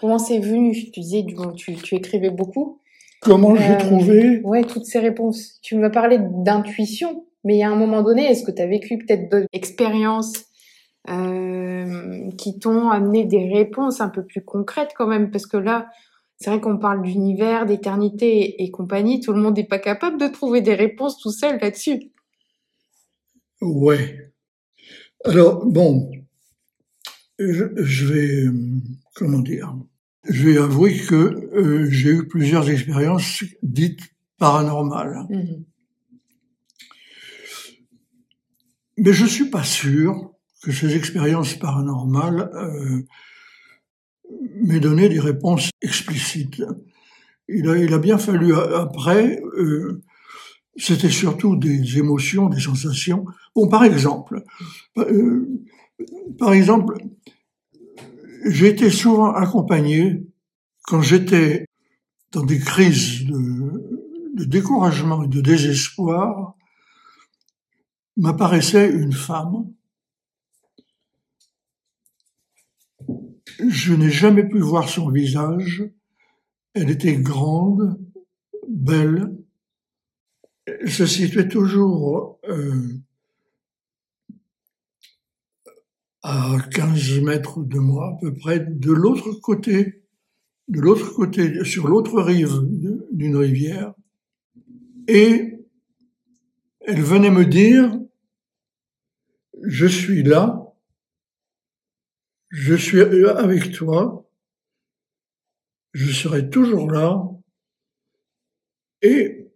Comment 0.00 0.18
c'est 0.18 0.38
venu? 0.38 0.72
Tu 0.72 1.00
disais, 1.00 1.26
tu, 1.56 1.74
tu 1.74 1.96
écrivais 1.96 2.30
beaucoup. 2.30 2.78
Comment 3.20 3.56
j'ai 3.56 3.72
euh, 3.72 3.78
trouvé? 3.78 4.40
Ouais, 4.44 4.62
toutes 4.62 4.84
ces 4.84 5.00
réponses. 5.00 5.58
Tu 5.60 5.76
me 5.76 5.90
parlais 5.90 6.20
d'intuition, 6.20 7.26
mais 7.42 7.56
il 7.56 7.58
y 7.58 7.64
a 7.64 7.70
un 7.70 7.74
moment 7.74 8.02
donné, 8.02 8.26
est-ce 8.26 8.44
que 8.44 8.52
tu 8.52 8.62
as 8.62 8.68
vécu 8.68 8.98
peut-être 8.98 9.28
d'autres 9.28 9.48
expériences 9.52 10.44
euh, 11.10 12.30
qui 12.38 12.60
t'ont 12.60 12.90
amené 12.90 13.24
des 13.24 13.52
réponses 13.52 14.00
un 14.00 14.08
peu 14.08 14.24
plus 14.24 14.44
concrètes 14.44 14.92
quand 14.96 15.08
même? 15.08 15.32
Parce 15.32 15.46
que 15.46 15.56
là, 15.56 15.88
c'est 16.36 16.50
vrai 16.50 16.60
qu'on 16.60 16.78
parle 16.78 17.02
d'univers, 17.02 17.66
d'éternité 17.66 18.62
et, 18.62 18.70
compagnie, 18.70 19.18
tout 19.18 19.32
le 19.32 19.40
monde 19.40 19.56
n'est 19.56 19.64
pas 19.64 19.80
capable 19.80 20.20
de 20.20 20.28
trouver 20.28 20.60
des 20.60 20.74
réponses 20.74 21.18
tout 21.18 21.32
seul 21.32 21.58
là-dessus. 21.60 22.12
Ouais. 23.60 24.30
Alors, 25.24 25.66
bon, 25.66 26.08
je 27.38 28.06
vais 28.06 28.46
comment 29.14 29.40
dire, 29.40 29.74
je 30.28 30.48
vais 30.48 30.58
avouer 30.58 30.96
que 30.96 31.14
euh, 31.14 31.90
j'ai 31.90 32.10
eu 32.10 32.28
plusieurs 32.28 32.68
expériences 32.70 33.44
dites 33.62 34.00
paranormales. 34.38 35.26
Mhm. 35.30 35.64
Mais 38.98 39.12
je 39.12 39.26
suis 39.26 39.50
pas 39.50 39.62
sûr 39.62 40.32
que 40.62 40.72
ces 40.72 40.96
expériences 40.96 41.54
paranormales 41.54 42.50
euh, 42.54 43.02
m'aient 44.60 44.80
donné 44.80 45.08
des 45.08 45.20
réponses 45.20 45.70
explicites. 45.82 46.62
Il 47.48 47.68
a, 47.68 47.78
il 47.78 47.94
a 47.94 47.98
bien 47.98 48.18
fallu 48.18 48.54
après, 48.54 49.40
euh, 49.56 50.02
c'était 50.76 51.10
surtout 51.10 51.56
des 51.56 51.98
émotions, 51.98 52.48
des 52.48 52.60
sensations. 52.60 53.24
Bon, 53.54 53.68
par 53.68 53.84
exemple, 53.84 54.42
euh, 54.98 55.46
par 56.38 56.52
exemple, 56.52 56.98
été 58.44 58.90
souvent 58.90 59.32
accompagné, 59.34 60.22
quand 60.84 61.02
j'étais 61.02 61.66
dans 62.32 62.44
des 62.44 62.58
crises 62.58 63.26
de, 63.26 64.44
découragement 64.44 65.24
et 65.24 65.28
de 65.28 65.40
désespoir, 65.40 66.54
m'apparaissait 68.16 68.90
une 68.90 69.12
femme. 69.12 69.72
Je 73.68 73.94
n'ai 73.94 74.10
jamais 74.10 74.48
pu 74.48 74.60
voir 74.60 74.88
son 74.88 75.10
visage. 75.10 75.84
Elle 76.74 76.90
était 76.90 77.16
grande, 77.16 77.98
belle. 78.68 79.36
Elle 80.66 80.90
se 80.90 81.06
situait 81.06 81.48
toujours 81.48 82.38
euh, 82.48 83.00
à 86.22 86.56
15 86.72 87.20
mètres 87.20 87.62
de 87.62 87.78
moi, 87.78 88.14
à 88.14 88.18
peu 88.20 88.34
près, 88.34 88.60
de 88.60 88.92
l'autre 88.92 89.32
côté, 89.32 90.04
de 90.68 90.80
l'autre 90.80 91.14
côté, 91.14 91.64
sur 91.64 91.88
l'autre 91.88 92.20
rive 92.20 92.60
d'une 93.12 93.36
rivière. 93.36 93.94
Et 95.06 95.58
elle 96.80 97.02
venait 97.02 97.30
me 97.30 97.46
dire 97.46 97.98
je 99.62 99.86
suis 99.86 100.22
là, 100.22 100.74
je 102.50 102.74
suis 102.74 103.00
avec 103.00 103.72
toi, 103.72 104.30
je 105.92 106.12
serai 106.12 106.48
toujours 106.48 106.90
là, 106.90 107.22
et 109.02 109.48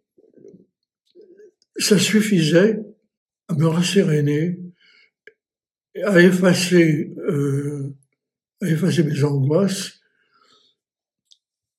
ça 1.76 1.98
suffisait 1.98 2.80
à 3.48 3.54
me 3.54 3.66
rasséréner, 3.66 4.58
à 6.04 6.20
effacer, 6.20 7.12
euh, 7.18 7.94
à 8.60 8.68
effacer 8.68 9.04
mes 9.04 9.22
angoisses. 9.24 10.00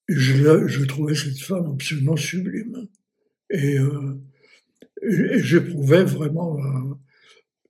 Je, 0.07 0.85
trouvais 0.85 1.15
cette 1.15 1.39
femme 1.39 1.71
absolument 1.73 2.15
sublime. 2.15 2.87
Et, 3.49 3.79
euh, 3.79 4.19
et 5.01 5.39
j'éprouvais 5.39 6.03
vraiment 6.03 6.57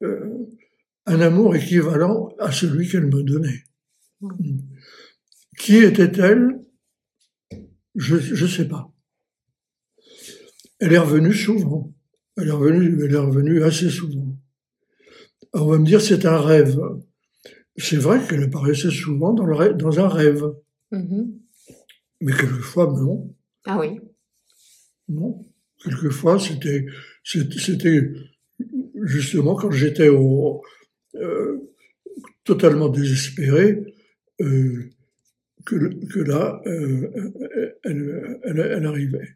euh, 0.02 0.48
un 1.06 1.22
amour 1.22 1.56
équivalent 1.56 2.34
à 2.40 2.52
celui 2.52 2.90
qu'elle 2.90 3.08
me 3.08 3.24
donnait. 3.24 3.64
Qui 5.58 5.78
était-elle 5.78 6.62
Je 7.96 8.16
ne 8.16 8.48
sais 8.48 8.68
pas. 8.68 8.92
Elle 10.80 10.94
est 10.94 10.98
revenue 10.98 11.34
souvent. 11.34 11.94
Elle 12.36 12.48
est 12.48 12.52
revenue, 12.52 13.04
elle 13.04 13.14
est 13.14 13.18
revenue 13.18 13.64
assez 13.64 13.90
souvent. 13.90 14.33
On 15.54 15.66
va 15.66 15.78
me 15.78 15.86
dire 15.86 16.02
c'est 16.02 16.26
un 16.26 16.40
rêve. 16.40 16.80
C'est 17.78 17.98
vrai 17.98 18.20
qu'elle 18.26 18.44
apparaissait 18.44 18.92
souvent 18.92 19.34
dans, 19.34 19.46
le 19.46 19.74
dans 19.74 20.00
un 20.00 20.08
rêve. 20.08 20.44
Mm-hmm. 20.92 21.32
Mais 22.22 22.34
quelquefois, 22.34 22.88
non. 22.88 23.34
Ah 23.66 23.80
oui. 23.80 24.00
Non. 25.10 25.46
Quelquefois, 25.84 26.40
c'était, 26.40 26.86
c'était 27.24 28.14
justement 29.04 29.56
quand 29.56 29.72
j'étais 29.72 30.10
au, 30.10 30.62
euh, 31.16 31.60
totalement 32.44 32.90
désespéré, 32.90 33.84
euh, 34.42 34.90
que, 35.66 35.76
que, 36.08 36.20
là, 36.20 36.62
euh, 36.66 37.10
elle, 37.84 38.40
elle, 38.44 38.60
elle, 38.60 38.86
arrivait. 38.86 39.36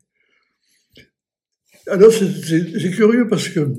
Alors 1.87 2.11
c'est 2.11 2.91
curieux 2.91 3.27
parce 3.29 3.47
que 3.47 3.71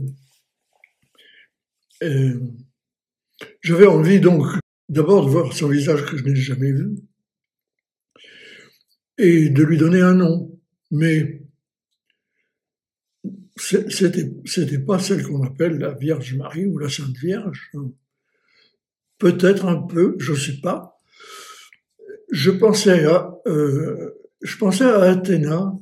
j'avais 3.60 3.86
envie 3.86 4.20
donc 4.20 4.46
d'abord 4.88 5.24
de 5.24 5.30
voir 5.30 5.52
son 5.52 5.68
visage 5.68 6.04
que 6.06 6.16
je 6.16 6.24
n'ai 6.24 6.36
jamais 6.36 6.72
vu 6.72 6.96
et 9.18 9.50
de 9.50 9.62
lui 9.62 9.76
donner 9.76 10.00
un 10.00 10.14
nom. 10.14 10.58
Mais 10.90 11.42
c'était 13.56 14.32
c'était 14.44 14.78
pas 14.78 14.98
celle 14.98 15.26
qu'on 15.26 15.42
appelle 15.42 15.78
la 15.78 15.92
Vierge 15.92 16.34
Marie 16.34 16.66
ou 16.66 16.78
la 16.78 16.88
Sainte 16.88 17.16
Vierge. 17.16 17.70
Peut-être 19.18 19.66
un 19.66 19.82
peu, 19.82 20.14
je 20.18 20.32
sais 20.32 20.60
pas. 20.60 21.00
Je 22.30 22.50
pensais 22.50 23.04
à 23.04 23.34
euh, 23.46 24.14
je 24.42 24.56
pensais 24.56 24.84
à 24.84 25.00
Athéna. 25.00 25.72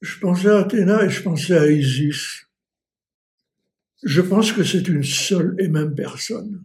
Je 0.00 0.18
pensais 0.20 0.48
à 0.48 0.58
Athéna 0.58 1.04
et 1.04 1.10
je 1.10 1.22
pensais 1.22 1.56
à 1.56 1.70
Isis. 1.70 2.43
Je 4.02 4.20
pense 4.20 4.52
que 4.52 4.64
c'est 4.64 4.88
une 4.88 5.02
seule 5.04 5.54
et 5.58 5.68
même 5.68 5.94
personne. 5.94 6.64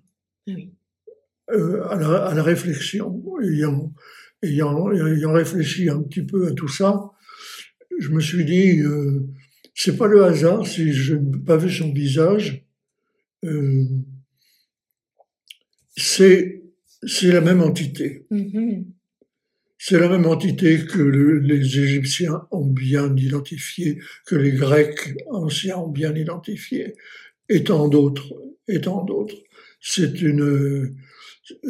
Euh, 1.52 1.84
à, 1.88 1.96
la, 1.96 2.26
à, 2.26 2.34
la, 2.34 2.44
réflexion, 2.44 3.24
ayant, 3.42 3.94
ayant, 4.44 4.92
ayant 4.92 5.34
réfléchi 5.34 5.90
un 5.90 6.02
petit 6.04 6.24
peu 6.24 6.48
à 6.48 6.52
tout 6.52 6.68
ça, 6.68 7.12
je 8.00 8.10
me 8.10 8.20
suis 8.20 8.46
dit, 8.46 8.80
euh, 8.80 9.28
c'est 9.74 9.98
pas 9.98 10.08
le 10.08 10.24
hasard 10.24 10.66
si 10.68 10.94
je 10.94 11.16
n'ai 11.16 11.40
pas 11.40 11.58
vu 11.58 11.72
son 11.72 11.92
visage. 11.92 12.66
Euh, 13.46 13.86
c'est 15.96 16.64
c'est 17.04 17.32
la 17.32 17.42
même 17.42 17.62
entité. 17.62 18.26
Mm-hmm. 18.32 18.86
C'est 19.82 19.98
la 19.98 20.10
même 20.10 20.26
entité 20.26 20.86
que 20.86 21.02
les 21.02 21.80
Égyptiens 21.80 22.42
ont 22.52 22.66
bien 22.66 23.16
identifié, 23.16 23.98
que 24.26 24.36
les 24.36 24.52
Grecs 24.52 25.16
anciens 25.32 25.78
ont 25.78 25.88
bien 25.88 26.14
identifié, 26.16 26.96
et 27.48 27.64
tant 27.64 27.88
d'autres, 27.88 28.34
et 28.68 28.82
tant 28.82 29.06
d'autres. 29.06 29.38
C'est 29.80 30.22
une 30.22 30.98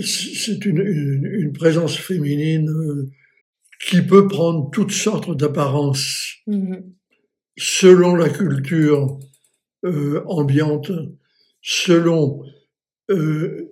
c'est 0.01 0.65
une, 0.65 0.81
une, 0.81 1.53
présence 1.53 1.95
féminine 1.95 2.69
euh, 2.69 3.09
qui 3.87 4.01
peut 4.01 4.27
prendre 4.27 4.69
toutes 4.71 4.91
sortes 4.91 5.37
d'apparences 5.37 6.33
mm-hmm. 6.47 6.83
selon 7.57 8.15
la 8.15 8.27
culture 8.27 9.19
euh, 9.85 10.21
ambiante, 10.25 10.91
selon 11.61 12.43
euh, 13.09 13.71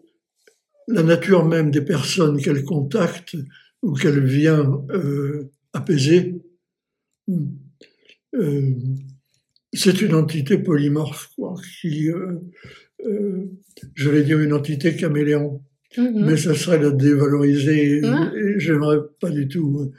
la 0.88 1.04
nature 1.04 1.44
même 1.44 1.72
des 1.72 1.82
personnes 1.82 2.40
qu'elle 2.40 2.64
contacte 2.64 3.36
ou 3.82 3.94
qu'elle 3.94 4.24
vient 4.24 4.86
euh, 4.92 5.50
apaiser. 5.74 6.42
Euh, 8.36 8.72
c'est 9.74 10.02
une 10.02 10.16
entité 10.16 10.58
polymorphe, 10.58 11.32
quoi, 11.36 11.56
qui, 11.82 12.10
euh, 12.10 13.46
je 13.94 14.10
vais 14.10 14.24
dire 14.24 14.40
une 14.40 14.54
entité 14.54 14.96
caméléon. 14.96 15.62
Mm-hmm. 15.96 16.26
Mais 16.26 16.38
ça 16.38 16.54
serait 16.54 16.80
la 16.80 16.92
dévaloriser. 16.92 18.02
Ah. 18.04 18.32
Et, 18.36 18.60
j'aimerais 18.60 19.00
pas 19.20 19.30
du 19.30 19.48
tout 19.48 19.94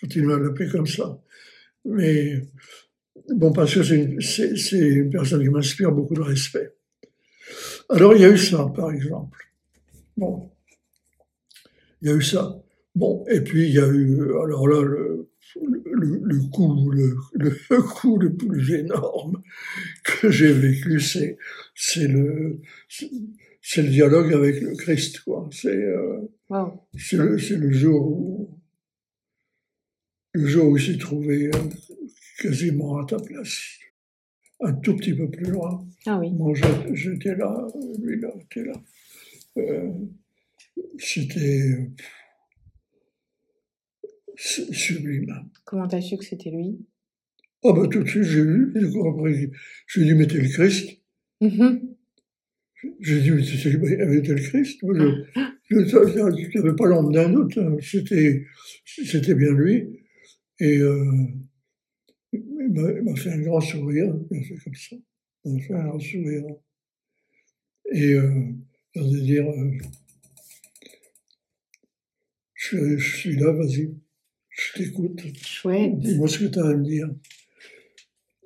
continuer 0.00 0.34
à 0.34 0.38
l'appeler 0.38 0.68
comme 0.68 0.86
ça. 0.86 1.20
Mais 1.84 2.42
bon, 3.34 3.52
parce 3.52 3.74
que 3.74 3.82
c'est 3.82 4.78
une, 4.78 5.10
personne 5.10 5.42
qui 5.42 5.48
m'inspire 5.48 5.92
beaucoup 5.92 6.14
de 6.14 6.20
respect. 6.20 6.74
Alors 7.88 8.14
il 8.14 8.20
y 8.20 8.24
a 8.24 8.30
eu 8.30 8.38
ça, 8.38 8.70
par 8.74 8.90
exemple. 8.92 9.38
Bon, 10.16 10.50
il 12.02 12.08
y 12.08 12.12
a 12.12 12.14
eu 12.14 12.22
ça. 12.22 12.62
Bon, 12.94 13.24
et 13.30 13.40
puis 13.40 13.68
il 13.68 13.74
y 13.74 13.78
a 13.78 13.86
eu, 13.86 14.22
alors 14.42 14.66
là, 14.66 14.82
le, 14.82 15.30
le, 15.62 16.20
le 16.22 16.50
coup, 16.50 16.90
le, 16.90 17.16
le, 17.34 17.82
coup 17.82 18.18
le 18.18 18.34
plus 18.34 18.74
énorme 18.74 19.42
que 20.04 20.30
j'ai 20.30 20.52
vécu, 20.52 21.00
c'est, 21.00 21.38
c'est 21.74 22.08
le, 22.08 22.60
c'est 22.88 23.82
le 23.82 23.88
dialogue 23.88 24.32
avec 24.32 24.60
le 24.60 24.74
Christ, 24.74 25.20
quoi. 25.20 25.48
C'est 25.52 25.68
euh, 25.68 26.20
c'est 26.96 27.16
le, 27.16 27.70
jour 27.70 28.06
où 28.06 28.58
le 30.32 30.46
jour 30.46 30.70
où 30.70 30.76
il 30.76 30.82
s'est 30.82 30.98
trouvé 30.98 31.46
euh, 31.54 31.58
quasiment 32.40 32.98
à 32.98 33.04
ta 33.04 33.18
place, 33.18 33.78
un 34.60 34.72
tout 34.72 34.96
petit 34.96 35.14
peu 35.14 35.30
plus 35.30 35.50
loin. 35.50 35.86
Ah 36.06 36.18
oui. 36.18 36.30
Moi, 36.32 36.54
j'étais 36.94 37.34
là, 37.34 37.66
lui 38.02 38.20
là, 38.20 38.30
était 38.40 38.64
là. 38.64 38.72
Euh, 39.58 39.92
c'était 40.98 41.90
sublime. 44.36 45.50
Comment 45.64 45.88
t'as 45.88 46.00
su 46.00 46.16
que 46.16 46.24
c'était 46.24 46.50
lui? 46.50 46.78
Ah 47.64 47.72
ben 47.72 47.88
tout 47.88 48.02
de 48.02 48.08
suite 48.08 48.22
j'ai 48.22 48.42
vu, 48.42 48.72
après 48.76 49.50
je 49.86 50.00
lui 50.00 50.06
ai 50.08 50.12
dit 50.12 50.18
mais 50.18 50.26
t'es 50.26 50.38
le 50.38 50.48
Christ? 50.48 51.00
Mm-hmm. 51.40 51.88
J'ai 53.00 53.20
dit, 53.22 53.30
mais 53.32 53.42
c'était 53.42 53.70
le 53.70 54.36
Christ. 54.36 54.80
Je 55.70 56.58
n'avais 56.58 56.76
pas 56.76 56.86
l'ombre 56.86 57.10
d'un 57.10 57.28
doute. 57.30 57.58
Hein. 57.58 57.76
C'était, 57.80 58.44
c'était 58.84 59.34
bien 59.34 59.52
lui. 59.52 60.04
Et 60.60 60.78
euh, 60.78 61.26
il 62.32 63.02
m'a 63.04 63.16
fait 63.16 63.30
un 63.30 63.40
grand 63.40 63.60
sourire. 63.60 64.14
Il 64.30 64.38
m'a 64.38 64.44
fait 64.44 64.56
comme 64.62 64.74
ça. 64.74 64.96
Il 65.44 65.54
m'a 65.54 65.60
fait 65.60 65.74
un 65.74 65.88
grand 65.88 65.98
sourire. 65.98 66.44
Et 67.92 68.12
euh, 68.12 68.44
il 68.94 69.02
a 69.02 69.20
dire, 69.20 69.48
euh, 69.48 69.70
je, 72.58 72.96
je, 72.96 73.16
suis 73.16 73.36
là, 73.36 73.52
vas-y. 73.52 73.94
Je 74.50 74.72
t'écoute. 74.72 75.20
Chouette. 75.36 75.96
Dis-moi 75.98 76.26
ce 76.26 76.40
que 76.40 76.44
tu 76.46 76.58
as 76.58 76.66
à 76.66 76.74
me 76.74 76.84
dire. 76.84 77.08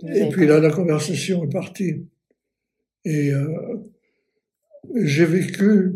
Et 0.03 0.29
puis 0.29 0.47
là, 0.47 0.61
la 0.61 0.71
conversation 0.71 1.45
est 1.45 1.53
partie. 1.53 2.07
Et 3.05 3.33
euh, 3.33 3.77
j'ai 4.97 5.25
vécu, 5.25 5.95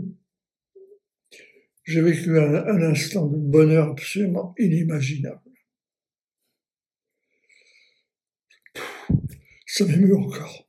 j'ai 1.85 2.01
vécu 2.01 2.39
un, 2.39 2.83
instant 2.83 3.27
de 3.27 3.37
bonheur 3.37 3.91
absolument 3.91 4.55
inimaginable. 4.59 5.43
Ça 9.67 9.85
m'émeut 9.85 10.17
encore. 10.17 10.67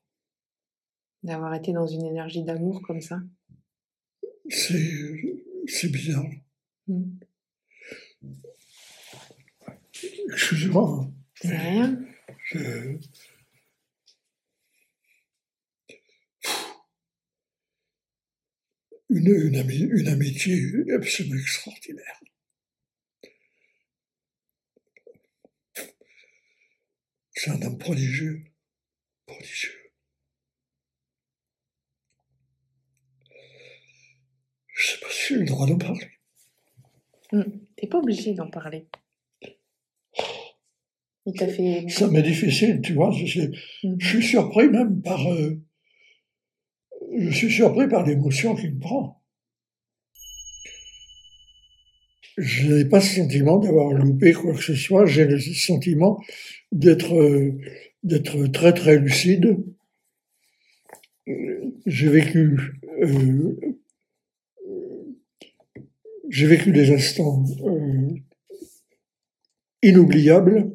D'avoir 1.24 1.54
été 1.56 1.72
dans 1.72 1.88
une 1.88 2.06
énergie 2.06 2.44
d'amour 2.44 2.82
comme 2.82 3.02
ça 3.02 3.22
C'est, 4.50 4.92
c'est 5.68 5.92
bizarre. 5.92 6.30
Mm. 6.88 7.20
Excusez-moi. 10.32 11.10
Rien. 11.42 12.00
Une, 19.10 19.28
une, 19.28 20.08
amitié 20.08 20.94
absolument 20.94 21.40
extraordinaire. 21.40 22.22
C'est 27.34 27.52
un 27.52 27.62
homme 27.62 27.78
prodigieux, 27.78 28.44
prodigieux. 29.26 29.92
Je 34.74 34.88
sais 34.88 35.00
pas 35.00 35.10
si 35.10 35.34
j'ai 35.34 35.40
le 35.40 35.46
droit 35.46 35.68
d'en 35.68 35.78
parler. 35.78 36.12
Mmh. 37.32 37.44
T'es 37.76 37.88
pas 37.88 38.00
obligé 38.00 38.34
d'en 38.34 38.50
parler. 38.50 38.88
Il 41.28 41.34
t'a 41.34 41.48
fait. 41.50 41.86
Ça 41.90 42.08
m'est 42.08 42.22
difficile, 42.24 42.80
tu 42.82 42.94
vois. 42.94 43.12
Je, 43.12 43.42
je 44.00 44.08
suis 44.08 44.24
surpris 44.24 44.70
même 44.70 45.02
par. 45.02 45.28
euh, 45.28 45.62
je 47.18 47.30
suis 47.32 47.52
surpris 47.52 47.90
par 47.90 48.06
l'émotion 48.06 48.56
qui 48.56 48.70
me 48.70 48.80
prend. 48.80 49.22
Je 52.38 52.72
n'ai 52.72 52.86
pas 52.86 53.00
le 53.00 53.04
sentiment 53.04 53.58
d'avoir 53.58 53.92
loupé 53.92 54.32
quoi 54.32 54.54
que 54.54 54.62
ce 54.64 54.74
soit. 54.74 55.06
J'ai 55.06 55.26
le 55.26 55.38
sentiment 55.38 56.18
d'être 56.72 57.14
euh, 57.14 57.60
d'être 58.04 58.48
très 58.48 58.74
très 58.74 58.98
lucide. 58.98 59.58
J'ai 61.86 62.08
vécu 62.08 62.58
euh, 63.02 63.60
j'ai 66.30 66.48
vécu 66.48 66.72
des 66.72 66.94
instants 66.94 67.44
inoubliables. 69.84 70.72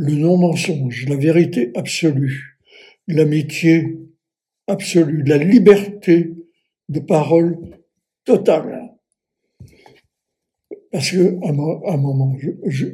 Le 0.00 0.14
non-mensonge, 0.14 1.06
la 1.08 1.16
vérité 1.16 1.72
absolue, 1.74 2.56
l'amitié 3.08 3.98
absolue, 4.68 5.24
la 5.24 5.38
liberté 5.38 6.36
de 6.88 7.00
parole 7.00 7.58
totale. 8.24 8.92
Parce 10.92 11.10
que 11.10 11.36
à 11.44 11.48
un 11.48 11.96
moment, 11.96 12.36
je, 12.38 12.50
je, 12.64 12.86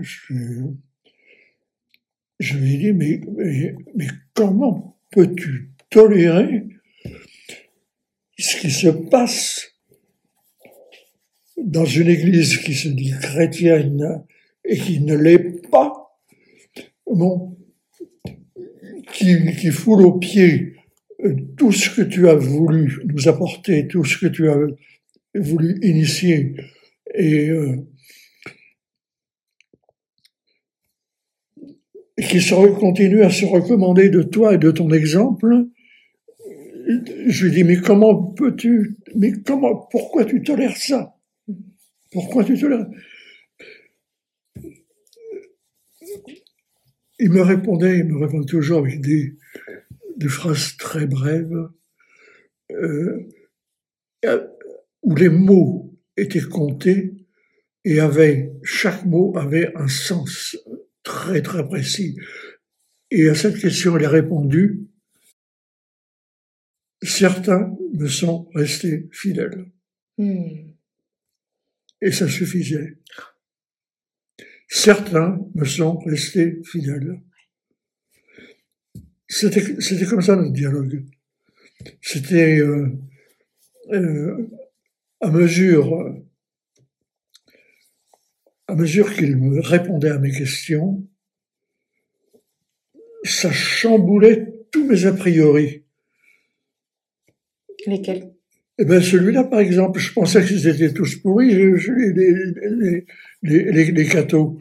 je, 0.00 0.34
je 2.40 2.56
lui 2.56 2.74
ai 2.74 2.78
dit, 2.78 2.92
mais, 2.94 3.20
mais, 3.36 3.74
mais 3.94 4.06
comment 4.32 4.96
peux-tu 5.10 5.70
tolérer 5.90 6.66
ce 8.38 8.56
qui 8.56 8.70
se 8.70 8.88
passe 8.88 9.74
dans 11.58 11.84
une 11.84 12.08
église 12.08 12.56
qui 12.56 12.72
se 12.72 12.88
dit 12.88 13.12
chrétienne 13.20 14.24
et 14.64 14.78
qui 14.78 15.00
ne 15.00 15.14
l'est 15.14 15.68
pas, 15.70 16.01
bon, 17.14 17.56
qui, 19.12 19.70
foule 19.70 20.06
aux 20.06 20.18
pieds 20.18 20.74
euh, 21.24 21.34
tout 21.56 21.72
ce 21.72 21.90
que 21.90 22.02
tu 22.02 22.28
as 22.28 22.34
voulu 22.34 23.02
nous 23.04 23.28
apporter, 23.28 23.86
tout 23.88 24.04
ce 24.04 24.18
que 24.18 24.26
tu 24.26 24.48
as 24.48 24.56
voulu 25.34 25.78
initier, 25.82 26.54
et, 27.14 27.48
euh, 27.50 27.76
qui 32.28 32.40
se 32.40 32.54
continue 32.78 33.22
à 33.22 33.30
se 33.30 33.44
recommander 33.44 34.08
de 34.08 34.22
toi 34.22 34.54
et 34.54 34.58
de 34.58 34.70
ton 34.70 34.90
exemple, 34.90 35.66
je 37.26 37.46
lui 37.46 37.52
dis, 37.52 37.64
mais 37.64 37.76
comment 37.76 38.14
peux-tu, 38.14 38.96
mais 39.14 39.32
comment, 39.44 39.76
pourquoi 39.90 40.24
tu 40.24 40.42
tolères 40.42 40.76
ça? 40.76 41.14
Pourquoi 42.10 42.44
tu 42.44 42.58
tolères? 42.58 42.86
Il 47.18 47.30
me 47.30 47.42
répondait, 47.42 47.98
il 47.98 48.04
me 48.04 48.18
répond 48.18 48.42
toujours 48.44 48.78
avec 48.78 49.00
des, 49.00 49.36
des 50.16 50.28
phrases 50.28 50.76
très 50.76 51.06
brèves, 51.06 51.68
euh, 52.72 53.28
euh, 54.24 54.46
où 55.02 55.14
les 55.14 55.28
mots 55.28 55.94
étaient 56.16 56.40
comptés 56.40 57.14
et 57.84 58.00
avaient, 58.00 58.52
chaque 58.62 59.04
mot 59.04 59.36
avait 59.36 59.72
un 59.76 59.88
sens 59.88 60.56
très 61.02 61.42
très 61.42 61.66
précis. 61.66 62.16
Et 63.10 63.28
à 63.28 63.34
cette 63.34 63.58
question, 63.58 63.98
il 63.98 64.04
a 64.04 64.08
répondu, 64.08 64.86
certains 67.02 67.76
me 67.92 68.06
sont 68.06 68.48
restés 68.54 69.08
fidèles. 69.12 69.70
Hmm. 70.18 70.70
Et 72.00 72.12
ça 72.12 72.28
suffisait. 72.28 72.98
Certains 74.74 75.38
me 75.54 75.66
sont 75.66 75.98
restés 75.98 76.62
fidèles. 76.64 77.20
C'était, 79.28 79.60
comme 80.08 80.22
ça 80.22 80.34
notre 80.34 80.54
dialogue. 80.54 81.04
C'était 82.00 82.58
euh, 82.58 82.88
euh, 83.90 84.48
à 85.20 85.30
mesure, 85.30 86.16
à 88.66 88.74
mesure 88.74 89.12
qu'il 89.14 89.36
me 89.36 89.60
répondait 89.60 90.08
à 90.08 90.18
mes 90.18 90.32
questions, 90.32 91.06
ça 93.24 93.52
chamboulait 93.52 94.54
tous 94.70 94.86
mes 94.86 95.04
a 95.04 95.12
priori. 95.12 95.84
Lesquels? 97.86 98.31
Eh 98.78 98.84
ben 98.84 99.02
celui-là, 99.02 99.44
par 99.44 99.60
exemple, 99.60 100.00
je 100.00 100.12
pensais 100.12 100.44
qu'ils 100.44 100.66
étaient 100.66 100.92
tous 100.92 101.16
pourris, 101.16 101.50
je- 101.52 101.76
je- 101.76 101.92
les, 101.92 102.12
les, 102.12 103.04
les, 103.42 103.72
les, 103.72 103.90
les 103.92 104.06
cathos. 104.06 104.58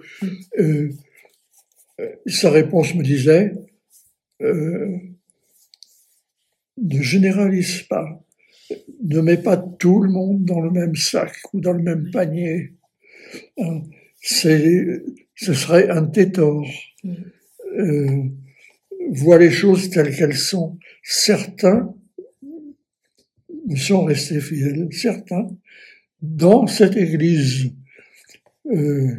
Euh, 0.60 0.90
euh, 2.00 2.08
sa 2.26 2.50
réponse 2.52 2.94
me 2.96 3.04
disait, 3.04 3.54
euh, 4.42 4.98
ne 6.78 7.02
généralise 7.02 7.84
pas, 7.84 8.24
ne 9.04 9.22
mets 9.22 9.38
pas 9.38 9.58
tout 9.58 10.02
le 10.02 10.10
monde 10.12 10.46
dans 10.46 10.60
le 10.62 10.72
même 10.72 10.96
sac 10.96 11.34
ou 11.54 11.62
dans 11.62 11.74
le 11.74 11.84
même 11.84 12.10
panier. 12.12 12.74
Hein, 13.60 13.84
C'est, 14.22 15.02
ce 15.36 15.54
serait 15.54 15.90
un 15.90 16.06
torts. 16.08 16.68
Hmm. 17.04 17.14
Euh, 17.80 18.24
vois 19.14 19.38
les 19.40 19.52
choses 19.52 19.90
telles 19.90 20.16
qu'elles 20.16 20.38
sont. 20.38 20.78
Certains 21.04 21.96
me 23.68 23.76
sont 23.76 24.04
restés 24.06 24.40
fidèles, 24.42 24.88
certains, 24.92 25.48
dans 26.22 26.68
cette 26.68 26.96
église 26.98 27.72
euh, 28.68 29.16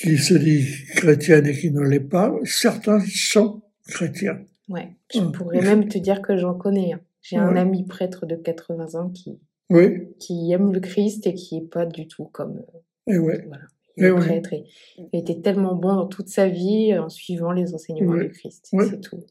qui 0.00 0.16
se 0.18 0.34
dit 0.34 0.66
chrétienne 0.96 1.46
et 1.46 1.52
qui 1.58 1.70
ne 1.70 1.80
l'est 1.82 2.00
pas, 2.00 2.32
certains 2.44 3.00
sont 3.00 3.62
chrétiens. 3.88 4.40
Ouais. 4.68 4.88
Je 5.12 5.20
Hmm. 5.20 5.32
pourrais 5.32 5.62
même 5.62 5.88
te 5.88 5.98
dire 5.98 6.20
que 6.22 6.36
j'en 6.36 6.54
connais. 6.54 6.92
un. 6.92 7.00
J'ai 7.22 7.36
un 7.36 7.56
ami 7.56 7.84
prêtre 7.84 8.24
de 8.26 8.36
80 8.36 8.94
ans 8.94 9.10
qui, 9.10 9.38
Oui, 9.70 10.08
qui 10.18 10.50
aime 10.52 10.72
le 10.72 10.80
Christ 10.80 11.26
et 11.26 11.34
qui 11.34 11.56
est 11.58 11.68
pas 11.68 11.84
du 11.84 12.06
tout 12.06 12.26
comme 12.26 12.62
et 13.06 13.18
ouais, 13.18 13.44
voilà, 13.46 13.64
le 13.96 14.14
prêtre. 14.14 14.52
Et, 14.52 14.64
été 15.12 15.40
tellement 15.40 15.74
bon 15.74 15.94
dans 15.96 16.06
toute 16.06 16.28
sa 16.28 16.48
vie 16.48 16.96
en 16.96 17.08
suivant 17.08 17.52
les 17.52 17.74
enseignements 17.74 18.14
du 18.16 18.30
Christ. 18.30 18.68
C'est 18.70 19.00
tout. 19.00 19.24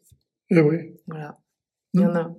et 0.50 0.60
oui. 0.60 0.96
Voilà. 1.08 1.38
Il 1.94 2.02
y 2.02 2.06
en 2.06 2.16
a. 2.16 2.36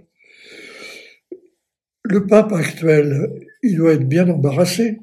Le 2.10 2.26
pape 2.26 2.52
actuel, 2.52 3.28
il 3.62 3.76
doit 3.76 3.92
être 3.92 4.08
bien 4.08 4.28
embarrassé 4.30 4.98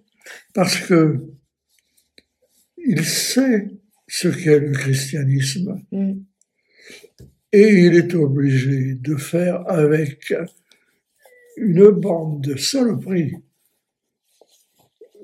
parce 0.56 0.78
que 0.78 1.20
il 2.78 3.06
sait 3.06 3.68
ce 4.08 4.28
qu'est 4.28 4.60
le 4.60 4.72
christianisme 4.72 5.82
Hmm. 5.92 6.14
et 7.52 7.86
il 7.86 7.96
est 7.96 8.14
obligé 8.16 8.96
de 8.96 9.16
faire 9.18 9.70
avec 9.70 10.34
une 11.58 11.90
bande 11.90 12.42
de 12.42 12.56
saloperies. 12.58 13.36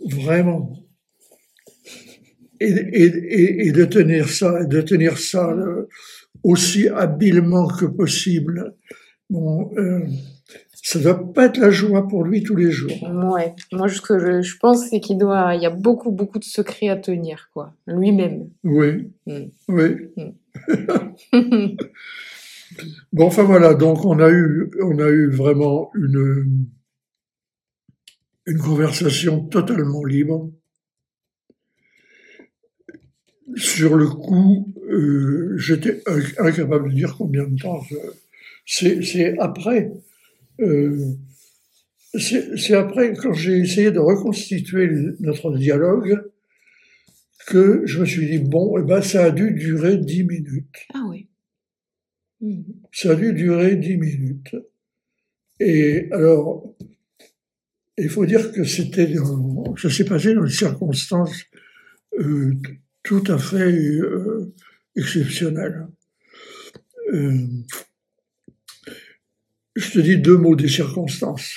Vraiment. 0.05 0.73
Et, 2.59 2.69
et, 2.69 3.05
et, 3.05 3.67
et 3.67 3.71
de 3.71 3.85
tenir 3.85 4.29
ça, 4.29 4.63
de 4.65 4.81
tenir 4.81 5.17
ça 5.17 5.49
euh, 5.51 5.87
aussi 6.43 6.87
habilement 6.87 7.67
que 7.67 7.85
possible. 7.85 8.75
Bon, 9.29 9.71
euh, 9.77 10.05
ça 10.83 10.99
doit 10.99 11.31
pas 11.33 11.45
être 11.45 11.57
la 11.57 11.69
joie 11.69 12.07
pour 12.07 12.23
lui 12.23 12.41
tous 12.43 12.55
les 12.55 12.71
jours. 12.71 12.91
Ouais. 13.33 13.53
Moi, 13.71 13.87
ce 13.89 14.01
que 14.01 14.17
je, 14.19 14.41
je 14.41 14.57
pense, 14.57 14.87
c'est 14.89 14.99
qu'il 14.99 15.17
doit. 15.17 15.53
Il 15.55 15.61
y 15.61 15.65
a 15.65 15.69
beaucoup, 15.69 16.11
beaucoup 16.11 16.39
de 16.39 16.43
secrets 16.43 16.89
à 16.89 16.95
tenir, 16.97 17.49
quoi. 17.53 17.73
Lui-même. 17.87 18.49
Oui, 18.63 19.11
Mm. 19.27 19.39
oui. 19.69 19.89
Hmm. 20.17 21.67
Bon, 23.11 23.25
enfin 23.25 23.43
voilà, 23.43 23.73
donc 23.73 24.05
on 24.05 24.17
a 24.19 24.29
eu, 24.29 24.71
on 24.81 24.97
a 24.99 25.09
eu 25.09 25.29
vraiment 25.29 25.91
une, 25.93 26.67
une 28.45 28.57
conversation 28.57 29.41
totalement 29.45 30.05
libre. 30.05 30.49
Sur 33.57 33.97
le 33.97 34.07
coup, 34.07 34.67
euh, 34.89 35.53
j'étais 35.57 36.01
inc- 36.07 36.39
incapable 36.39 36.89
de 36.89 36.95
dire 36.95 37.15
combien 37.17 37.43
de 37.45 37.57
temps. 37.57 37.81
C'est 38.65 39.01
c'est 39.03 39.37
après, 39.39 39.91
c'est 42.13 42.57
c'est 42.57 42.75
après 42.75 43.13
quand 43.13 43.33
j'ai 43.33 43.59
essayé 43.59 43.91
de 43.91 43.99
reconstituer 43.99 44.89
notre 45.19 45.55
dialogue 45.57 46.21
que 47.47 47.81
je 47.85 47.99
me 47.99 48.05
suis 48.05 48.27
dit 48.27 48.39
bon, 48.39 48.77
eh 48.77 48.83
ben 48.83 49.01
ça 49.01 49.25
a 49.25 49.31
dû 49.31 49.51
durer 49.51 49.97
dix 49.97 50.23
minutes. 50.23 50.87
ah 50.93 51.05
oui. 51.09 51.27
Hmm. 52.41 52.63
Ça 52.91 53.11
a 53.11 53.15
dû 53.15 53.33
durer 53.33 53.75
dix 53.75 53.97
minutes. 53.97 54.55
Et 55.59 56.07
alors, 56.11 56.75
il 57.97 58.09
faut 58.09 58.25
dire 58.25 58.51
que 58.51 58.63
c'était, 58.63 59.13
ça 59.77 59.89
s'est 59.91 60.05
passé 60.05 60.33
dans 60.33 60.43
des 60.43 60.49
circonstances 60.49 61.43
euh, 62.19 62.55
tout 63.03 63.23
à 63.27 63.37
fait 63.37 63.71
euh, 63.71 64.53
exceptionnelles. 64.95 65.87
Euh, 67.13 67.45
je 69.75 69.91
te 69.91 69.99
dis 69.99 70.17
deux 70.17 70.37
mots 70.37 70.55
des 70.55 70.67
circonstances. 70.67 71.55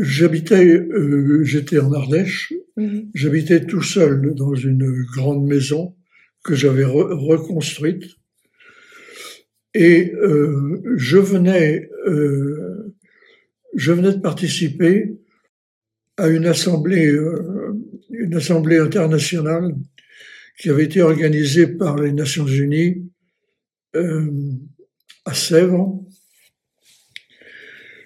J'habitais, 0.00 0.74
euh, 0.76 1.44
j'étais 1.44 1.78
en 1.78 1.92
Ardèche, 1.92 2.52
Mhm. 2.76 3.10
j'habitais 3.14 3.64
tout 3.66 3.82
seul 3.82 4.34
dans 4.34 4.54
une 4.54 5.04
grande 5.14 5.44
maison 5.46 5.96
que 6.44 6.54
j'avais 6.54 6.84
re- 6.84 7.12
reconstruite. 7.12 8.04
Et 9.74 10.12
euh, 10.14 10.80
je 10.96 11.18
venais, 11.18 11.90
euh, 12.06 12.94
je 13.76 13.92
venais 13.92 14.12
de 14.12 14.20
participer 14.20 15.16
à 16.16 16.28
une 16.28 16.46
assemblée, 16.46 17.08
euh, 17.12 17.74
une 18.10 18.34
assemblée 18.34 18.78
internationale 18.78 19.74
qui 20.58 20.70
avait 20.70 20.84
été 20.84 21.02
organisée 21.02 21.66
par 21.66 21.96
les 22.00 22.12
Nations 22.12 22.46
Unies 22.46 23.08
euh, 23.96 24.30
à 25.28 25.34
Sèvres, 25.34 26.02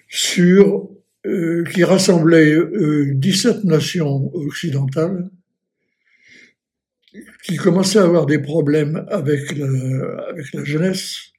sur 0.09 0.89
euh, 1.25 1.63
qui 1.73 1.85
rassemblait 1.85 2.53
euh, 2.53 3.13
17 3.15 3.63
nations 3.63 4.29
occidentales 4.35 5.29
qui 7.43 7.55
commençaient 7.55 7.99
à 7.99 8.03
avoir 8.03 8.25
des 8.25 8.39
problèmes 8.39 9.05
avec 9.09 9.55
la, 9.55 9.67
avec 10.29 10.51
la 10.53 10.65
jeunesse. 10.65 11.31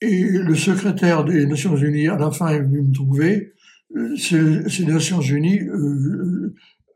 et 0.02 0.24
le 0.24 0.56
secrétaire 0.56 1.24
des 1.24 1.46
Nations 1.46 1.76
Unies 1.76 2.08
à 2.10 2.18
la 2.18 2.32
fin 2.32 2.50
est 2.50 2.60
venu 2.60 2.82
me 2.82 2.94
trouver. 2.94 3.54
Euh, 3.96 4.16
C'est 4.18 4.68
c'est 4.70 4.84
les 4.84 4.94
Nations 4.94 5.22
Unies, 5.22 5.60
euh, 5.62 6.54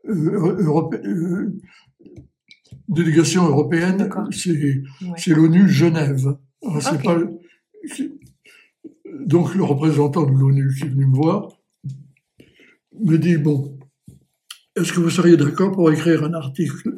euh, 0.08 0.56
Europé- 0.62 1.00
euh, 1.04 1.56
délégation 2.88 3.46
européenne, 3.46 4.08
c'est 4.32 4.50
Ouais. 4.52 4.82
c'est 5.16 5.34
l'ONU 5.34 5.68
Genève. 5.68 6.36
Alors, 6.62 6.82
c'est 6.82 6.96
Ok. 6.96 7.04
pas 7.04 7.14
le- 7.16 7.38
c'est- 7.86 8.12
donc 9.26 9.54
le 9.54 9.64
représentant 9.64 10.24
de 10.24 10.32
l'ONU 10.32 10.74
qui 10.76 10.84
est 10.84 10.88
venu 10.88 11.06
me 11.06 11.16
voir 11.16 11.48
me 13.00 13.16
dit 13.16 13.36
bon, 13.38 13.78
est-ce 14.80 14.92
que 14.92 15.00
vous 15.00 15.10
seriez 15.10 15.36
d'accord 15.36 15.72
pour 15.72 15.90
écrire 15.92 16.24
un 16.24 16.34
article 16.34 16.94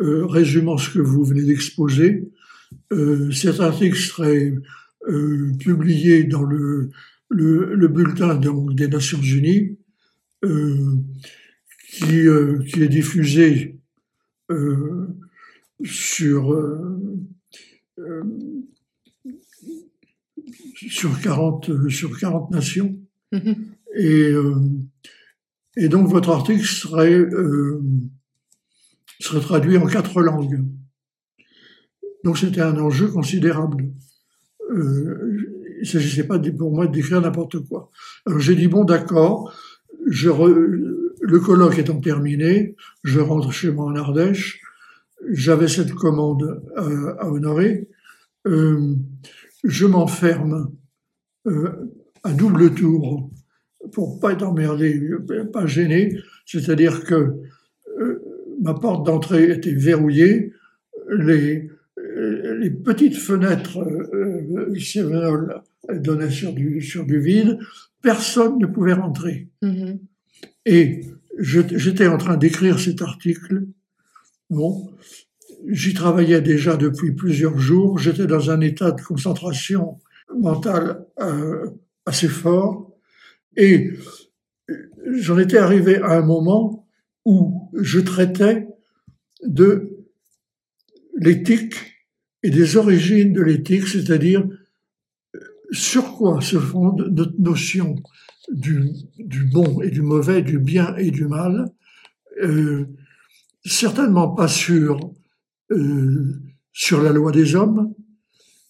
euh, 0.00 0.26
résumant 0.26 0.78
ce 0.78 0.90
que 0.90 0.98
vous 0.98 1.24
venez 1.24 1.42
d'exposer? 1.42 2.28
Euh, 2.92 3.30
Cet 3.32 3.60
article 3.60 3.96
serait 3.96 4.54
euh, 5.08 5.52
publié 5.58 6.24
dans 6.24 6.42
le, 6.42 6.90
le, 7.28 7.74
le 7.74 7.88
bulletin 7.88 8.34
donc, 8.36 8.74
des 8.74 8.88
Nations 8.88 9.20
Unies, 9.20 9.76
qui, 10.42 12.26
qui 12.68 12.82
est 12.82 12.88
diffusé 12.88 13.78
sur 15.84 16.56
sur 20.74 21.20
40 21.20 21.70
euh, 21.70 21.88
sur 21.88 22.18
40 22.18 22.50
nations 22.50 22.96
Mhm. 23.32 23.56
et 23.96 24.32
et 25.76 25.88
donc 25.88 26.08
votre 26.08 26.30
article 26.30 26.64
serait 26.64 27.18
euh, 27.18 27.82
serait 29.20 29.40
traduit 29.40 29.76
en 29.76 29.86
quatre 29.86 30.20
langues. 30.22 30.64
Donc 32.24 32.38
c'était 32.38 32.62
un 32.62 32.76
enjeu 32.78 33.08
considérable. 33.08 33.92
Euh, 34.70 35.46
il 35.76 35.82
ne 35.82 35.84
s'agissait 35.84 36.26
pas 36.26 36.38
pour 36.38 36.74
moi 36.74 36.86
d'écrire 36.86 37.20
n'importe 37.20 37.60
quoi. 37.68 37.90
Alors 38.26 38.40
j'ai 38.40 38.56
dit 38.56 38.68
bon 38.68 38.84
d'accord, 38.84 39.52
je 40.06 40.28
re- 40.30 40.54
le 41.20 41.40
colloque 41.40 41.78
étant 41.78 42.00
terminé, 42.00 42.74
je 43.04 43.20
rentre 43.20 43.52
chez 43.52 43.70
moi 43.70 43.86
en 43.86 43.94
Ardèche. 43.94 44.60
J'avais 45.30 45.68
cette 45.68 45.92
commande 45.92 46.62
à, 46.76 46.82
à 47.20 47.28
honorer. 47.28 47.88
Euh, 48.46 48.94
je 49.64 49.86
m'enferme 49.86 50.70
euh, 51.46 51.92
à 52.22 52.32
double 52.32 52.74
tour 52.74 53.30
pour 53.96 54.20
pas 54.20 54.32
être 54.32 54.42
emmerdé, 54.42 55.00
pas 55.54 55.66
gêné. 55.66 56.18
C'est-à-dire 56.44 57.02
que 57.02 57.32
euh, 57.98 58.22
ma 58.60 58.74
porte 58.74 59.06
d'entrée 59.06 59.50
était 59.52 59.72
verrouillée, 59.72 60.52
les, 61.08 61.70
euh, 61.96 62.58
les 62.58 62.68
petites 62.68 63.16
fenêtres 63.16 63.78
euh, 63.78 64.78
Sevenol 64.78 65.62
donnaient 65.88 66.30
sur 66.30 66.52
du, 66.52 66.82
sur 66.82 67.06
du 67.06 67.18
vide, 67.18 67.58
personne 68.02 68.58
ne 68.58 68.66
pouvait 68.66 68.92
rentrer. 68.92 69.48
Mhm. 69.62 69.98
Et 70.66 71.00
j'étais 71.38 72.06
en 72.06 72.18
train 72.18 72.36
d'écrire 72.36 72.78
cet 72.78 73.00
article. 73.00 73.64
Bon, 74.50 74.90
j'y 75.68 75.94
travaillais 75.94 76.42
déjà 76.42 76.76
depuis 76.76 77.12
plusieurs 77.12 77.58
jours. 77.58 77.98
J'étais 77.98 78.26
dans 78.26 78.50
un 78.50 78.60
état 78.60 78.90
de 78.90 79.00
concentration 79.00 79.96
mentale 80.38 81.06
euh, 81.18 81.70
assez 82.04 82.28
fort. 82.28 82.85
Et 83.56 83.92
j'en 85.14 85.38
étais 85.38 85.58
arrivé 85.58 85.96
à 85.96 86.18
un 86.18 86.22
moment 86.22 86.88
où 87.24 87.70
je 87.74 88.00
traitais 88.00 88.68
de 89.44 90.06
l'éthique 91.16 91.74
et 92.42 92.50
des 92.50 92.76
origines 92.76 93.32
de 93.32 93.42
l'éthique, 93.42 93.88
c'est-à-dire 93.88 94.46
sur 95.72 96.14
quoi 96.14 96.40
se 96.40 96.58
fonde 96.58 97.08
notre 97.12 97.38
notion 97.40 97.96
du, 98.52 98.90
du 99.18 99.44
bon 99.44 99.80
et 99.82 99.90
du 99.90 100.02
mauvais, 100.02 100.42
du 100.42 100.58
bien 100.58 100.94
et 100.96 101.10
du 101.10 101.26
mal, 101.26 101.72
euh, 102.42 102.86
certainement 103.64 104.28
pas 104.28 104.48
sur, 104.48 105.12
euh, 105.72 106.40
sur 106.72 107.02
la 107.02 107.12
loi 107.12 107.32
des 107.32 107.54
hommes, 107.54 107.92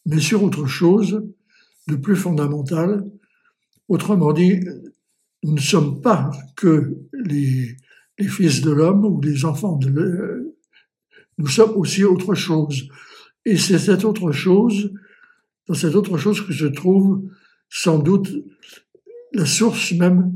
mais 0.06 0.20
sur 0.20 0.42
autre 0.42 0.66
chose 0.66 1.22
de 1.88 1.96
plus 1.96 2.16
fondamental. 2.16 3.04
Autrement 3.88 4.32
dit, 4.32 4.60
nous 5.42 5.52
ne 5.52 5.60
sommes 5.60 6.00
pas 6.00 6.30
que 6.56 6.96
les, 7.12 7.76
fils 8.28 8.62
de 8.62 8.70
l'homme 8.70 9.04
ou 9.04 9.20
les 9.20 9.44
enfants 9.44 9.76
de 9.76 9.88
l'homme, 9.88 10.52
nous 11.38 11.46
sommes 11.46 11.76
aussi 11.76 12.02
autre 12.02 12.34
chose. 12.34 12.88
Et 13.44 13.56
c'est 13.56 13.78
cette 13.78 14.04
autre 14.04 14.32
chose, 14.32 14.92
dans 15.68 15.74
cette 15.74 15.94
autre 15.94 16.16
chose 16.18 16.44
que 16.44 16.52
se 16.52 16.64
trouve 16.64 17.28
sans 17.68 17.98
doute 17.98 18.32
la 19.32 19.46
source 19.46 19.92
même 19.92 20.32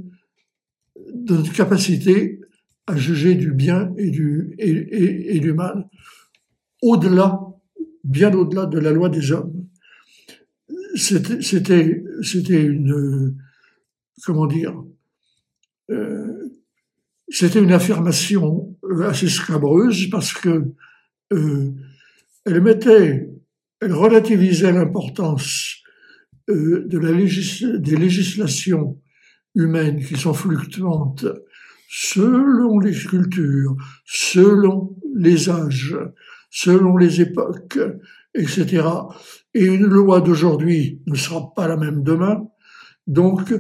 de 1.15 1.37
notre 1.37 1.53
capacité 1.53 2.41
à 2.87 2.97
juger 2.97 3.35
du 3.35 3.53
bien 3.53 3.93
et 3.97 4.11
du, 4.11 4.55
et, 4.59 5.39
du 5.41 5.53
mal, 5.53 5.89
au-delà, 6.83 7.41
bien 8.05 8.33
au-delà 8.35 8.67
de 8.67 8.79
la 8.79 8.91
loi 8.91 9.09
des 9.09 9.33
hommes. 9.33 9.60
C'était, 10.95 11.41
c'était, 11.41 12.03
c'était 12.23 12.63
une, 12.63 13.37
comment 14.25 14.47
dire, 14.47 14.75
euh, 15.91 16.51
c'était 17.29 17.61
une 17.61 17.73
affirmation 17.73 18.77
assez 19.05 19.29
scabreuse 19.29 20.11
parce 20.11 20.33
que 20.33 20.73
euh, 21.33 21.73
elle 22.45 22.61
mettait, 22.61 23.31
elle 23.81 23.93
relativisait 23.93 24.73
l'importance 24.73 25.77
euh, 26.49 26.87
de 26.87 26.99
la 26.99 27.13
des 27.13 27.97
législations 27.97 29.01
humaines 29.55 30.05
qui 30.05 30.17
sont 30.17 30.35
fluctuantes 30.35 31.27
selon 31.89 32.79
les 32.79 32.95
cultures, 32.95 33.77
selon 34.05 34.97
les 35.15 35.51
âges, 35.51 35.97
selon 36.51 36.97
les 36.97 37.21
époques, 37.21 37.79
etc. 38.35 38.83
Et 39.55 39.65
une 39.65 39.87
loi 39.87 40.21
d'aujourd'hui 40.21 41.01
ne 41.07 41.17
sera 41.17 41.53
pas 41.55 41.67
la 41.67 41.77
même 41.77 42.03
demain, 42.03 42.47
donc 43.07 43.53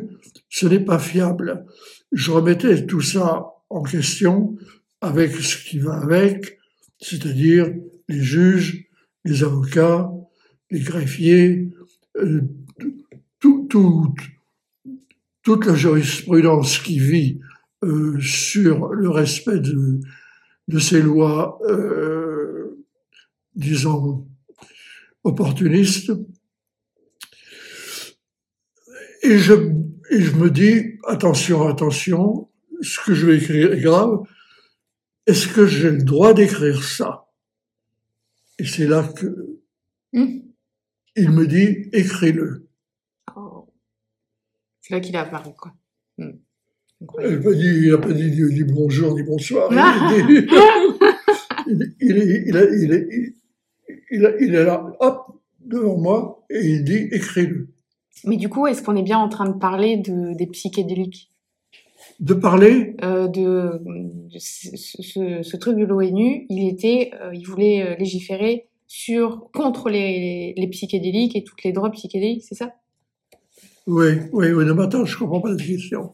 ce 0.49 0.67
n'est 0.67 0.85
pas 0.85 0.99
fiable. 0.99 1.67
Je 2.13 2.31
remettais 2.31 2.87
tout 2.87 3.01
ça 3.01 3.47
en 3.69 3.83
question 3.83 4.57
avec 5.01 5.33
ce 5.33 5.57
qui 5.57 5.79
va 5.79 5.97
avec, 5.97 6.59
c'est-à-dire 7.01 7.73
les 8.09 8.23
juges, 8.23 8.87
les 9.25 9.43
avocats, 9.43 10.11
les 10.71 10.81
greffiers, 10.81 11.71
euh, 12.17 12.43
tout, 13.41 14.15
toute 15.43 15.67
la 15.67 15.75
jurisprudence 15.75 16.79
qui 16.79 16.99
vit 16.99 17.41
euh, 17.83 18.21
sur 18.21 18.93
le 18.93 19.09
respect 19.09 19.59
de, 19.59 20.01
de 20.69 20.79
ces 20.79 21.03
lois, 21.03 21.59
euh, 21.67 22.79
disons, 23.55 24.27
opportunistes. 25.25 26.13
Et 29.23 29.39
je, 29.39 29.53
et 30.11 30.21
je 30.21 30.35
me 30.37 30.51
dis, 30.51 30.99
attention, 31.07 31.67
attention, 31.67 32.49
ce 32.81 32.99
que 33.05 33.15
je 33.15 33.27
vais 33.27 33.37
écrire 33.37 33.73
est 33.73 33.81
grave. 33.81 34.23
Est-ce 35.27 35.49
que 35.49 35.67
j'ai 35.67 35.91
le 35.91 36.03
droit 36.03 36.33
d'écrire 36.33 36.83
ça? 36.83 37.27
Et 38.59 38.65
c'est 38.65 38.87
là 38.87 39.03
que 39.05 39.61
mmh. 40.13 40.41
il 41.17 41.31
me 41.31 41.47
dit, 41.47 41.89
écris-le. 41.93 42.67
C'est 44.81 44.95
là 44.95 45.01
qu'il 45.01 45.15
est 45.15 45.19
apparu, 45.19 45.53
quoi. 45.57 45.73
Hmm. 46.19 46.33
Il 47.23 47.31
n'a 47.31 47.39
pas 47.39 47.55
dit, 47.55 47.67
il 47.67 47.95
a 47.95 47.99
pas 47.99 48.13
dit, 48.13 48.31
dit, 48.31 48.65
bonjour 48.65 49.15
ni 49.15 49.23
bonsoir. 49.23 49.71
il, 50.29 51.95
il, 52.01 52.17
il, 52.49 52.93
est, 52.93 53.35
il, 54.11 54.25
est, 54.25 54.37
il, 54.41 54.55
est 54.55 54.65
là, 54.65 54.85
hop, 55.01 55.41
devant 55.65 55.97
moi, 55.97 56.45
et 56.51 56.61
il 56.61 56.85
dit 56.85 57.09
écris-le. 57.13 57.69
Mais 58.25 58.37
du 58.37 58.49
coup, 58.49 58.67
est-ce 58.67 58.83
qu'on 58.83 58.97
est 58.97 59.03
bien 59.03 59.19
en 59.19 59.29
train 59.29 59.49
de 59.49 59.59
parler 59.59 59.97
de, 59.97 60.35
des 60.35 60.47
psychédéliques? 60.47 61.31
De 62.19 62.35
parler? 62.35 62.97
Euh, 63.03 63.29
de, 63.29 63.81
de, 63.85 64.39
ce, 64.39 65.43
ce, 65.43 65.57
truc 65.57 65.79
de 65.79 65.85
l'ONU, 65.85 66.47
il 66.51 66.69
était, 66.69 67.13
euh, 67.21 67.31
il 67.33 67.47
voulait 67.47 67.83
euh, 67.83 67.97
légiférer 67.97 68.69
sur 68.87 69.51
contre 69.53 69.89
les, 69.89 70.53
les 70.57 70.69
psychédéliques 70.69 71.37
et 71.37 71.45
toutes 71.45 71.63
les 71.63 71.73
drogues 71.73 71.93
psychédéliques, 71.93 72.45
c'est 72.47 72.57
ça? 72.57 72.75
Oui, 73.87 74.09
oui, 74.33 74.53
oui. 74.53 74.65
Non, 74.67 74.75
mais 74.75 74.85
attends, 74.85 75.05
je 75.07 75.17
comprends 75.17 75.41
pas 75.41 75.51
la 75.51 75.57
question. 75.57 76.13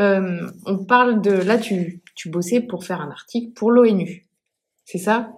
Euh, 0.00 0.50
on 0.66 0.84
parle 0.84 1.20
de. 1.20 1.32
Là, 1.32 1.58
tu, 1.58 2.02
tu 2.14 2.28
bossais 2.28 2.60
pour 2.60 2.84
faire 2.84 3.00
un 3.00 3.10
article 3.10 3.52
pour 3.52 3.70
l'ONU. 3.70 4.26
C'est 4.84 4.98
ça? 4.98 5.32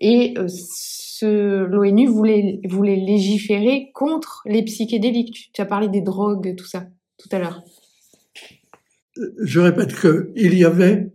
Et 0.00 0.34
ce, 1.20 1.64
l'ONU 1.64 2.08
voulait, 2.08 2.60
voulait 2.68 2.96
légiférer 2.96 3.90
contre 3.94 4.42
les 4.46 4.62
psychédéliques. 4.62 5.50
Tu, 5.52 5.60
as 5.60 5.66
parlé 5.66 5.88
des 5.88 6.00
drogues, 6.00 6.54
tout 6.56 6.66
ça, 6.66 6.86
tout 7.18 7.28
à 7.32 7.38
l'heure. 7.38 7.62
Je 9.42 9.60
répète 9.60 9.94
qu'il 9.98 10.54
y 10.54 10.64
avait. 10.64 11.12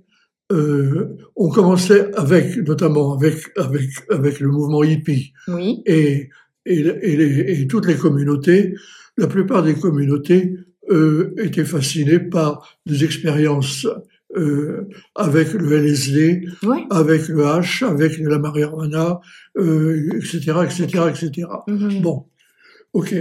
Euh, 0.51 1.17
on 1.35 1.49
commençait 1.49 2.13
avec, 2.15 2.55
notamment 2.57 3.13
avec, 3.13 3.35
avec, 3.57 3.89
avec 4.11 4.39
le 4.39 4.49
mouvement 4.49 4.83
hippie. 4.83 5.33
Oui. 5.47 5.81
Et, 5.87 6.29
et, 6.67 6.79
et, 6.81 7.61
et 7.61 7.67
toutes 7.67 7.87
les 7.87 7.95
communautés 7.95 8.75
la 9.17 9.27
plupart 9.27 9.63
des 9.63 9.75
communautés 9.75 10.57
euh, 10.89 11.33
étaient 11.37 11.65
fascinées 11.65 12.19
par 12.19 12.77
des 12.85 13.03
expériences 13.03 13.87
euh, 14.35 14.87
avec 15.15 15.53
le 15.53 15.71
LSD, 15.77 16.45
avec 16.89 17.27
le 17.27 17.43
H, 17.43 17.85
avec 17.85 18.17
la 18.19 18.39
marijuana, 18.39 19.19
euh, 19.57 20.09
etc., 20.15 20.53
etc., 20.63 21.03
etc. 21.09 21.47
Bon, 22.01 22.25
ok. 22.93 23.15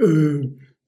Euh, 0.00 0.42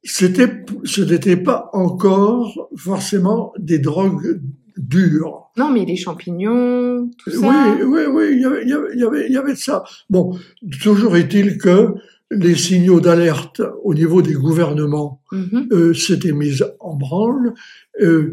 c'était, 0.04 0.64
ce 0.84 1.02
n'était 1.02 1.36
pas 1.36 1.70
encore 1.72 2.70
forcément 2.76 3.52
des 3.58 3.78
drogues 3.78 4.40
dures. 4.76 5.50
Non, 5.56 5.70
mais 5.70 5.84
les 5.84 5.96
champignons, 5.96 7.10
tout 7.18 7.30
ça. 7.30 7.76
Oui, 7.78 7.84
oui, 7.84 8.00
oui, 8.10 8.28
il 8.32 8.40
y 8.40 8.44
avait, 8.44 8.62
il 8.62 8.68
y 8.68 9.04
avait, 9.04 9.26
il 9.28 9.32
y 9.32 9.36
avait 9.36 9.52
de 9.52 9.58
ça. 9.58 9.84
Bon, 10.08 10.36
toujours 10.82 11.16
est-il 11.16 11.58
que 11.58 11.94
les 12.32 12.54
signaux 12.54 13.00
d'alerte 13.00 13.62
au 13.82 13.94
niveau 13.94 14.22
des 14.22 14.32
gouvernements 14.32 15.20
mhm. 15.30 15.68
euh, 15.72 15.94
s'étaient 15.94 16.32
mis 16.32 16.60
en 16.80 16.96
branle. 16.96 17.54
Euh, 18.00 18.32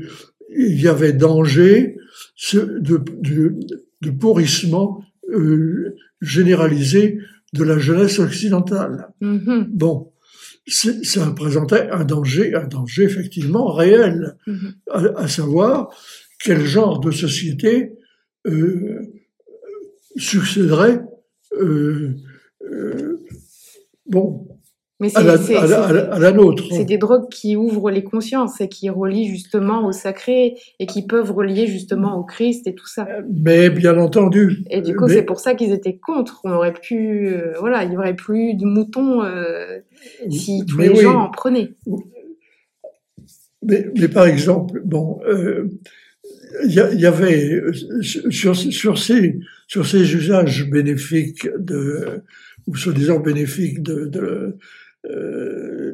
il 0.55 0.81
y 0.81 0.87
avait 0.87 1.13
danger 1.13 1.97
de, 2.53 2.97
de, 4.01 4.09
pourrissement 4.11 5.03
euh, 5.29 5.95
généralisé 6.21 7.19
de 7.53 7.63
la 7.63 7.77
jeunesse 7.77 8.19
occidentale. 8.19 9.09
Mhm. 9.21 9.67
Bon, 9.69 10.11
ça 10.67 11.31
présentait 11.35 11.89
un 11.89 12.03
danger, 12.03 12.55
un 12.55 12.67
danger 12.67 13.03
effectivement 13.03 13.73
réel, 13.73 14.35
mhm. 14.47 14.73
à, 14.91 15.27
savoir 15.27 15.89
quel 16.43 16.65
genre 16.65 16.99
de 16.99 17.11
société 17.11 17.93
succéderait 20.15 21.01
bon, 24.09 24.47
mais 24.99 25.15
à, 25.15 25.23
la, 25.23 25.33
à, 25.33 26.19
la, 26.19 26.31
nôtre. 26.33 26.65
C'est 26.71 26.83
des 26.83 26.97
drogues 26.97 27.29
qui 27.29 27.55
ouvrent 27.55 27.89
les 27.89 28.03
consciences 28.03 28.59
et 28.59 28.67
qui 28.67 28.89
relient 28.89 29.29
justement 29.29 29.87
au 29.87 29.93
sacré 29.93 30.55
et 30.77 30.85
qui 30.85 31.05
peuvent 31.05 31.31
relier 31.31 31.67
justement 31.67 32.17
au 32.17 32.23
Christ 32.23 32.67
et 32.67 32.75
tout 32.75 32.87
ça. 32.87 33.07
Mais 33.33 33.69
bien 33.69 33.97
entendu. 33.97 34.65
Et 34.69 34.81
du 34.81 34.93
coup, 34.95 35.07
c'est 35.07 35.23
pour 35.23 35.39
ça 35.39 35.55
qu'ils 35.55 35.71
étaient 35.71 35.95
contre. 35.95 36.41
On 36.43 36.51
aurait 36.51 36.73
pu, 36.73 37.29
euh, 37.29 37.53
voilà, 37.59 37.85
il 37.85 37.93
y 37.93 37.97
aurait 37.97 38.15
plus 38.15 38.55
de 38.55 38.65
moutons 38.65 39.23
euh, 39.23 39.79
si 40.29 40.65
tous 40.65 40.77
les 40.79 40.93
gens 40.95 41.21
en 41.21 41.29
prenaient. 41.29 41.71
Mais, 43.61 43.87
mais, 43.97 44.07
par 44.09 44.25
exemple, 44.25 44.81
bon, 44.83 45.21
euh, 45.27 45.69
il 46.65 46.71
y, 46.71 47.01
y, 47.01 47.05
avait 47.05 47.61
sur, 48.01 48.55
sur, 48.55 48.97
ces, 48.97 49.39
sur 49.67 49.85
ces 49.85 50.13
usages 50.13 50.69
bénéfiques 50.69 51.47
de 51.57 52.23
ou 52.67 52.75
soi-disant 52.75 53.19
bénéfiques 53.19 53.81
de, 53.81 54.05
de, 54.05 54.57
euh, 55.05 55.93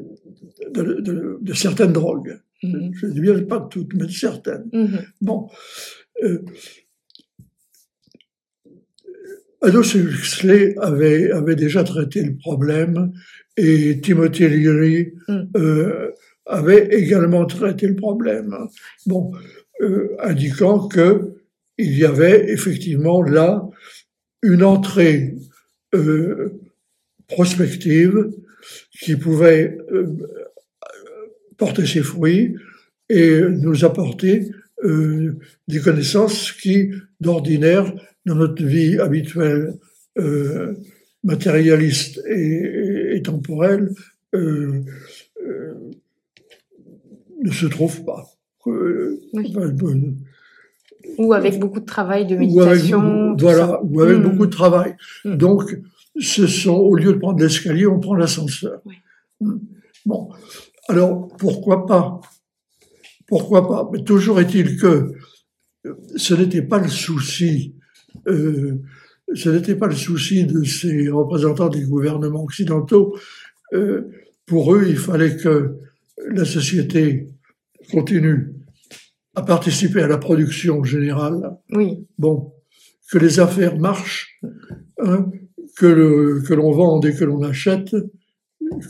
de, 0.72 1.38
de, 1.42 1.54
certaines 1.54 1.94
drogues. 1.94 2.40
Je 2.64 2.68
ne 3.06 3.12
dis 3.12 3.22
bien 3.22 3.40
pas 3.44 3.68
toutes, 3.70 3.94
mais 3.94 4.10
certaines. 4.10 4.70
Mm-hmm. 4.74 5.06
Bon. 5.22 5.48
Euh, 6.24 6.40
Aldous 9.62 9.96
Huxley 9.96 10.76
avait, 10.80 11.32
avait 11.32 11.56
déjà 11.56 11.84
traité 11.84 12.24
le 12.24 12.36
problème 12.36 13.12
et 13.58 14.00
Timothy 14.02 14.48
Leary 14.48 15.14
mm. 15.28 15.44
euh, 15.58 16.12
avait 16.46 16.88
également 16.96 17.46
traité 17.46 17.88
le 17.88 17.96
problème. 17.96 18.56
Bon, 19.06 19.32
euh, 19.82 20.16
indiquant 20.20 20.88
que 20.88 21.36
il 21.78 21.98
y 21.98 22.06
avait 22.06 22.52
effectivement 22.52 23.22
là 23.22 23.68
une 24.42 24.64
entrée 24.64 25.36
euh, 25.94 26.62
prospective 27.28 28.30
qui 29.00 29.16
pouvait 29.16 29.78
euh, 29.92 30.06
porter 31.58 31.86
ses 31.86 32.02
fruits 32.02 32.56
et 33.10 33.42
nous 33.42 33.86
apporter 33.86 34.50
euh, 34.84 35.38
des 35.68 35.80
connaissances 35.80 36.52
qui, 36.52 36.92
d'ordinaire, 37.20 37.94
dans 38.26 38.36
notre 38.36 38.64
vie 38.64 38.98
habituelle 39.00 39.76
euh, 40.18 40.74
matérialiste 41.24 42.22
et, 42.28 43.22
temporelle, 43.24 43.92
ne 44.34 44.84
se 47.52 47.66
trouvent 47.68 48.04
pas. 48.04 48.26
ou 51.18 51.34
avec 51.34 51.60
beaucoup 51.60 51.80
de 51.80 51.86
travail, 51.86 52.26
de 52.26 52.36
méditation. 52.36 53.36
voilà, 53.38 53.82
ou 53.84 54.02
avec 54.02 54.18
hmm. 54.18 54.24
beaucoup 54.24 54.46
de 54.46 54.52
travail. 54.52 54.96
Hmm. 55.24 55.38
Donc, 55.38 55.78
ce 56.20 56.48
sont, 56.48 56.76
au 56.76 56.96
lieu 56.96 57.14
de 57.14 57.20
prendre 57.20 57.40
l'escalier, 57.40 57.88
on 57.88 58.00
prend 58.00 58.16
l'ascenseur. 58.16 58.82
Bon, 60.06 60.30
alors 60.88 61.28
pourquoi 61.38 61.86
pas? 61.86 62.22
Pourquoi 63.28 63.68
pas? 63.68 63.90
Mais 63.92 64.04
toujours 64.04 64.40
est-il 64.40 64.78
que 64.78 65.14
ce 66.16 66.34
n'était 66.34 66.62
pas 66.62 66.80
le 66.80 66.88
souci. 66.88 67.76
Euh, 68.28 68.82
ce 69.34 69.50
n'était 69.50 69.76
pas 69.76 69.88
le 69.88 69.96
souci 69.96 70.46
de 70.46 70.64
ces 70.64 71.10
représentants 71.10 71.70
des 71.70 71.82
gouvernements 71.82 72.44
occidentaux. 72.44 73.18
Euh, 73.74 74.10
pour 74.46 74.76
eux, 74.76 74.86
il 74.88 74.98
fallait 74.98 75.36
que 75.36 75.78
la 76.30 76.46
société 76.46 77.28
continue 77.92 78.54
à 79.36 79.42
participer 79.42 80.02
à 80.02 80.08
la 80.08 80.18
production 80.18 80.84
générale. 80.84 81.58
Oui. 81.72 82.06
Bon, 82.18 82.54
que 83.12 83.18
les 83.18 83.40
affaires 83.40 83.78
marchent, 83.78 84.40
hein, 85.00 85.32
que, 85.78 85.86
le, 85.86 86.42
que 86.48 86.54
l'on 86.54 86.72
vende 86.72 87.06
et 87.06 87.14
que 87.14 87.24
l'on 87.26 87.42
achète, 87.44 87.96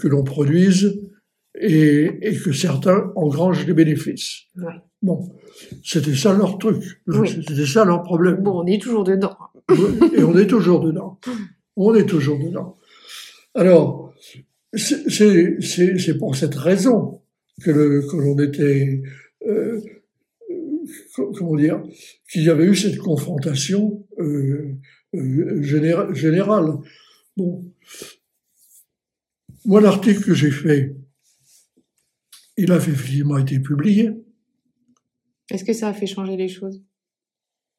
que 0.01 0.07
l'on 0.07 0.23
produise, 0.23 1.01
et, 1.57 2.11
et, 2.21 2.35
que 2.37 2.51
certains 2.51 3.11
engrangent 3.15 3.65
les 3.65 3.73
bénéfices. 3.73 4.41
Ouais. 4.57 4.73
Bon, 5.01 5.31
c'était 5.83 6.13
ça 6.15 6.33
leur 6.33 6.57
truc, 6.57 6.83
Oui. 7.07 7.29
c'était 7.29 7.65
ça 7.65 7.85
leur 7.85 8.03
problème. 8.03 8.37
Bon, 8.43 8.61
on 8.61 8.65
est 8.65 8.81
toujours 8.81 9.03
dedans. 9.05 9.37
Et 10.13 10.23
on 10.23 10.37
est 10.37 10.47
toujours 10.47 10.81
dedans. 10.81 11.19
On 11.77 11.95
est 11.95 12.05
toujours 12.05 12.37
dedans. 12.39 12.75
Alors, 13.53 14.13
c'est- 14.73 15.09
c'est 15.09 15.61
c'est- 15.61 15.97
c'est 15.97 16.17
pour 16.17 16.35
cette 16.35 16.55
raison 16.55 17.21
que, 17.63 17.71
le, 17.71 18.01
que 18.01 18.17
l'on 18.17 18.37
était, 18.39 19.01
euh, 19.47 19.79
euh, 20.51 21.31
comment 21.37 21.55
dire, 21.55 21.81
qu'il 22.31 22.43
y 22.43 22.49
avait 22.49 22.65
eu 22.65 22.75
cette 22.75 22.97
confrontation 22.97 24.05
euh, 24.19 24.73
généra- 25.61 26.13
générale. 26.13 26.73
Bon, 27.37 27.63
moi 29.65 29.81
l'article 29.81 30.23
que 30.23 30.33
j'ai 30.33 30.51
fait, 30.51 30.95
il 32.57 32.71
a 32.71 32.77
effectivement 32.77 33.37
été 33.37 33.59
publié. 33.59 34.11
Est-ce 35.51 35.63
que 35.65 35.73
ça 35.73 35.89
a 35.89 35.93
fait 35.93 36.07
changer 36.07 36.37
les 36.37 36.47
choses? 36.47 36.81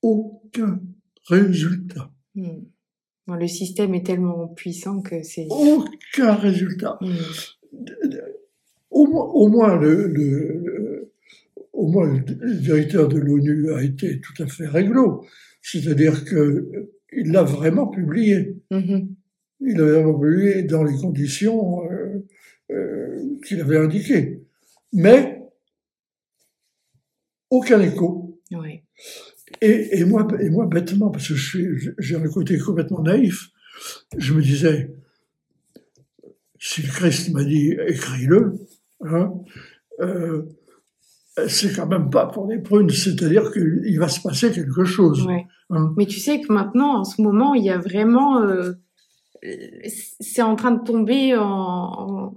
Aucun 0.03 0.81
résultat. 1.29 2.13
Hmm. 2.35 2.65
Le 3.29 3.49
système 3.49 3.93
est 3.95 4.05
tellement 4.07 4.47
puissant 4.49 5.01
que 5.03 5.23
c'est. 5.23 5.47
Aucun 5.51 6.35
résultat. 6.35 6.99
Hmm. 7.01 7.17
Au 8.91 9.07
moins, 9.07 9.25
au 9.27 9.49
moins 9.49 9.77
le, 9.81 10.07
le- 10.09 10.61
le- 10.65 11.13
au 11.73 11.89
moins 11.89 12.07
le 12.13 12.55
directeur 12.61 13.09
de 13.09 13.19
l'ONU 13.19 13.73
a 13.73 13.83
été 13.83 14.21
tout 14.21 14.43
à 14.43 14.47
fait 14.47 14.67
réglo. 14.67 15.25
C'est-à-dire 15.61 16.25
que 16.25 16.91
il 17.12 17.33
l'a 17.33 17.43
vraiment 17.43 17.87
publié. 17.89 18.57
Mhm. 18.70 19.15
Il 19.61 19.77
l'a 19.77 19.85
vraiment 19.85 20.19
publié 20.19 20.62
dans 20.62 20.85
les 20.85 20.97
conditions 20.97 21.91
euh, 21.91 22.27
euh, 22.70 23.39
qu'il 23.47 23.61
avait 23.61 23.78
indiquées. 23.78 24.43
Mais 24.93 25.43
aucun 27.51 27.81
écho. 27.81 28.41
Et, 29.61 30.01
et 30.01 30.05
moi, 30.05 30.27
et 30.41 30.51
moi, 30.51 30.66
bêtement, 30.66 31.11
parce 31.11 31.28
que 31.28 31.95
j'ai 31.99 32.16
un 32.16 32.28
côté 32.28 32.59
complètement 32.59 33.03
naïf, 33.03 33.51
je 34.16 34.35
me 34.35 34.43
disais, 34.43 34.91
si 36.59 36.83
le 36.83 36.89
Christ 36.89 37.31
m'a 37.33 37.45
dit 37.45 37.77
écris-le, 37.87 38.55
hein, 39.03 39.33
euh, 40.01 40.43
c'est 41.49 41.75
quand 41.75 41.87
même 41.87 42.11
pas 42.11 42.27
pour 42.27 42.47
des 42.47 42.59
prunes, 42.59 42.91
c'est-à-dire 42.91 43.53
qu'il 43.53 43.99
va 43.99 44.09
se 44.09 44.21
passer 44.21 44.51
quelque 44.53 44.85
chose. 44.85 45.27
Ouais. 45.27 45.47
hein. 45.71 45.93
Mais 45.97 46.07
tu 46.07 46.19
sais 46.21 46.41
que 46.41 46.53
maintenant, 46.53 47.01
en 47.01 47.05
ce 47.05 47.21
moment, 47.23 47.55
il 47.55 47.65
y 47.65 47.71
a 47.71 47.79
vraiment. 47.79 48.41
euh, 48.43 48.73
c'est 50.21 50.43
en 50.43 50.57
train 50.57 50.73
de 50.73 50.83
tomber 50.83 51.37
en, 51.37 51.45
en, 51.45 52.35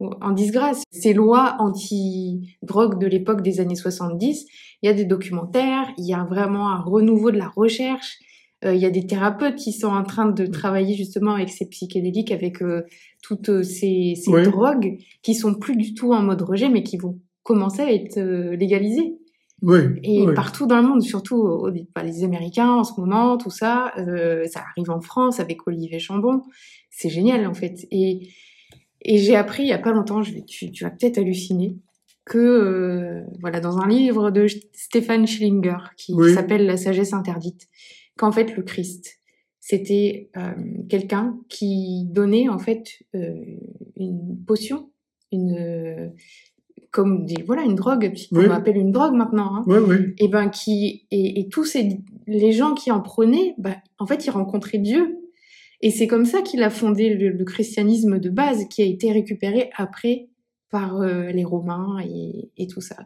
en 0.00 0.30
disgrâce. 0.32 0.82
Ces 0.90 1.12
lois 1.12 1.56
anti-drogue 1.58 2.98
de 3.00 3.06
l'époque 3.06 3.42
des 3.42 3.60
années 3.60 3.74
70, 3.76 4.46
il 4.82 4.86
y 4.86 4.88
a 4.88 4.94
des 4.94 5.04
documentaires, 5.04 5.88
il 5.98 6.06
y 6.06 6.14
a 6.14 6.24
vraiment 6.24 6.70
un 6.70 6.80
renouveau 6.80 7.30
de 7.30 7.38
la 7.38 7.48
recherche. 7.48 8.18
euh, 8.64 8.74
il 8.74 8.80
y 8.80 8.86
a 8.86 8.90
des 8.90 9.06
thérapeutes 9.06 9.56
qui 9.56 9.72
sont 9.72 9.88
en 9.88 10.02
train 10.02 10.30
de 10.30 10.46
travailler 10.46 10.94
justement 10.96 11.32
avec 11.34 11.50
ces 11.50 11.66
psychédéliques, 11.68 12.32
avec 12.32 12.62
euh, 12.62 12.82
toutes 13.22 13.50
euh, 13.50 13.62
ces, 13.62 14.14
ces 14.16 14.30
Oui. 14.32 14.42
drogues 14.42 14.96
qui 15.22 15.34
sont 15.34 15.54
plus 15.54 15.76
du 15.76 15.94
tout 15.94 16.12
en 16.12 16.22
mode 16.22 16.42
rejet, 16.42 16.68
mais 16.70 16.82
qui 16.82 16.96
vont 16.96 17.18
commencer 17.50 17.82
à 17.82 17.92
être 17.92 18.18
euh, 18.18 18.56
légalisées. 18.56 19.16
Oui, 19.62 19.80
Et 20.02 20.26
oui. 20.26 20.34
partout 20.34 20.66
dans 20.66 20.80
le 20.80 20.88
monde, 20.88 21.02
surtout 21.02 21.66
bah, 21.94 22.02
les 22.02 22.24
Américains 22.24 22.70
en 22.70 22.82
ce 22.84 22.98
moment, 22.98 23.36
tout 23.36 23.50
ça, 23.50 23.92
euh, 23.98 24.46
ça 24.46 24.60
arrive 24.70 24.90
en 24.90 25.02
France 25.02 25.38
avec 25.38 25.66
Olivier 25.66 25.98
Chambon. 25.98 26.40
C'est 26.90 27.10
génial 27.10 27.46
en 27.46 27.52
fait. 27.52 27.86
Et, 27.90 28.28
et 29.02 29.18
j'ai 29.18 29.36
appris 29.36 29.64
il 29.64 29.68
y 29.68 29.72
a 29.74 29.78
pas 29.78 29.92
longtemps, 29.92 30.22
je 30.22 30.32
vais, 30.32 30.42
tu, 30.46 30.70
tu 30.72 30.84
vas 30.84 30.90
peut-être 30.90 31.18
halluciner, 31.18 31.76
que 32.24 32.38
euh, 32.38 33.20
voilà 33.42 33.60
dans 33.60 33.76
un 33.76 33.86
livre 33.86 34.30
de 34.30 34.46
Stéphane 34.72 35.26
Schillinger 35.26 35.76
qui 35.98 36.14
Oui. 36.14 36.32
s'appelle 36.32 36.64
La 36.64 36.78
sagesse 36.78 37.12
interdite, 37.12 37.68
qu'en 38.16 38.32
fait 38.32 38.56
le 38.56 38.62
Christ 38.62 39.18
c'était 39.62 40.30
euh, 40.38 40.52
quelqu'un 40.88 41.38
qui 41.50 42.06
donnait 42.06 42.48
en 42.48 42.58
fait 42.58 42.84
une 43.96 44.38
potion, 44.46 44.90
une 45.32 46.12
comme 46.90 47.24
des 47.24 47.42
voilà 47.42 47.62
une 47.62 47.74
drogue, 47.76 48.12
qu'on 48.32 48.38
Oui. 48.40 48.46
appelle 48.46 48.76
une 48.76 48.92
drogue 48.92 49.14
maintenant. 49.14 49.56
Hein. 49.56 49.64
Oui, 49.66 49.78
oui, 49.86 49.96
et 50.18 50.28
ben 50.28 50.48
qui 50.48 51.06
et, 51.10 51.40
et 51.40 51.48
tous 51.48 51.64
ces 51.64 52.00
les 52.26 52.52
gens 52.52 52.74
qui 52.74 52.90
en 52.90 53.00
prenaient 53.00 53.54
bah, 53.58 53.76
en 53.98 54.06
fait 54.06 54.26
ils 54.26 54.30
rencontraient 54.30 54.78
Dieu. 54.78 55.16
Et 55.82 55.90
c'est 55.90 56.06
comme 56.06 56.26
ça 56.26 56.42
qu'il 56.42 56.62
a 56.62 56.68
fondé 56.68 57.14
le, 57.14 57.30
le 57.30 57.44
christianisme 57.44 58.18
de 58.18 58.28
base 58.28 58.66
qui 58.68 58.82
a 58.82 58.84
été 58.84 59.12
récupéré 59.12 59.70
après 59.76 60.28
par 60.70 61.00
euh, 61.00 61.30
les 61.32 61.42
Romains 61.44 61.98
et, 62.04 62.50
et 62.58 62.66
tout 62.66 62.80
ça. 62.82 62.96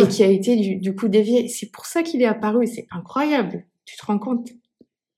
Et 0.00 0.06
qui 0.06 0.22
a 0.22 0.26
été 0.30 0.56
du, 0.56 0.76
du 0.76 0.94
coup 0.94 1.08
dévié. 1.08 1.48
C'est 1.48 1.70
pour 1.72 1.86
ça 1.86 2.02
qu'il 2.02 2.20
est 2.22 2.26
apparu 2.26 2.64
et 2.64 2.66
c'est 2.66 2.86
incroyable. 2.90 3.64
Tu 3.86 3.96
te 3.96 4.04
rends 4.04 4.18
compte? 4.18 4.50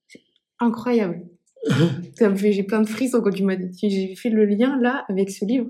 C'est 0.09 0.21
incroyable. 0.61 1.27
Ça 2.19 2.29
me 2.29 2.37
fait 2.37 2.53
j'ai 2.53 2.63
plein 2.63 2.81
de 2.81 2.89
frissons 2.89 3.21
quand 3.23 3.33
tu 3.33 3.43
m'as 3.43 3.57
dit. 3.57 3.77
J'ai 3.91 4.15
fait 4.15 4.31
le 4.31 4.45
lien 4.45 4.79
là 4.81 5.05
avec 5.09 5.31
ce 5.31 5.45
livre 5.45 5.67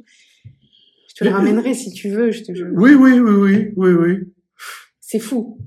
je 1.14 1.20
te 1.20 1.24
le 1.24 1.30
ramènerai 1.30 1.74
si 1.74 1.92
tu 1.92 2.10
veux 2.10 2.30
je 2.32 2.42
te 2.42 2.54
je- 2.54 2.64
oui, 2.64 2.94
oui, 2.94 3.18
oui, 3.20 3.32
oui, 3.44 3.72
oui, 3.76 3.92
oui. 3.92 4.32
c'est 5.00 5.18
fou 5.20 5.58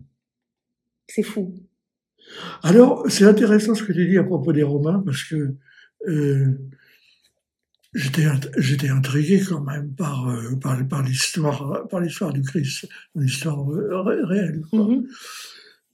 c'est 1.07 1.23
fou 1.23 1.55
Alors, 2.61 3.05
c'est 3.09 3.23
intéressant 3.23 3.73
ce 3.73 3.83
que 3.83 3.93
tu 3.93 4.05
dis 4.07 4.17
à 4.17 4.23
propos 4.23 4.51
des 4.51 4.63
Romains, 4.63 5.01
parce 5.05 5.23
que 5.23 5.55
euh, 6.07 6.51
j'étais 7.93 8.25
int- 8.25 8.51
j'étais 8.57 8.89
intrigué 8.89 9.41
quand 9.47 9.61
même 9.63 9.93
par 9.95 10.27
euh, 10.27 10.55
par, 10.57 10.85
par 10.87 11.01
l'histoire 11.03 11.87
par 11.87 12.01
l'histoire 12.01 12.33
du 12.33 12.41
Christ, 12.41 12.87
l'histoire 13.15 13.59
euh, 13.71 14.01
ré- 14.01 14.23
réelle. 14.23 14.61
quoi. 14.69 14.83
Mhm. 14.87 15.07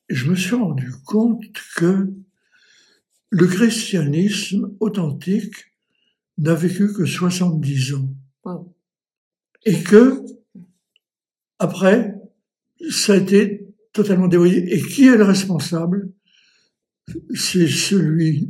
Et 0.09 0.15
je 0.15 0.29
me 0.29 0.35
suis 0.35 0.55
rendu 0.55 0.91
compte 1.05 1.43
que 1.77 2.09
le 3.29 3.47
christianisme 3.47 4.71
authentique 4.79 5.55
n'a 6.39 6.55
vécu 6.55 6.91
que 6.91 7.05
70 7.05 7.93
ans. 7.93 8.09
Wow. 8.43 8.72
Et 9.65 9.81
que, 9.83 10.23
après, 11.59 12.15
ça 12.89 13.13
a 13.13 13.17
été 13.17 13.67
totalement 13.93 14.27
dévoyé. 14.27 14.73
Et 14.73 14.81
qui 14.81 15.07
est 15.07 15.17
le 15.17 15.23
responsable? 15.23 16.11
C'est 17.33 17.67
celui 17.67 18.49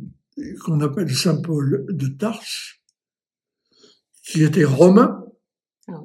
qu'on 0.64 0.80
appelle 0.82 1.14
Saint 1.14 1.42
Paul 1.42 1.86
de 1.90 2.08
Tarse, 2.08 2.76
qui 4.24 4.44
était 4.44 4.64
romain, 4.64 5.24
Ah 5.88 6.04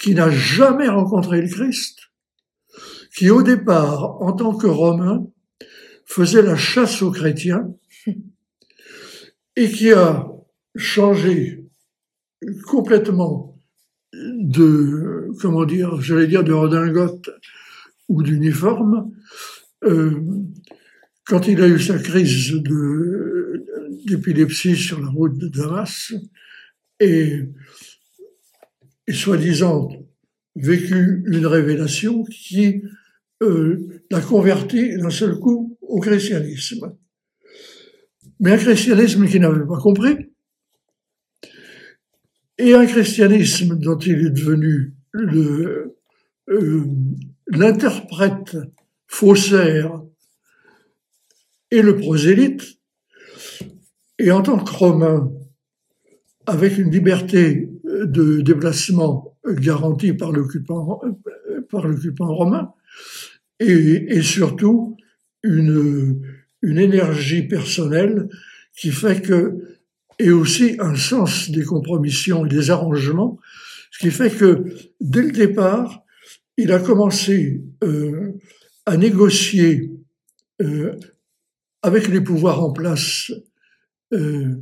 qui 0.00 0.14
n'a 0.14 0.30
jamais 0.30 0.88
rencontré 0.88 1.40
le 1.40 1.48
Christ, 1.48 1.98
qui 3.14 3.30
au 3.30 3.42
départ, 3.42 4.20
en 4.20 4.32
tant 4.32 4.56
que 4.56 4.66
romain, 4.66 5.26
faisait 6.04 6.42
la 6.42 6.56
chasse 6.56 7.02
aux 7.02 7.12
chrétiens 7.12 7.72
et 9.56 9.70
qui 9.70 9.92
a 9.92 10.28
changé 10.76 11.64
complètement 12.66 13.51
de, 14.12 15.28
comment 15.40 15.64
dire, 15.64 16.00
j'allais 16.00 16.26
dire 16.26 16.44
de 16.44 16.52
redingote 16.52 17.30
ou 18.08 18.22
d'uniforme, 18.22 19.10
euh, 19.84 20.20
quand 21.26 21.48
il 21.48 21.60
a 21.62 21.68
eu 21.68 21.80
sa 21.80 21.98
crise 21.98 22.52
d'épilepsie 24.06 24.76
sur 24.76 25.00
la 25.00 25.08
route 25.08 25.38
de 25.38 25.48
Damas 25.48 26.12
et, 27.00 27.40
et 29.06 29.12
soi-disant 29.12 29.88
vécu 30.56 31.22
une 31.26 31.46
révélation 31.46 32.24
qui 32.24 32.82
euh, 33.42 34.02
l'a 34.10 34.20
converti 34.20 34.96
d'un 34.96 35.10
seul 35.10 35.38
coup 35.38 35.78
au 35.80 36.00
christianisme. 36.00 36.96
Mais 38.40 38.52
un 38.52 38.58
christianisme 38.58 39.26
qu'il 39.26 39.40
n'avait 39.40 39.66
pas 39.66 39.78
compris, 39.78 40.31
et 42.58 42.74
un 42.74 42.86
christianisme 42.86 43.78
dont 43.78 43.98
il 43.98 44.26
est 44.26 44.30
devenu 44.30 44.94
euh, 45.14 46.84
l'interprète 47.48 48.56
faussaire 49.06 50.02
et 51.70 51.82
le 51.82 51.96
prosélyte. 51.96 52.78
Et 54.18 54.30
en 54.30 54.42
tant 54.42 54.62
que 54.62 54.70
Romain, 54.70 55.32
avec 56.46 56.78
une 56.78 56.90
liberté 56.90 57.68
de 57.84 58.40
déplacement 58.40 59.36
garantie 59.46 60.12
par 60.12 60.32
l'occupant, 60.32 61.02
romain, 62.20 62.72
et, 63.58 64.22
surtout 64.22 64.96
une 65.42 66.22
énergie 66.62 67.42
personnelle 67.42 68.28
qui 68.76 68.90
fait 68.90 69.20
que, 69.20 69.78
et 70.22 70.30
aussi 70.30 70.76
un 70.78 70.94
sens 70.94 71.50
des 71.50 71.64
compromissions 71.64 72.46
et 72.46 72.48
des 72.48 72.70
arrangements, 72.70 73.38
ce 73.90 73.98
qui 73.98 74.10
fait 74.12 74.30
que 74.30 74.64
dès 75.00 75.22
le 75.22 75.32
départ, 75.32 76.04
il 76.56 76.70
a 76.70 76.78
commencé 76.78 77.64
euh, 77.82 78.32
à 78.86 78.96
négocier 78.96 79.90
euh, 80.60 80.94
avec 81.82 82.06
les 82.06 82.20
pouvoirs 82.20 82.62
en 82.62 82.72
place 82.72 83.32
euh, 84.12 84.54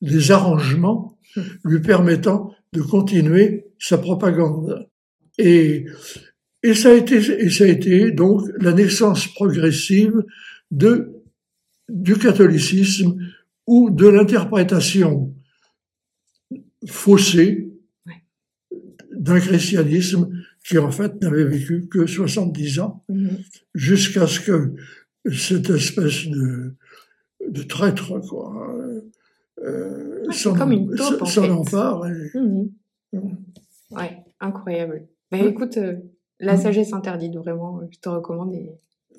des 0.00 0.30
arrangements 0.30 1.18
lui 1.64 1.80
permettant 1.80 2.54
de 2.72 2.82
continuer 2.82 3.66
sa 3.78 3.98
propagande. 3.98 4.88
Et, 5.38 5.86
ça 6.74 6.90
a 6.90 6.94
été, 6.94 8.10
donc 8.10 8.42
la 8.60 8.72
naissance 8.72 9.26
progressive 9.28 10.22
du 10.70 12.16
catholicisme 12.18 13.16
ou 13.66 13.90
de 13.90 14.06
l'interprétation 14.06 15.34
faussée 16.86 17.70
d'un 19.12 19.38
christianisme 19.38 20.30
qui 20.66 20.78
en 20.78 20.90
fait 20.90 21.20
n'avait 21.20 21.44
vécu 21.44 21.88
que 21.88 22.06
70 22.06 22.80
ans, 22.80 23.04
mm-hmm. 23.10 23.38
jusqu'à 23.74 24.26
ce 24.26 24.40
que 24.40 24.74
cette 25.30 25.68
espèce 25.70 26.26
de, 26.26 26.74
de 27.48 27.62
traître, 27.62 28.18
quoi, 28.28 28.76
euh, 29.62 30.26
ouais, 30.26 30.58
comme 30.58 30.72
une 30.72 30.94
taupe, 30.94 31.22
en 31.22 31.50
empare. 31.50 32.06
Mm-hmm. 32.06 32.70
Ouais, 33.90 34.18
incroyable. 34.40 35.06
Ben, 35.30 35.46
écoute, 35.46 35.76
euh, 35.76 35.96
La 36.38 36.54
mm. 36.54 36.60
sagesse 36.60 36.92
interdite, 36.92 37.36
vraiment, 37.36 37.80
je 37.90 37.98
te 37.98 38.08
recommande. 38.08 38.54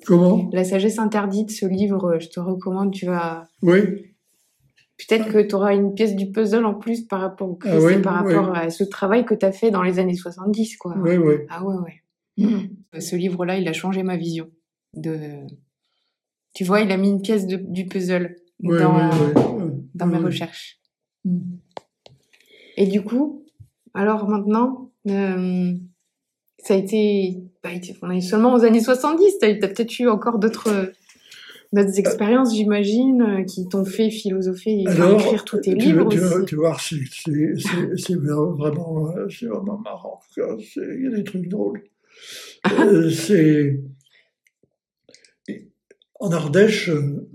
Comment? 0.04 0.50
La 0.52 0.64
sagesse 0.64 0.98
interdite, 0.98 1.50
ce 1.50 1.66
livre, 1.66 2.18
je 2.18 2.28
te 2.28 2.40
recommande, 2.40 2.92
tu 2.92 3.06
vas... 3.06 3.46
Oui. 3.62 4.11
Peut-être 5.08 5.32
que 5.32 5.38
tu 5.38 5.54
auras 5.54 5.74
une 5.74 5.94
pièce 5.94 6.14
du 6.14 6.30
puzzle 6.30 6.64
en 6.64 6.74
plus 6.74 7.02
par 7.02 7.20
rapport 7.20 7.48
au 7.48 7.54
Christ 7.54 7.98
ah 7.98 8.00
par 8.00 8.14
rapport 8.14 8.54
à 8.54 8.70
ce 8.70 8.84
travail 8.84 9.24
que 9.24 9.34
tu 9.34 9.44
as 9.44 9.52
fait 9.52 9.70
dans 9.70 9.82
les 9.82 9.98
années 9.98 10.14
70, 10.14 10.76
quoi. 10.76 10.94
Oui, 10.98 11.16
oui. 11.16 11.34
Ah 11.48 11.64
ouais, 11.64 11.76
ouais. 11.76 12.02
Mm. 12.38 13.00
Ce 13.00 13.16
livre-là, 13.16 13.58
il 13.58 13.68
a 13.68 13.72
changé 13.72 14.02
ma 14.02 14.16
vision. 14.16 14.50
De... 14.94 15.46
Tu 16.54 16.64
vois, 16.64 16.80
il 16.80 16.92
a 16.92 16.96
mis 16.96 17.10
une 17.10 17.22
pièce 17.22 17.46
de, 17.46 17.56
du 17.56 17.86
puzzle 17.86 18.36
dans, 18.60 19.10
dans 19.94 20.06
mes 20.06 20.18
recherches. 20.18 20.78
Mm. 21.24 21.40
Et 22.76 22.86
du 22.86 23.02
coup, 23.02 23.44
alors 23.94 24.28
maintenant, 24.28 24.90
euh, 25.08 25.72
ça 26.58 26.74
a 26.74 26.76
été, 26.76 27.42
bah, 27.62 27.70
on 28.02 28.10
est 28.10 28.20
seulement 28.20 28.54
aux 28.54 28.64
années 28.64 28.80
70, 28.80 29.38
tu 29.38 29.46
as, 29.46 29.54
peut-être 29.54 29.98
eu 29.98 30.08
encore 30.08 30.38
d'autres 30.38 30.92
d'autres 31.72 31.98
expériences, 31.98 32.54
j'imagine, 32.54 33.22
euh, 33.22 33.44
qui 33.44 33.68
t'ont 33.68 33.84
fait 33.84 34.10
philosopher 34.10 34.70
et 34.70 34.82
écrire 34.82 35.44
tous 35.44 35.60
tes 35.60 35.74
livres. 35.74 36.08
Tu, 36.08 36.18
tu 36.46 36.56
vois, 36.56 36.76
c'est 36.78 38.14
vraiment, 38.14 38.52
vraiment 38.54 39.78
marrant. 39.78 40.20
Il 40.36 41.02
y 41.02 41.06
a 41.06 41.16
des 41.16 41.24
trucs 41.24 41.48
drôles. 41.48 41.82
euh, 42.78 43.10
c'est 43.10 43.80
en 46.20 46.30
Ardèche, 46.30 46.88
euh, 46.88 47.28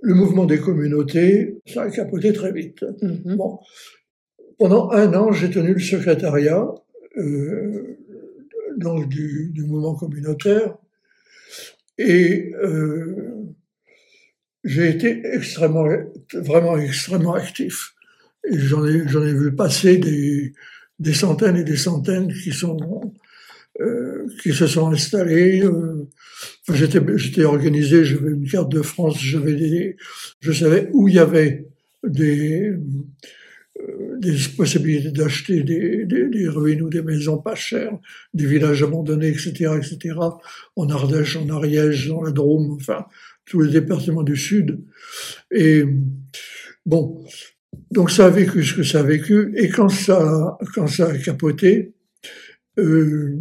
le 0.00 0.14
mouvement 0.14 0.44
des 0.44 0.60
communautés, 0.60 1.58
ça 1.66 1.82
a 1.82 1.90
capoté 1.90 2.32
très 2.32 2.52
vite. 2.52 2.84
Bon. 3.24 3.58
Pendant 4.58 4.90
un 4.92 5.12
an, 5.14 5.32
j'ai 5.32 5.50
tenu 5.50 5.74
le 5.74 5.80
secrétariat 5.80 6.72
euh, 7.16 7.98
donc 8.76 9.08
du, 9.08 9.50
du, 9.52 9.64
mouvement 9.64 9.94
communautaire 9.94 10.76
et 11.98 12.52
euh, 12.62 13.44
j'ai 14.64 14.90
été 14.90 15.22
extrêmement, 15.32 15.86
vraiment 16.32 16.78
extrêmement 16.78 17.34
actif. 17.34 17.94
J'en 18.50 18.86
ai, 18.86 19.06
j'en 19.08 19.24
ai 19.24 19.32
vu 19.32 19.54
passer 19.54 19.98
des, 19.98 21.14
centaines 21.14 21.56
et 21.56 21.64
des 21.64 21.76
centaines 21.76 22.32
qui 22.32 22.52
sont 22.52 23.14
euh, 23.80 24.26
qui 24.42 24.52
se 24.52 24.66
sont 24.66 24.90
installés. 24.90 25.62
Euh, 25.62 26.08
j'étais, 26.72 27.00
j'étais 27.16 27.44
organisé, 27.44 28.04
j'avais 28.04 28.30
une 28.30 28.48
carte 28.48 28.70
de 28.70 28.82
France, 28.82 29.18
j'avais 29.20 29.54
des, 29.54 29.96
je 30.40 30.52
savais 30.52 30.88
où 30.92 31.08
il 31.08 31.14
y 31.14 31.18
avait 31.18 31.66
des, 32.04 32.72
des 34.18 34.36
possibilités 34.56 35.10
d'acheter 35.10 35.62
des, 35.62 36.48
ruines 36.48 36.82
ou 36.82 36.88
des 36.88 37.02
maisons 37.02 37.38
pas 37.38 37.54
chères, 37.54 37.98
des 38.32 38.46
villages 38.46 38.82
abandonnés, 38.82 39.28
etc., 39.28 39.72
etc., 39.76 40.16
en 40.76 40.88
Ardèche, 40.88 41.36
en 41.36 41.48
Ariège, 41.48 42.08
dans 42.08 42.22
la 42.22 42.30
Drôme, 42.30 42.72
enfin, 42.72 43.06
tous 43.44 43.60
les 43.60 43.72
départements 43.72 44.22
du 44.22 44.36
Sud. 44.36 44.80
Et 45.50 45.84
bon, 46.86 47.24
donc 47.90 48.10
ça 48.10 48.26
a 48.26 48.30
vécu 48.30 48.64
ce 48.64 48.74
que 48.74 48.82
ça 48.82 49.00
a 49.00 49.02
vécu, 49.02 49.52
et 49.56 49.68
quand 49.68 49.88
ça, 49.88 50.58
quand 50.74 50.86
ça 50.86 51.08
a 51.08 51.18
capoté, 51.18 51.94
euh, 52.78 53.38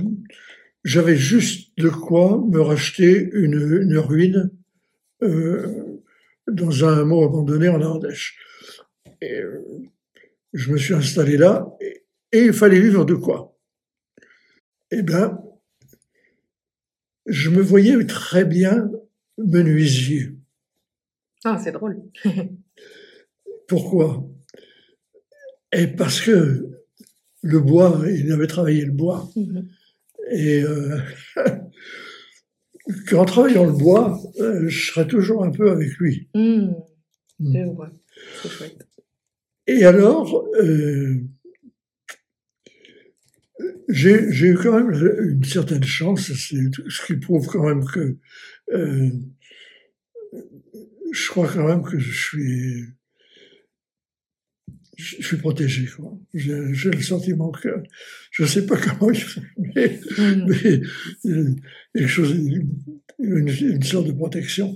j'avais 0.84 1.16
juste 1.16 1.72
de 1.78 1.90
quoi 1.90 2.44
me 2.50 2.60
racheter 2.60 3.30
une, 3.34 3.98
ruine 3.98 4.52
euh, 5.24 6.02
dans 6.48 6.86
un 6.86 7.00
hameau 7.00 7.24
abandonné 7.24 7.70
en 7.70 7.82
Ardèche. 7.82 8.38
Euh, 9.24 9.60
je 10.54 10.72
me 10.72 10.78
suis 10.78 10.94
installé 10.94 11.38
là 11.38 11.68
et, 11.82 12.06
et, 12.32 12.46
il 12.46 12.54
fallait 12.54 12.80
vivre 12.80 13.06
de 13.06 13.16
quoi? 13.16 13.58
Eh 14.92 15.02
bien, 15.02 15.40
je 17.26 17.50
me 17.50 17.62
voyais 17.62 18.06
très 18.06 18.46
bien 18.46 18.90
menuisier. 19.38 20.36
Ah, 21.44 21.60
c'est 21.62 21.72
drôle. 21.72 22.02
Pourquoi? 23.68 24.28
Et 25.72 25.88
parce 25.88 26.22
que 26.22 26.70
le 27.42 27.60
bois, 27.60 28.02
il 28.08 28.32
avait 28.32 28.48
travaillé 28.48 28.86
le 28.86 28.92
bois. 28.92 29.30
Mhm. 29.36 29.68
Et 30.32 30.64
euh, 30.64 31.00
qu'en 33.10 33.26
travaillant 33.26 33.66
le 33.66 33.74
bois, 33.74 34.20
euh, 34.40 34.68
je 34.68 34.92
serais 34.92 35.08
toujours 35.08 35.44
un 35.44 35.52
peu 35.52 35.72
avec 35.72 35.92
lui. 35.98 36.30
Mmh. 36.34 36.72
Mmh. 37.40 37.88
C'est 38.42 38.50
chouette. 38.50 38.88
Et 39.68 39.86
alors, 39.86 40.46
euh, 40.62 41.22
j'ai 43.90 44.48
eu 44.48 44.56
quand 44.56 44.78
même 44.78 44.92
une 45.20 45.44
certaine 45.44 45.84
chance, 45.84 46.32
c'est 46.34 46.36
ce 46.36 47.06
qui 47.06 47.16
prouve 47.16 47.48
quand 47.48 47.66
même 47.66 47.86
que 47.86 48.18
euh, 48.74 49.10
je 51.12 51.30
crois 51.30 51.48
quand 51.48 51.68
même 51.68 51.84
que 51.84 52.00
je 52.00 52.12
suis 52.12 52.86
je 54.96 55.26
suis 55.26 55.38
protégé. 55.38 55.88
J'ai 56.34 56.92
le 56.92 57.02
sentiment 57.02 57.52
que 57.52 57.70
je 58.32 58.44
ne 58.44 58.48
sais 58.48 58.66
pas 58.66 58.78
comment 59.00 59.12
il 59.12 59.22
fait, 59.22 59.42
mais, 59.58 60.00
mm. 60.18 60.46
mais 60.48 60.82
euh, 61.32 61.56
quelque 61.96 62.08
chose, 62.08 62.32
une, 62.32 63.48
une, 63.48 63.84
sorte 63.84 64.08
de 64.08 64.12
protection. 64.12 64.76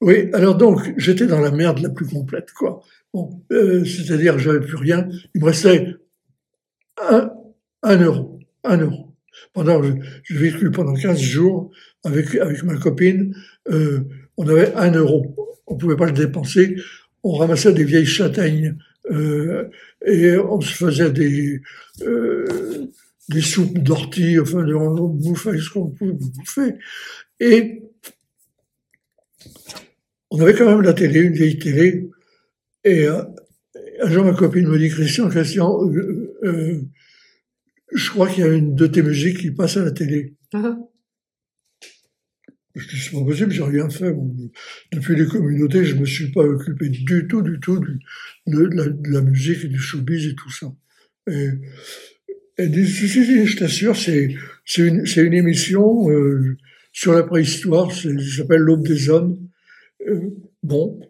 Oui, 0.00 0.30
alors 0.32 0.56
donc 0.56 0.94
j'étais 0.96 1.26
dans 1.26 1.40
la 1.40 1.50
merde 1.50 1.80
la 1.80 1.90
plus 1.90 2.06
complète, 2.06 2.52
quoi. 2.52 2.82
Bon, 3.12 3.42
euh, 3.50 3.84
c'est-à-dire 3.84 4.38
j'avais 4.38 4.60
plus 4.60 4.76
rien. 4.76 5.08
Il 5.34 5.40
me 5.40 5.46
restait 5.46 5.96
un, 6.96 7.30
euro, 7.82 8.38
un 8.64 8.78
euro. 8.78 9.16
Pendant, 9.52 9.82
j'ai 9.82 10.36
vécu 10.36 10.70
pendant 10.70 10.94
15 10.94 11.18
jours 11.18 11.70
avec 12.04 12.34
avec 12.36 12.62
ma 12.62 12.76
copine. 12.76 13.34
Euh, 13.68 14.00
on 14.36 14.48
avait 14.48 14.72
un 14.74 14.92
euro. 14.92 15.58
On 15.66 15.76
pouvait 15.76 15.96
pas 15.96 16.06
le 16.06 16.12
dépenser. 16.12 16.76
On 17.22 17.32
ramassait 17.32 17.72
des 17.72 17.84
vieilles 17.84 18.06
châtaignes 18.06 18.76
euh, 19.10 19.68
et 20.06 20.36
on 20.36 20.60
se 20.60 20.72
faisait 20.72 21.10
des, 21.10 21.60
des 23.28 23.40
soupes 23.40 23.78
d'ortie, 23.78 24.38
enfin, 24.38 24.64
on 24.66 25.08
bouffait 25.08 25.58
ce 25.58 25.70
qu'on 25.70 25.88
pouvait 25.88 26.12
bouffer. 26.12 26.74
Et 27.40 27.82
on 30.30 30.40
avait 30.40 30.54
quand 30.54 30.66
même 30.66 30.82
la 30.82 30.92
télé, 30.92 31.20
une 31.20 31.32
vieille 31.32 31.58
télé. 31.58 32.08
Et 32.84 33.06
euh, 33.06 33.22
un 34.02 34.10
jour, 34.10 34.24
ma 34.24 34.32
copine 34.32 34.66
me 34.66 34.78
dit, 34.78 34.88
Christian, 34.88 35.28
Christian, 35.28 35.88
euh, 35.88 36.36
euh, 36.44 36.80
je 37.92 38.10
crois 38.10 38.28
qu'il 38.28 38.44
y 38.44 38.46
a 38.46 38.52
une 38.52 38.74
de 38.74 38.86
tes 38.86 39.02
musiques 39.02 39.38
qui 39.38 39.50
passe 39.50 39.76
à 39.76 39.84
la 39.84 39.90
télé. 39.90 40.34
Je 42.74 42.88
dis, 42.88 43.00
c'est 43.00 43.12
pas 43.12 43.24
possible, 43.24 43.50
j'ai 43.50 43.62
rien 43.62 43.90
fait. 43.90 44.14
Depuis 44.92 45.16
les 45.16 45.26
communautés, 45.26 45.84
je 45.84 45.96
me 45.96 46.06
suis 46.06 46.30
pas 46.30 46.42
occupé 46.42 46.88
du 46.88 47.26
tout, 47.26 47.42
du 47.42 47.58
tout 47.60 47.84
de, 48.46 49.08
la, 49.10 49.20
musique 49.20 49.64
et 49.64 49.68
du 49.68 49.78
showbiz 49.78 50.26
et 50.26 50.34
tout 50.34 50.50
ça. 50.50 50.72
Et, 51.28 51.48
elle 52.56 52.70
dit, 52.70 52.86
si, 52.86 53.08
si, 53.08 53.46
je 53.46 53.56
t'assure, 53.56 53.96
c'est, 53.96 54.34
c'est 54.64 54.82
une, 54.86 55.06
c'est 55.06 55.22
une 55.22 55.34
émission 55.34 56.10
euh, 56.10 56.56
sur 56.92 57.12
la 57.12 57.22
préhistoire, 57.22 57.90
ça 57.92 58.08
s'appelle 58.36 58.60
L'Aube 58.60 58.86
des 58.86 59.08
Hommes. 59.08 59.38
Euh, 60.06 60.30
bon. 60.62 61.00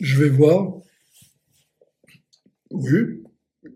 Je 0.00 0.22
vais 0.22 0.30
voir. 0.30 0.74
Oui, 2.70 3.22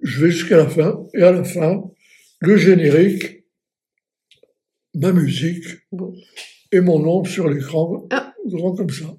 je 0.02 0.24
vais 0.24 0.30
jusqu'à 0.30 0.56
la 0.56 0.68
fin. 0.68 1.04
Et 1.14 1.22
à 1.22 1.32
la 1.32 1.44
fin, 1.44 1.82
le 2.40 2.56
générique, 2.56 3.44
ma 4.94 5.12
musique 5.12 5.66
et 6.72 6.80
mon 6.80 6.98
nom 6.98 7.24
sur 7.24 7.48
l'écran, 7.48 8.06
ah. 8.10 8.34
grand 8.46 8.74
comme 8.74 8.90
ça. 8.90 9.16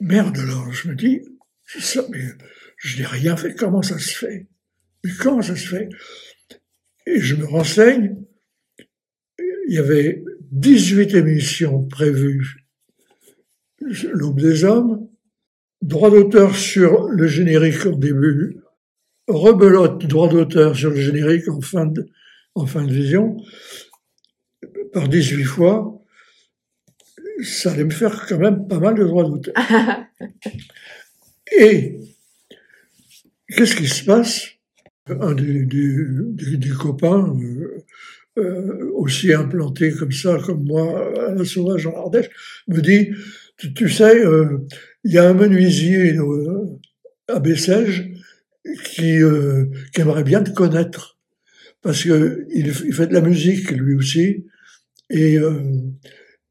Merde 0.00 0.36
alors, 0.38 0.72
je 0.72 0.88
me 0.88 0.94
dis, 0.94 1.22
c'est 1.64 1.80
ça, 1.80 2.06
mais 2.10 2.24
je 2.76 2.98
n'ai 2.98 3.06
rien 3.06 3.36
fait, 3.36 3.54
comment 3.54 3.82
ça 3.82 3.98
se 3.98 4.14
fait? 4.14 4.46
Mais 5.04 5.12
comment 5.18 5.42
ça 5.42 5.56
se 5.56 5.68
fait? 5.68 5.88
Et 7.06 7.20
je 7.20 7.36
me 7.36 7.46
renseigne, 7.46 8.16
il 9.38 9.74
y 9.74 9.78
avait 9.78 10.22
18 10.52 11.14
émissions 11.14 11.86
prévues 11.86 12.65
L'Aube 14.12 14.40
des 14.40 14.64
Hommes, 14.64 15.08
droit 15.82 16.10
d'auteur 16.10 16.54
sur 16.56 17.08
le 17.08 17.26
générique 17.26 17.86
au 17.86 17.94
début, 17.94 18.58
rebelote 19.28 20.06
droit 20.06 20.28
d'auteur 20.28 20.76
sur 20.76 20.90
le 20.90 21.00
générique 21.00 21.48
en 21.48 21.60
fin 21.60 21.86
de, 21.86 22.06
en 22.54 22.66
fin 22.66 22.84
de 22.84 22.92
vision, 22.92 23.36
par 24.92 25.08
18 25.08 25.44
fois, 25.44 26.02
ça 27.42 27.72
allait 27.72 27.84
me 27.84 27.90
faire 27.90 28.26
quand 28.26 28.38
même 28.38 28.66
pas 28.66 28.78
mal 28.78 28.94
de 28.94 29.04
droits 29.04 29.24
d'auteur. 29.24 29.54
Et 31.58 31.96
qu'est-ce 33.48 33.76
qui 33.76 33.86
se 33.86 34.04
passe? 34.04 34.48
Un 35.08 35.34
des, 35.34 35.64
des, 35.64 36.70
copains, 36.70 37.32
euh, 37.40 37.84
euh, 38.38 38.90
aussi 38.94 39.32
implanté 39.32 39.92
comme 39.92 40.10
ça, 40.10 40.38
comme 40.44 40.64
moi, 40.64 41.28
à 41.28 41.34
la 41.34 41.44
sauvage 41.44 41.86
en 41.86 41.94
Ardèche, 41.96 42.28
me 42.66 42.80
dit, 42.80 43.10
tu, 43.56 43.88
sais, 43.88 44.24
euh, 44.24 44.58
il 45.04 45.12
y 45.12 45.18
a 45.18 45.28
un 45.28 45.34
menuisier 45.34 46.16
à 47.28 47.38
Bessèges 47.40 48.10
qui, 48.84 49.18
qui 49.92 50.00
aimerait 50.00 50.24
bien 50.24 50.42
te 50.42 50.50
connaître 50.50 51.18
parce 51.82 52.02
que 52.02 52.46
il, 52.52 52.72
fait 52.72 53.06
de 53.06 53.14
la 53.14 53.20
musique 53.20 53.70
lui 53.70 53.94
aussi 53.94 54.44
et 55.10 55.34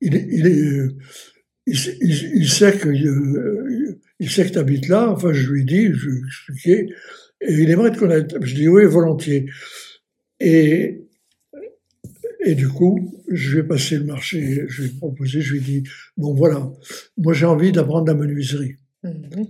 il, 0.01 0.15
il, 0.15 0.95
il, 1.67 2.49
sait 2.49 2.77
que 2.77 2.89
il 4.19 4.29
sait 4.29 4.45
que 4.45 4.51
tu 4.51 4.59
habites 4.59 4.87
là. 4.87 5.09
Enfin, 5.09 5.33
je 5.33 5.49
lui 5.49 5.65
dis, 5.65 5.91
je 5.93 6.09
lui 6.09 6.17
ai 6.17 6.25
expliqué, 6.27 6.93
et 7.41 7.53
il 7.53 7.69
aimerait 7.69 7.91
te 7.91 7.97
connaître. 7.97 8.37
Je 8.41 8.55
dis 8.55 8.67
oui, 8.67 8.85
volontiers. 8.85 9.45
Et 10.39 11.04
et 12.45 12.53
du 12.55 12.69
coup, 12.69 13.11
je 13.27 13.57
vais 13.57 13.63
passer 13.63 13.97
le 13.97 14.05
marché, 14.05 14.65
je 14.67 14.83
vais 14.83 14.89
proposer, 14.89 15.41
je 15.41 15.53
lui 15.53 15.61
dis, 15.61 15.83
bon 16.15 16.33
voilà, 16.35 16.71
moi 17.17 17.33
j'ai 17.33 17.45
envie 17.45 17.71
d'apprendre 17.71 18.07
la 18.07 18.13
menuiserie. 18.13 18.75
Mhm. 19.03 19.47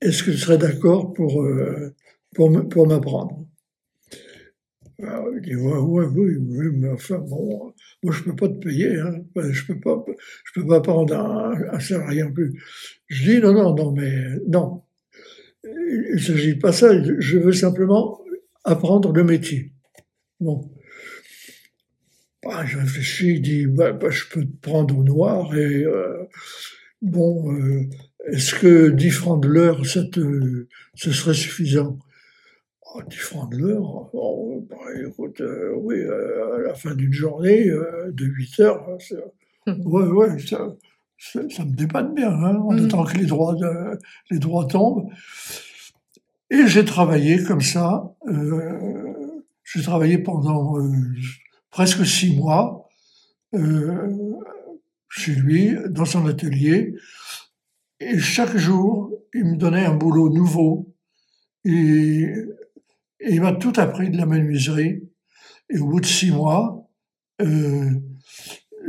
Est-ce 0.00 0.22
que 0.22 0.30
tu 0.30 0.38
serais 0.38 0.58
d'accord 0.58 1.12
pour, 1.12 1.42
euh, 1.42 1.94
pour, 2.34 2.68
pour 2.68 2.86
m'apprendre? 2.86 3.44
Il 5.00 5.40
dit, 5.42 5.56
ouais, 5.56 5.78
ouais, 5.78 6.06
oui, 6.14 6.36
oui, 6.36 6.66
mais 6.74 6.90
enfin, 6.90 7.18
bon, 7.18 7.72
moi, 8.04 8.14
je 8.14 8.22
peux 8.22 8.36
pas 8.36 8.48
te 8.48 8.58
payer, 8.58 9.00
hein. 9.00 9.24
je 9.36 9.66
peux 9.66 9.80
pas, 9.80 10.04
je 10.44 10.60
peux 10.60 10.66
pas 10.66 10.80
prendre 10.80 11.16
un, 11.16 11.54
un 11.72 11.80
salarié 11.80 12.22
en 12.22 12.32
plus. 12.32 12.62
Je 13.08 13.32
dis, 13.32 13.40
non, 13.40 13.52
non, 13.52 13.74
non, 13.74 13.90
mais 13.90 14.36
non. 14.46 14.82
Il 15.64 16.12
ne 16.14 16.18
s'agit 16.18 16.54
pas 16.54 16.70
ça, 16.72 16.90
je 17.02 17.38
veux 17.38 17.52
simplement 17.52 18.20
apprendre 18.62 19.12
le 19.12 19.24
métier. 19.24 19.72
Bon. 20.38 20.71
Bah, 22.42 22.66
je 22.66 22.78
réfléchis, 22.78 23.36
je 23.36 23.40
dis, 23.40 23.66
bah, 23.66 23.92
bah, 23.92 24.10
je 24.10 24.24
peux 24.26 24.44
te 24.44 24.56
prendre 24.60 24.98
au 24.98 25.04
noir 25.04 25.54
et, 25.56 25.84
euh, 25.84 26.24
bon, 27.00 27.52
euh, 27.54 27.88
est-ce 28.26 28.54
que 28.54 28.88
10 28.90 29.10
francs 29.10 29.42
de 29.42 29.48
l'heure, 29.48 29.86
ça 29.86 30.02
te, 30.04 30.66
ce 30.94 31.12
serait 31.12 31.34
suffisant? 31.34 31.98
10 33.08 33.16
francs 33.16 33.50
de 33.52 33.58
l'heure, 33.58 34.10
oh, 34.12 34.66
bah, 34.68 34.76
écoute, 35.06 35.40
euh, 35.40 35.72
oui, 35.76 36.02
à 36.02 36.58
la 36.58 36.74
fin 36.74 36.94
d'une 36.94 37.12
journée 37.12 37.64
de 37.64 38.24
8 38.24 38.60
heures, 38.60 38.88
hein, 38.90 39.72
ouais, 39.86 40.08
ouais, 40.08 40.38
ça, 40.40 40.76
ça, 41.18 41.64
me 41.64 41.74
dépanne 41.74 42.12
bien, 42.12 42.32
hein, 42.32 42.56
en 42.56 42.72
mmh. 42.72 42.86
attendant 42.86 43.04
que 43.04 43.18
les 43.18 43.26
droits, 43.26 43.56
les 44.30 44.38
droits 44.38 44.66
tombent. 44.66 45.08
Et 46.50 46.66
j'ai 46.66 46.84
travaillé 46.84 47.42
comme 47.44 47.62
ça, 47.62 48.14
j'ai 49.64 49.82
travaillé 49.82 50.18
pendant 50.18 50.76
presque 51.72 52.06
six 52.06 52.36
mois 52.36 52.88
chez 55.08 55.34
lui, 55.34 55.76
dans 55.90 56.06
son 56.06 56.24
atelier, 56.26 56.94
et 58.00 58.18
chaque 58.18 58.56
jour, 58.56 59.10
il 59.34 59.44
me 59.44 59.56
donnait 59.56 59.84
un 59.84 59.94
boulot 59.94 60.30
nouveau. 60.30 60.94
Et 61.64 62.32
et 63.24 63.34
il 63.34 63.40
m'a 63.40 63.52
tout 63.52 63.72
appris 63.76 64.10
de 64.10 64.16
la 64.16 64.26
menuiserie. 64.26 65.02
Et 65.70 65.78
au 65.78 65.86
bout 65.86 66.00
de 66.00 66.06
six 66.06 66.32
mois, 66.32 66.88
euh, 67.40 67.90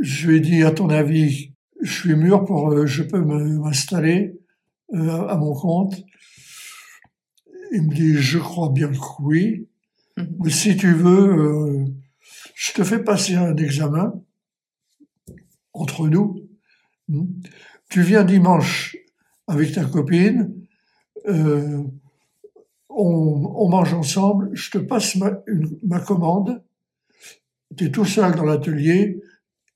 je 0.00 0.28
lui 0.28 0.36
ai 0.36 0.40
dit, 0.40 0.62
à 0.64 0.72
ton 0.72 0.90
avis, 0.90 1.52
je 1.80 1.92
suis 1.92 2.14
mûr 2.14 2.44
pour, 2.44 2.72
euh, 2.72 2.86
je 2.86 3.04
peux 3.04 3.20
m'installer 3.20 4.36
euh, 4.92 5.28
à 5.28 5.36
mon 5.36 5.54
compte? 5.54 6.02
Il 7.72 7.82
me 7.82 7.94
dit, 7.94 8.14
je 8.14 8.38
crois 8.38 8.70
bien 8.70 8.88
que 8.88 9.22
oui. 9.22 9.68
Mhm. 10.16 10.36
Mais 10.40 10.50
si 10.50 10.76
tu 10.76 10.92
veux, 10.92 11.28
euh, 11.30 11.84
je 12.54 12.72
te 12.72 12.84
fais 12.84 13.02
passer 13.02 13.34
un 13.34 13.56
examen 13.56 14.14
entre 15.72 16.08
nous. 16.08 16.48
Hmm. 17.08 17.26
Tu 17.90 18.02
viens 18.02 18.24
dimanche 18.24 18.96
avec 19.46 19.72
ta 19.72 19.84
copine. 19.84 20.54
Euh, 21.26 21.82
on, 22.88 23.68
mange 23.68 23.92
ensemble, 23.92 24.50
je 24.52 24.70
te 24.70 24.78
passe 24.78 25.16
ma, 25.16 26.00
commande, 26.00 26.62
tu 27.76 27.86
es 27.86 27.90
tout 27.90 28.04
seul 28.04 28.36
dans 28.36 28.44
l'atelier, 28.44 29.20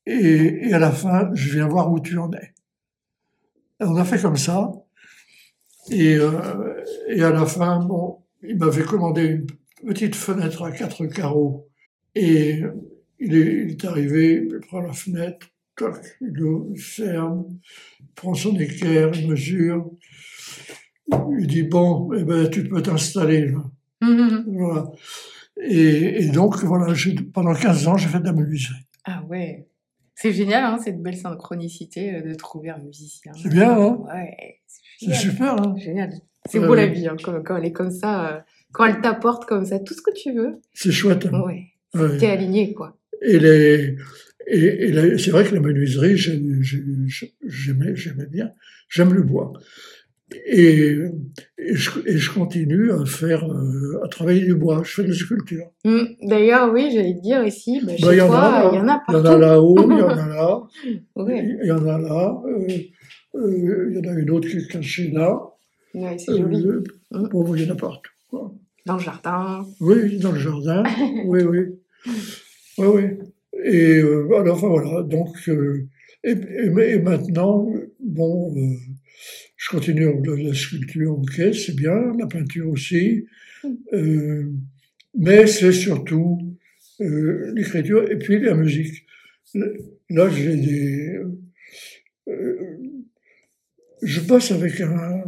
et, 0.07 0.73
à 0.73 0.79
la 0.79 0.93
fin, 0.93 1.31
je 1.35 1.53
viens 1.53 1.67
voir 1.67 1.91
où 1.91 1.99
tu 1.99 2.17
en 2.17 2.31
es. 2.33 2.55
on 3.81 3.97
a 3.97 4.05
fait 4.05 4.23
comme 4.23 4.37
ça, 4.37 4.71
et, 5.91 6.15
euh, 6.15 6.85
et 7.09 7.23
à 7.25 7.31
la 7.31 7.45
fin, 7.45 7.85
bon, 7.85 8.23
il 8.43 8.57
m'avait 8.57 8.85
commandé 8.85 9.25
une 9.25 9.47
petite 9.89 10.15
fenêtre 10.15 10.63
à 10.63 10.71
quatre 10.71 11.07
carreaux, 11.07 11.68
et 12.19 12.63
il 13.21 13.35
est, 13.35 13.85
arrivé, 13.85 14.47
il 14.49 14.61
prend 14.61 14.81
la 14.81 14.93
fenêtre, 14.93 15.47
il 16.21 16.81
ferme, 16.81 17.47
il 18.01 18.07
prend 18.15 18.35
son 18.35 18.57
équerre, 18.59 19.11
il 19.15 19.29
mesure, 19.29 19.91
il 21.39 21.47
dit 21.47 21.63
bon, 21.63 22.13
eh 22.15 22.25
ben, 22.25 22.49
tu 22.49 22.69
peux 22.69 22.83
t'installer. 22.83 23.53
Mm-hmm. 24.03 24.45
Voilà. 24.47 24.91
Et, 25.61 26.25
et, 26.25 26.29
donc, 26.31 26.57
voilà, 26.65 26.93
pendant 27.33 27.55
15 27.55 27.89
ans, 27.89 27.97
j'ai 27.97 28.09
fait 28.09 28.21
de 28.21 28.27
la 28.27 28.33
musique. 28.33 28.71
Ah 29.05 29.25
ouais. 29.29 29.67
C'est 30.15 30.33
génial, 30.33 30.65
hein, 30.65 30.79
cette 30.79 31.01
belle 31.01 31.17
synchronicité 31.17 32.17
euh, 32.17 32.23
de 32.23 32.35
trouver 32.35 32.71
un 32.71 32.79
musicien. 32.79 33.33
C'est 33.41 33.49
bien, 33.49 33.71
hein 33.71 33.99
Ouais, 34.13 34.61
c'est 34.99 35.15
super. 35.15 35.55
Hein 35.55 35.77
génial. 35.77 36.13
C'est 36.47 36.59
beau 36.59 36.75
la 36.75 36.87
vie, 36.87 37.07
hein, 37.07 37.17
quand, 37.23 37.57
elle 37.57 37.65
est 37.65 37.73
comme 37.73 37.91
ça, 37.91 38.29
euh, 38.29 38.41
quand 38.73 38.87
elle 38.87 39.01
t'apporte 39.01 39.45
comme 39.45 39.65
ça 39.65 39.79
tout 39.79 39.95
ce 39.95 40.03
que 40.03 40.13
tu 40.13 40.33
veux. 40.33 40.61
C'est 40.73 40.91
chouette. 40.91 41.27
Hein. 41.27 41.41
Ouais. 41.43 41.67
T'es 41.93 42.27
aligné, 42.27 42.73
quoi. 42.75 42.97
Et, 43.23 43.39
les, 43.39 43.97
et, 44.47 44.89
et 44.89 45.19
c'est 45.19 45.31
vrai 45.31 45.45
que 45.45 45.55
la 45.55 45.61
menuiserie, 45.61 46.17
j'aimais, 46.17 47.95
j'aimais 47.95 48.27
bien. 48.27 48.53
J'aime 48.89 49.13
le 49.13 49.23
bois. 49.23 49.53
Et, 50.47 50.95
et, 51.57 51.75
je, 51.75 52.31
continue 52.33 52.93
à 52.93 53.05
faire, 53.07 53.51
euh, 53.51 54.05
à 54.05 54.09
travailler 54.09 54.45
du 54.45 54.55
bois. 54.55 54.83
Je 54.85 54.93
fais 54.93 55.03
de 55.05 55.09
la 55.09 55.15
sculpture. 55.15 55.71
Mmh. 55.85 56.03
D'ailleurs, 56.23 56.71
oui, 56.73 56.91
j'allais 56.93 57.15
te 57.15 57.23
dire 57.23 57.45
ici, 57.45 57.81
bah, 57.83 57.93
bah 58.01 58.17
toi, 58.27 58.71
il 58.73 58.77
y 58.77 58.79
en 58.79 58.89
a 58.89 59.03
partout. 59.07 59.13
Il 59.13 59.17
y 59.17 59.21
en 59.21 59.25
a 59.25 59.39
là-haut, 59.39 59.91
il 59.91 59.99
y 59.99 60.03
en 60.03 60.09
a 60.09 60.27
là. 60.27 60.63
Il 61.17 61.67
y 61.67 61.73
en 61.73 61.87
a 61.87 61.99
là. 61.99 62.43
Euh, 62.47 62.67
euh, 63.37 63.91
il 63.91 63.97
y 63.97 64.07
en 64.07 64.11
a 64.11 64.19
une 64.19 64.31
autre 64.31 64.49
qui 64.49 64.59
est 64.59 64.71
cachée 64.71 65.11
là. 65.13 65.39
Ouais, 65.95 66.19
c'est 66.19 66.37
joli. 66.37 66.67
Mmh. 67.11 67.29
Bon, 67.29 67.55
il 67.55 67.65
y 67.65 67.71
en 67.71 67.73
a 67.73 67.77
partout. 67.77 68.13
Quoi. 68.29 68.53
Dans 68.85 68.97
le 68.97 69.03
jardin. 69.03 69.67
Oui, 69.81 70.19
dans 70.19 70.33
le 70.33 70.39
jardin. 70.39 70.83
oui, 71.25 71.43
oui. 71.43 71.61
Oui, 72.07 72.87
oui. 72.87 73.05
Et 73.65 74.01
alors, 74.01 74.57
enfin, 74.57 74.69
voilà. 74.69 75.03
Donc, 75.03 75.37
et, 76.25 76.31
et, 76.31 76.99
maintenant, 76.99 77.69
bon 78.01 78.55
je 79.59 79.69
continue 79.71 80.07
la 80.25 80.55
sculpture, 80.55 81.19
ok, 81.19 81.53
c'est 81.53 81.75
bien, 81.75 82.13
la 82.17 82.27
peinture 82.27 82.69
aussi, 82.69 83.27
euh, 83.93 84.51
mais 85.15 85.47
c'est 85.47 85.73
surtout 85.73 86.57
euh, 87.01 87.53
l'écriture 87.55 88.09
et 88.11 88.17
puis 88.19 88.39
la 88.41 88.55
musique. 88.55 89.05
Là, 90.11 90.31
j'ai 90.31 90.57
des. 90.57 91.19
Euh, 92.29 92.79
je 94.03 94.21
passe 94.21 94.53
avec 94.53 94.81
un, 94.81 95.25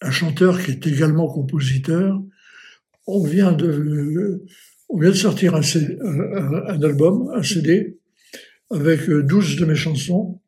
un 0.00 0.10
chanteur 0.10 0.62
qui 0.62 0.70
est 0.70 0.86
également 0.86 1.28
compositeur. 1.28 2.22
On 3.06 3.22
vient 3.24 3.52
de, 3.52 4.42
on 4.88 4.98
vient 4.98 5.10
de 5.10 5.16
sortir 5.16 5.54
un, 5.54 5.60
un, 5.60 6.82
album, 6.82 7.30
un 7.34 7.42
CD, 7.42 7.98
avec 8.70 9.08
12 9.08 9.56
de 9.56 9.64
mes 9.64 9.74
chansons 9.74 10.40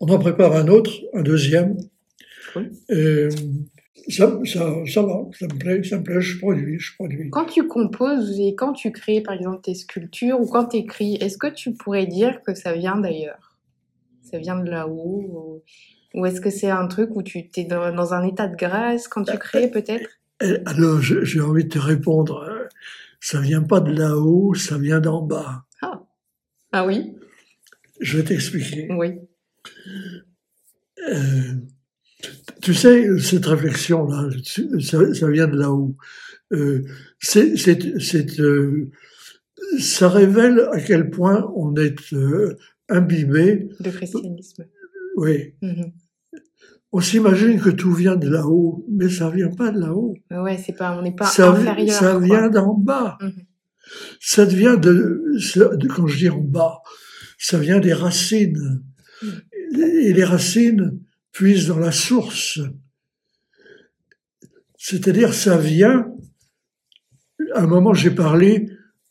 On 0.00 0.08
en 0.08 0.18
prépare 0.18 0.54
un 0.54 0.68
autre, 0.68 0.92
un 1.14 1.22
deuxième. 1.22 1.76
Oui. 2.56 2.64
Et 2.90 3.28
ça, 4.08 4.38
ça, 4.44 4.74
ça 4.86 5.02
va, 5.02 5.24
ça 5.38 5.46
me 5.46 5.58
plaît, 5.58 5.82
ça 5.84 5.98
me 5.98 6.02
plaît, 6.02 6.20
je 6.20 6.38
produis, 6.38 6.78
je 6.78 6.94
produis. 6.94 7.30
Quand 7.30 7.46
tu 7.46 7.66
composes 7.66 8.38
et 8.40 8.54
quand 8.54 8.72
tu 8.72 8.90
crées, 8.90 9.20
par 9.20 9.34
exemple, 9.34 9.60
tes 9.62 9.74
sculptures 9.74 10.40
ou 10.40 10.46
quand 10.46 10.66
tu 10.66 10.78
écris, 10.78 11.16
est-ce 11.20 11.38
que 11.38 11.46
tu 11.46 11.72
pourrais 11.72 12.06
dire 12.06 12.42
que 12.42 12.54
ça 12.54 12.72
vient 12.72 12.96
d'ailleurs? 12.96 13.58
Ça 14.22 14.38
vient 14.38 14.58
de 14.58 14.70
là-haut 14.70 15.62
Ou, 16.14 16.18
ou 16.18 16.26
est-ce 16.26 16.40
que 16.40 16.50
c'est 16.50 16.70
un 16.70 16.86
truc 16.86 17.10
où 17.14 17.22
tu 17.22 17.38
es 17.56 17.64
dans, 17.64 17.94
dans 17.94 18.14
un 18.14 18.26
état 18.26 18.48
de 18.48 18.56
grâce 18.56 19.08
quand 19.08 19.24
tu 19.24 19.38
crées, 19.38 19.70
peut-être? 19.70 20.08
Et 20.42 20.56
alors, 20.66 21.00
j'ai 21.00 21.40
envie 21.40 21.64
de 21.64 21.68
te 21.68 21.78
répondre, 21.78 22.42
euh, 22.48 22.51
ça 23.22 23.40
vient 23.40 23.62
pas 23.62 23.78
de 23.80 23.92
là-haut, 23.92 24.52
ça 24.54 24.78
vient 24.78 25.00
d'en 25.00 25.22
bas. 25.22 25.64
Ah. 25.80 26.02
ah 26.72 26.84
oui? 26.84 27.14
Je 28.00 28.18
vais 28.18 28.24
t'expliquer. 28.24 28.88
Oui. 28.90 29.20
Euh, 31.08 31.54
tu 32.60 32.74
sais, 32.74 33.16
cette 33.20 33.46
réflexion-là, 33.46 34.28
ça, 34.80 35.14
ça 35.14 35.30
vient 35.30 35.46
de 35.46 35.56
là-haut. 35.56 35.96
Euh, 36.52 36.82
c'est, 37.20 37.56
c'est, 37.56 38.00
c'est, 38.00 38.40
euh, 38.40 38.90
ça 39.78 40.08
révèle 40.08 40.68
à 40.72 40.80
quel 40.80 41.08
point 41.08 41.48
on 41.54 41.76
est 41.76 42.12
euh, 42.12 42.58
imbibé. 42.88 43.68
De 43.78 43.90
christianisme. 43.90 44.66
Oui, 45.16 45.54
Mhm. 45.62 45.92
On 46.92 47.00
s'imagine 47.00 47.58
que 47.60 47.70
tout 47.70 47.92
vient 47.92 48.16
de 48.16 48.28
là-haut, 48.28 48.84
mais 48.90 49.08
ça 49.08 49.30
vient 49.30 49.48
pas 49.50 49.70
de 49.70 49.80
là-haut. 49.80 50.14
Ouais, 50.30 50.58
c'est 50.64 50.74
pas, 50.76 50.96
on 50.98 51.02
n'est 51.02 51.14
pas 51.14 51.26
ça, 51.26 51.50
inférieur. 51.52 51.94
ça 51.98 52.12
quoi. 52.12 52.20
vient 52.20 52.48
d'en 52.50 52.74
bas. 52.74 53.16
Mhm. 53.20 53.32
Ça 54.20 54.44
vient 54.44 54.76
de, 54.76 55.22
ça- 55.38 55.74
de- 55.76 55.88
quand 55.88 56.06
je 56.06 56.18
dis 56.18 56.28
en 56.28 56.38
bas, 56.40 56.80
ça 57.38 57.58
vient 57.58 57.80
des 57.80 57.92
racines. 57.94 58.82
Et 59.74 60.12
les 60.12 60.24
racines 60.24 60.98
puisent 61.32 61.66
dans 61.68 61.78
la 61.78 61.92
source. 61.92 62.60
C'est-à-dire, 64.76 65.32
ça 65.34 65.56
vient, 65.56 66.06
à 67.54 67.62
un 67.62 67.66
moment, 67.66 67.94
j'ai 67.94 68.10
parlé 68.10 68.68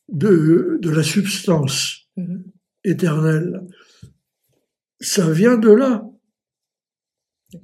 de, 0.10 0.78
de 0.82 0.90
la 0.90 1.03
substance 1.03 2.08
Mhm. 2.18 2.44
éternelle. 2.84 3.62
Ça 4.99 5.30
vient 5.32 5.58
de 5.58 5.72
là. 5.72 6.03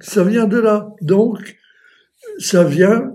Ça 0.00 0.24
vient 0.24 0.46
de 0.46 0.58
là. 0.58 0.94
Donc, 1.00 1.56
ça 2.38 2.64
vient 2.64 3.12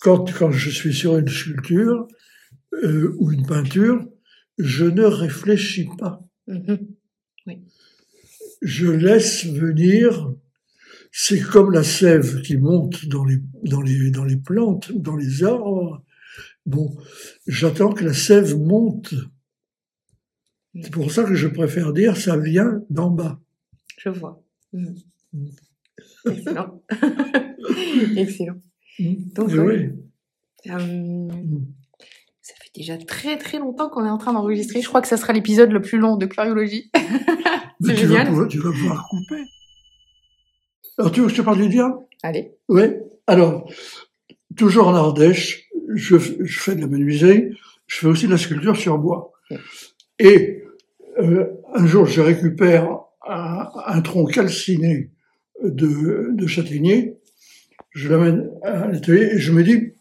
quand, 0.00 0.32
quand 0.32 0.50
je 0.50 0.70
suis 0.70 0.94
sur 0.94 1.16
une 1.16 1.28
sculpture 1.28 2.08
euh, 2.82 3.14
ou 3.18 3.32
une 3.32 3.46
peinture, 3.46 4.06
je 4.58 4.84
ne 4.84 5.04
réfléchis 5.04 5.88
pas. 5.98 6.22
Mhm. 6.46 6.78
Je 8.62 8.86
laisse 8.86 9.46
venir. 9.46 10.34
C'est 11.12 11.40
comme 11.40 11.70
la 11.70 11.84
sève 11.84 12.42
qui 12.42 12.56
monte 12.56 13.06
dans 13.06 13.24
les, 13.24 13.40
dans 13.62 13.82
les, 13.82 14.10
dans 14.10 14.24
les 14.24 14.36
plantes, 14.36 14.90
dans 14.92 15.16
les 15.16 15.44
arbres. 15.44 16.02
Bon, 16.66 16.96
j'attends 17.46 17.92
que 17.92 18.04
la 18.04 18.14
sève 18.14 18.56
monte. 18.56 19.14
C'est 20.82 20.90
pour 20.90 21.12
ça 21.12 21.24
que 21.24 21.34
je 21.34 21.46
préfère 21.46 21.92
dire 21.92 22.16
ça 22.16 22.36
vient 22.36 22.82
d'en 22.90 23.10
bas. 23.10 23.40
Je 23.98 24.08
vois. 24.08 24.42
Mhm. 24.72 24.96
Mm. 26.26 26.30
Excellent. 26.30 26.80
Excellent. 28.16 28.54
Donc, 29.34 29.50
Et 29.50 29.58
oui. 29.58 29.74
Euh, 30.70 30.78
Mm. 30.78 31.66
ça 32.40 32.54
fait 32.62 32.70
déjà 32.74 32.96
très 32.98 33.36
très 33.38 33.58
longtemps 33.58 33.88
qu'on 33.90 34.04
est 34.06 34.10
en 34.10 34.16
train 34.18 34.32
d'enregistrer. 34.32 34.80
Je 34.80 34.88
crois 34.88 35.02
que 35.02 35.08
ça 35.08 35.16
sera 35.16 35.32
l'épisode 35.32 35.70
le 35.70 35.80
plus 35.82 35.98
long 35.98 36.16
de 36.16 36.26
Curiologie. 36.26 36.90
Mais 37.80 37.94
tu 37.94 38.06
vas, 38.06 38.24
pouvoir, 38.24 38.48
tu 38.48 38.58
vas 38.58 38.70
pouvoir 38.72 39.06
couper. 39.10 39.42
Alors, 40.98 41.12
tu 41.12 41.20
veux 41.20 41.26
que 41.26 41.32
je 41.32 41.36
te 41.38 41.42
parle 41.42 41.58
du 41.60 41.68
diable? 41.68 41.96
Allez. 42.22 42.52
Oui. 42.68 42.82
Alors, 43.26 43.68
toujours 44.56 44.88
en 44.88 44.94
Ardèche, 44.94 45.68
je, 45.94 46.16
je 46.16 46.60
fais 46.60 46.74
de 46.76 46.80
la 46.80 46.86
menuiserie, 46.86 47.50
je 47.86 47.96
fais 47.98 48.06
aussi 48.06 48.26
de 48.26 48.30
la 48.32 48.38
sculpture 48.38 48.76
sur 48.76 48.96
bois. 48.98 49.32
Et 50.18 50.62
euh, 51.18 51.46
un 51.74 51.86
jour, 51.86 52.06
je 52.06 52.20
récupère 52.22 52.88
un, 53.28 53.68
un 53.86 54.00
tronc 54.02 54.24
calciné 54.26 55.10
de, 55.62 56.30
de 56.32 56.46
châtaignier, 56.46 57.18
je 57.90 58.08
l'amène 58.08 58.50
à 58.62 58.88
l'atelier 58.88 59.30
et 59.34 59.38
je 59.38 59.52
me 59.52 59.62
dis, 59.62 59.92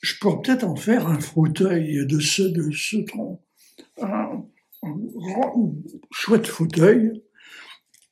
je 0.00 0.18
pourrais 0.18 0.40
peut-être 0.42 0.64
en 0.64 0.76
faire 0.76 1.06
un 1.06 1.20
fauteuil 1.20 2.06
de 2.06 2.18
ce, 2.18 2.42
de 2.42 2.70
ce 2.70 2.98
tronc. 2.98 3.42
Un, 4.00 4.44
chouette 6.12 6.46
fauteuil. 6.46 7.22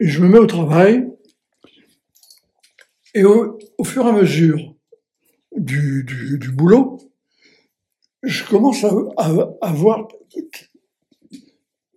Et 0.01 0.09
je 0.09 0.21
me 0.21 0.29
mets 0.29 0.39
au 0.39 0.47
travail. 0.47 1.09
Et 3.15 3.25
au, 3.25 3.59
fur 3.85 4.05
et 4.07 4.09
à 4.09 4.13
mesure 4.13 4.75
du, 5.57 6.03
du, 6.05 6.39
du 6.39 6.51
boulot, 6.51 6.99
je 8.25 8.45
commence 8.45 8.83
à, 8.83 8.93
à, 9.17 9.31
à 9.61 9.73
voir, 9.73 10.09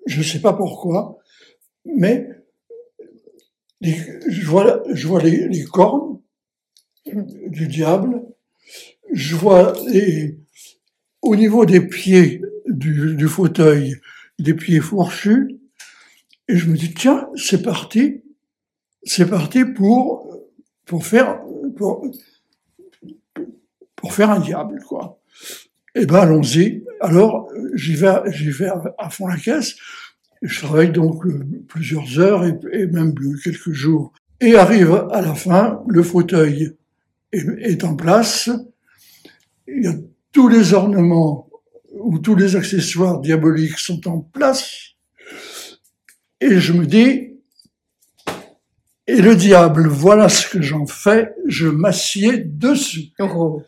je 0.05 0.19
ne 0.19 0.23
sais 0.23 0.41
pas 0.41 0.53
pourquoi, 0.53 1.17
mais 1.85 2.29
je 3.81 4.45
vois, 4.47 5.21
les, 5.21 5.63
cornes 5.65 6.19
du 7.05 7.67
diable, 7.67 8.21
je 9.11 9.35
vois 9.35 9.73
au 11.21 11.35
niveau 11.35 11.65
des 11.65 11.81
pieds 11.81 12.41
du, 12.67 13.27
fauteuil, 13.27 13.95
des 14.39 14.53
pieds 14.53 14.79
fourchus, 14.79 15.59
et 16.47 16.55
je 16.57 16.69
me 16.69 16.77
dis, 16.77 16.93
tiens, 16.93 17.29
c'est 17.35 17.61
parti, 17.61 18.23
c'est 19.03 19.29
parti 19.29 19.65
pour, 19.65 20.41
faire, 21.01 21.39
un 24.29 24.39
diable, 24.39 24.81
quoi. 24.87 25.19
Eh 25.95 26.05
ben, 26.05 26.19
allons-y. 26.19 26.83
Alors, 27.01 27.49
j'y 27.73 27.95
vais, 27.95 28.21
j'y 28.27 28.49
vais 28.51 28.69
à 28.97 29.09
fond 29.09 29.27
la 29.27 29.37
caisse. 29.37 29.75
Je 30.41 30.59
travaille 30.61 30.91
donc 30.91 31.25
euh, 31.25 31.43
plusieurs 31.67 32.19
heures 32.19 32.45
et, 32.45 32.57
et 32.71 32.87
même 32.87 33.13
quelques 33.43 33.71
jours. 33.71 34.13
Et 34.39 34.55
arrive 34.55 35.07
à 35.11 35.21
la 35.21 35.33
fin, 35.33 35.81
le 35.87 36.03
fauteuil 36.03 36.75
est, 37.31 37.45
est 37.59 37.83
en 37.83 37.95
place. 37.95 38.49
Il 39.67 39.83
y 39.83 39.87
a 39.87 39.95
tous 40.31 40.47
les 40.47 40.73
ornements 40.73 41.49
ou 41.91 42.19
tous 42.19 42.35
les 42.35 42.55
accessoires 42.55 43.19
diaboliques 43.19 43.79
sont 43.79 44.07
en 44.07 44.19
place. 44.19 44.93
Et 46.39 46.59
je 46.59 46.73
me 46.73 46.85
dis, 46.85 47.27
et 49.07 49.21
le 49.21 49.35
diable, 49.35 49.87
voilà 49.87 50.29
ce 50.29 50.47
que 50.47 50.61
j'en 50.61 50.85
fais, 50.85 51.33
je 51.47 51.67
m'assieds 51.67 52.37
dessus. 52.37 53.11
Oh. 53.19 53.63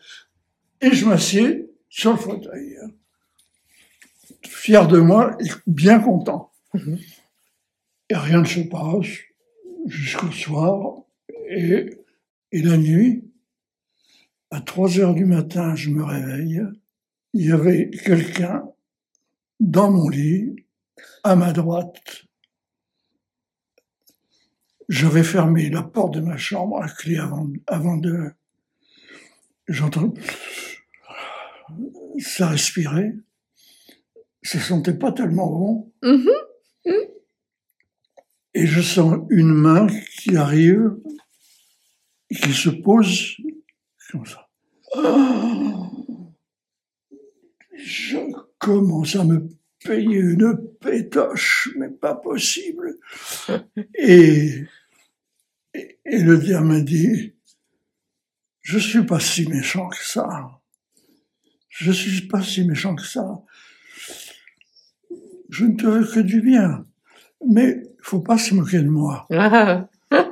Et 0.80 0.92
je 0.92 1.06
m'assieds 1.06 1.70
sur 1.88 2.12
le 2.12 2.18
fauteuil. 2.18 2.76
Fier 4.46 4.86
de 4.86 4.98
moi 4.98 5.36
et 5.40 5.48
bien 5.66 5.98
content. 5.98 6.49
Mhm. 6.74 6.98
Et 8.10 8.16
rien 8.16 8.40
ne 8.40 8.46
se 8.46 8.60
passe 8.60 9.08
jusqu'au 9.86 10.30
soir. 10.30 11.02
Et, 11.48 11.98
et 12.52 12.62
la 12.62 12.76
nuit, 12.76 13.24
à 14.50 14.60
3 14.60 14.98
heures 14.98 15.14
du 15.14 15.24
matin, 15.24 15.74
je 15.74 15.90
me 15.90 16.02
réveille. 16.02 16.62
Il 17.32 17.46
y 17.46 17.52
avait 17.52 17.90
quelqu'un 17.90 18.64
dans 19.60 19.90
mon 19.90 20.08
lit, 20.08 20.64
à 21.22 21.36
ma 21.36 21.52
droite. 21.52 22.24
J'avais 24.88 25.22
fermé 25.22 25.70
la 25.70 25.82
porte 25.82 26.14
de 26.14 26.20
ma 26.20 26.36
chambre 26.36 26.82
à 26.82 26.88
clé 26.88 27.16
avant, 27.18 27.48
avant 27.66 27.96
de... 27.96 28.32
J'entends... 29.68 30.12
Ça 32.18 32.48
respirait. 32.48 33.14
Ça 34.42 34.58
sentait 34.58 34.98
pas 34.98 35.12
tellement 35.12 35.46
bon. 35.46 35.92
Mhm. 36.86 36.94
Et 38.54 38.66
je 38.66 38.80
sens 38.80 39.18
une 39.30 39.54
main 39.54 39.86
qui 40.18 40.36
arrive, 40.36 40.96
et 42.30 42.34
qui 42.34 42.52
se 42.52 42.70
pose 42.70 43.36
comme 44.10 44.26
ça. 44.26 44.48
Ah 44.96 45.90
je 47.82 48.18
commence 48.58 49.16
à 49.16 49.24
me 49.24 49.48
payer 49.84 50.18
une 50.18 50.56
pétoche, 50.80 51.70
mais 51.76 51.88
pas 51.88 52.14
possible. 52.14 52.98
Et, 53.94 54.64
et, 55.74 55.98
et 56.04 56.18
le 56.18 56.38
diable 56.38 56.66
m'a 56.66 56.80
dit, 56.80 57.34
je 58.60 58.78
suis 58.78 59.04
pas 59.04 59.20
si 59.20 59.48
méchant 59.48 59.88
que 59.88 60.04
ça. 60.04 60.60
Je 61.68 61.90
suis 61.90 62.26
pas 62.28 62.42
si 62.42 62.64
méchant 62.64 62.94
que 62.94 63.04
ça. 63.04 63.42
Je 65.50 65.64
ne 65.66 65.76
te 65.76 65.86
veux 65.86 66.04
que 66.06 66.20
du 66.20 66.40
bien. 66.40 66.86
Mais 67.46 67.82
il 67.82 68.02
faut 68.02 68.20
pas 68.20 68.38
se 68.38 68.54
moquer 68.54 68.80
de 68.80 68.88
moi. 68.88 69.26
Ah. 69.32 69.88
Il 70.12 70.24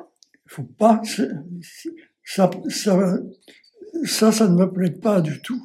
faut 0.47 0.63
pas. 0.65 1.01
Ça, 2.25 2.51
ça, 2.69 3.01
ça, 4.05 4.33
ça 4.33 4.49
ne 4.49 4.55
me 4.57 4.71
plaît 4.71 4.91
pas 4.91 5.21
du 5.21 5.41
tout. 5.41 5.63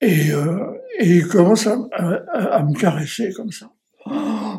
Et, 0.00 0.30
euh, 0.32 0.72
et 0.98 1.16
il 1.16 1.28
commence 1.28 1.66
à, 1.66 1.76
à- 1.92 2.56
à 2.56 2.62
me 2.64 2.74
caresser 2.74 3.32
comme 3.32 3.52
ça. 3.52 3.70
Oh, 4.06 4.58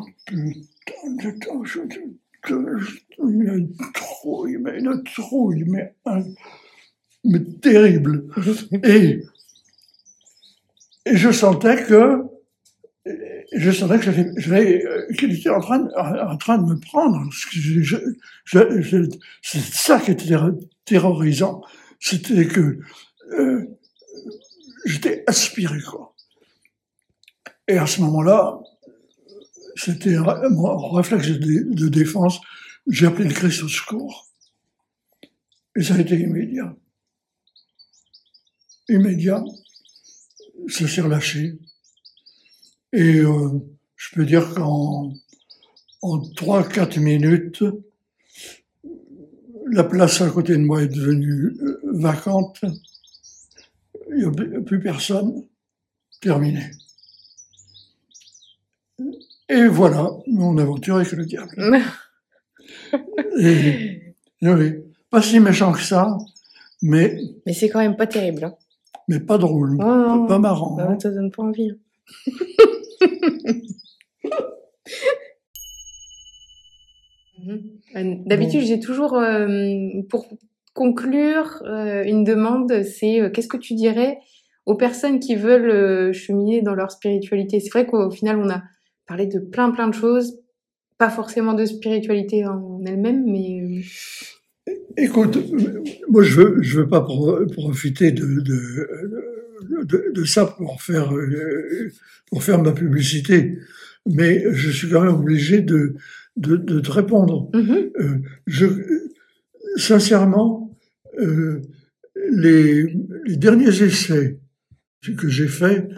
une 3.18 3.76
trouille, 3.92 4.58
mais 4.58 4.78
une 4.78 5.02
trouille, 5.02 5.64
mais, 5.66 5.94
mais 7.24 7.40
terrible. 7.60 8.26
Et, 8.84 9.22
et 11.04 11.16
je 11.16 11.30
sentais 11.32 11.84
que 11.84 12.22
je 13.04 13.70
sentais 13.70 13.98
que 13.98 14.04
j'avais, 14.04 14.84
qu'il 15.18 15.32
était 15.32 15.50
en 15.50 15.60
train, 15.60 15.78
de 15.78 16.64
me 16.64 16.78
prendre. 16.78 17.28
c'est 19.42 19.60
ça 19.60 20.00
qui 20.00 20.10
était 20.12 20.34
terrorisant. 20.84 21.62
C'était 21.98 22.46
que 22.46 22.78
euh, 23.32 23.66
j'étais 24.84 25.24
aspiré, 25.26 25.80
quoi. 25.80 26.14
Et 27.68 27.78
à 27.78 27.86
ce 27.86 28.00
moment-là, 28.02 28.58
c'était 29.76 30.16
mon 30.16 30.90
réflexe 30.90 31.28
de, 31.28 31.88
défense. 31.88 32.40
J'ai 32.88 33.06
appelé 33.06 33.28
le 33.28 33.34
Christ 33.34 33.62
au 33.62 33.68
secours. 33.68 34.28
Et 35.76 35.82
ça 35.82 35.94
a 35.94 36.00
été 36.00 36.18
immédiat. 36.18 36.76
Immédiat. 38.88 39.42
Ça 40.68 40.86
s'est 40.86 41.00
relâché. 41.00 41.58
Et 42.92 43.20
euh, 43.20 43.48
je 43.96 44.14
peux 44.14 44.24
dire 44.24 44.54
qu'en 44.54 45.12
en 46.02 46.18
3-4 46.18 47.00
minutes, 47.00 47.64
la 49.70 49.84
place 49.84 50.20
à 50.20 50.28
côté 50.28 50.52
de 50.52 50.62
moi 50.62 50.82
est 50.82 50.88
devenue 50.88 51.56
euh, 51.62 51.80
vacante. 51.84 52.60
Il 54.10 54.28
n'y 54.28 54.56
a 54.56 54.60
plus 54.60 54.80
personne. 54.80 55.44
Terminé. 56.20 56.70
Et 59.48 59.66
voilà, 59.66 60.10
mon 60.26 60.56
aventure 60.58 60.96
avec 60.96 61.12
le 61.12 61.26
diable. 61.26 61.82
et, 63.38 64.14
oui, 64.40 64.72
pas 65.10 65.20
si 65.20 65.40
méchant 65.40 65.72
que 65.72 65.80
ça, 65.80 66.16
mais. 66.80 67.18
Mais 67.44 67.52
c'est 67.52 67.68
quand 67.68 67.80
même 67.80 67.96
pas 67.96 68.06
terrible. 68.06 68.44
Hein. 68.44 68.54
Mais 69.08 69.18
pas 69.18 69.36
drôle, 69.36 69.74
oh, 69.74 70.26
pas, 70.28 70.38
marrant. 70.38 70.76
Ça 70.76 70.88
ne 70.88 70.96
te 70.96 71.08
donne 71.08 71.30
pas 71.30 71.42
envie. 71.42 71.72
Mhm. 77.44 78.24
D'habitude, 78.26 78.62
j'ai 78.62 78.80
toujours, 78.80 79.14
euh, 79.14 79.46
pour 80.08 80.26
conclure, 80.74 81.62
euh, 81.66 82.04
une 82.04 82.24
demande, 82.24 82.82
c'est 82.84 83.20
euh, 83.20 83.30
qu'est-ce 83.30 83.48
que 83.48 83.56
tu 83.56 83.74
dirais 83.74 84.18
aux 84.64 84.76
personnes 84.76 85.18
qui 85.18 85.34
veulent 85.34 86.12
cheminer 86.12 86.62
dans 86.62 86.74
leur 86.74 86.90
spiritualité? 86.90 87.60
C'est 87.60 87.70
vrai 87.70 87.86
qu'au 87.86 88.10
final, 88.10 88.38
on 88.38 88.48
a 88.48 88.62
parler 89.06 89.26
de 89.26 89.40
plein 89.40 89.70
plein 89.70 89.88
de 89.88 89.94
choses, 89.94 90.38
pas 90.98 91.10
forcément 91.10 91.54
de 91.54 91.64
spiritualité 91.64 92.46
en 92.46 92.80
elle-même, 92.86 93.24
mais 93.26 93.82
Écoute, 94.96 95.38
moi 96.08 96.22
je 96.22 96.40
veux, 96.40 96.62
je 96.62 96.80
veux 96.80 96.88
pas 96.88 97.00
profiter 97.00 98.12
de, 98.12 98.22
de, 99.64 100.24
ça 100.24 100.46
pour 100.46 100.82
faire, 100.82 101.14
euh, 101.14 101.90
pour 102.26 102.42
faire 102.42 102.62
ma 102.62 102.72
publicité, 102.72 103.58
mais 104.06 104.44
je 104.52 104.70
suis 104.70 104.88
quand 104.90 105.02
même 105.02 105.14
obligé 105.14 105.60
de, 105.60 105.94
de, 106.36 106.56
de 106.56 106.80
te 106.80 106.90
répondre. 106.90 107.50
Mm-hmm. 107.52 107.90
Euh, 108.00 108.18
je, 108.46 108.66
sincèrement, 109.76 110.76
les, 112.30 112.96
les 113.26 113.36
derniers 113.36 113.82
essais 113.82 114.38
que 115.16 115.28
j'ai 115.28 115.48
faits 115.48 115.88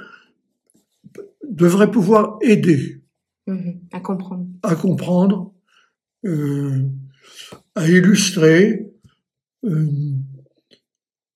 devraient 1.49 1.91
pouvoir 1.91 2.39
aider 2.43 3.01
Mhm. 3.47 3.81
à 3.93 4.01
comprendre. 4.01 4.47
À 4.63 4.75
comprendre, 4.75 5.53
euh, 6.25 6.83
à 7.75 7.89
illustrer, 7.89 8.91
euh, 9.65 9.87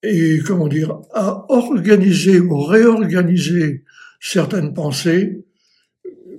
et 0.03 0.39
comment 0.47 0.69
dire, 0.69 1.01
à 1.13 1.47
organiser 1.51 2.41
ou 2.41 2.61
réorganiser 2.63 3.85
certaines 4.21 4.75
pensées, 4.75 5.45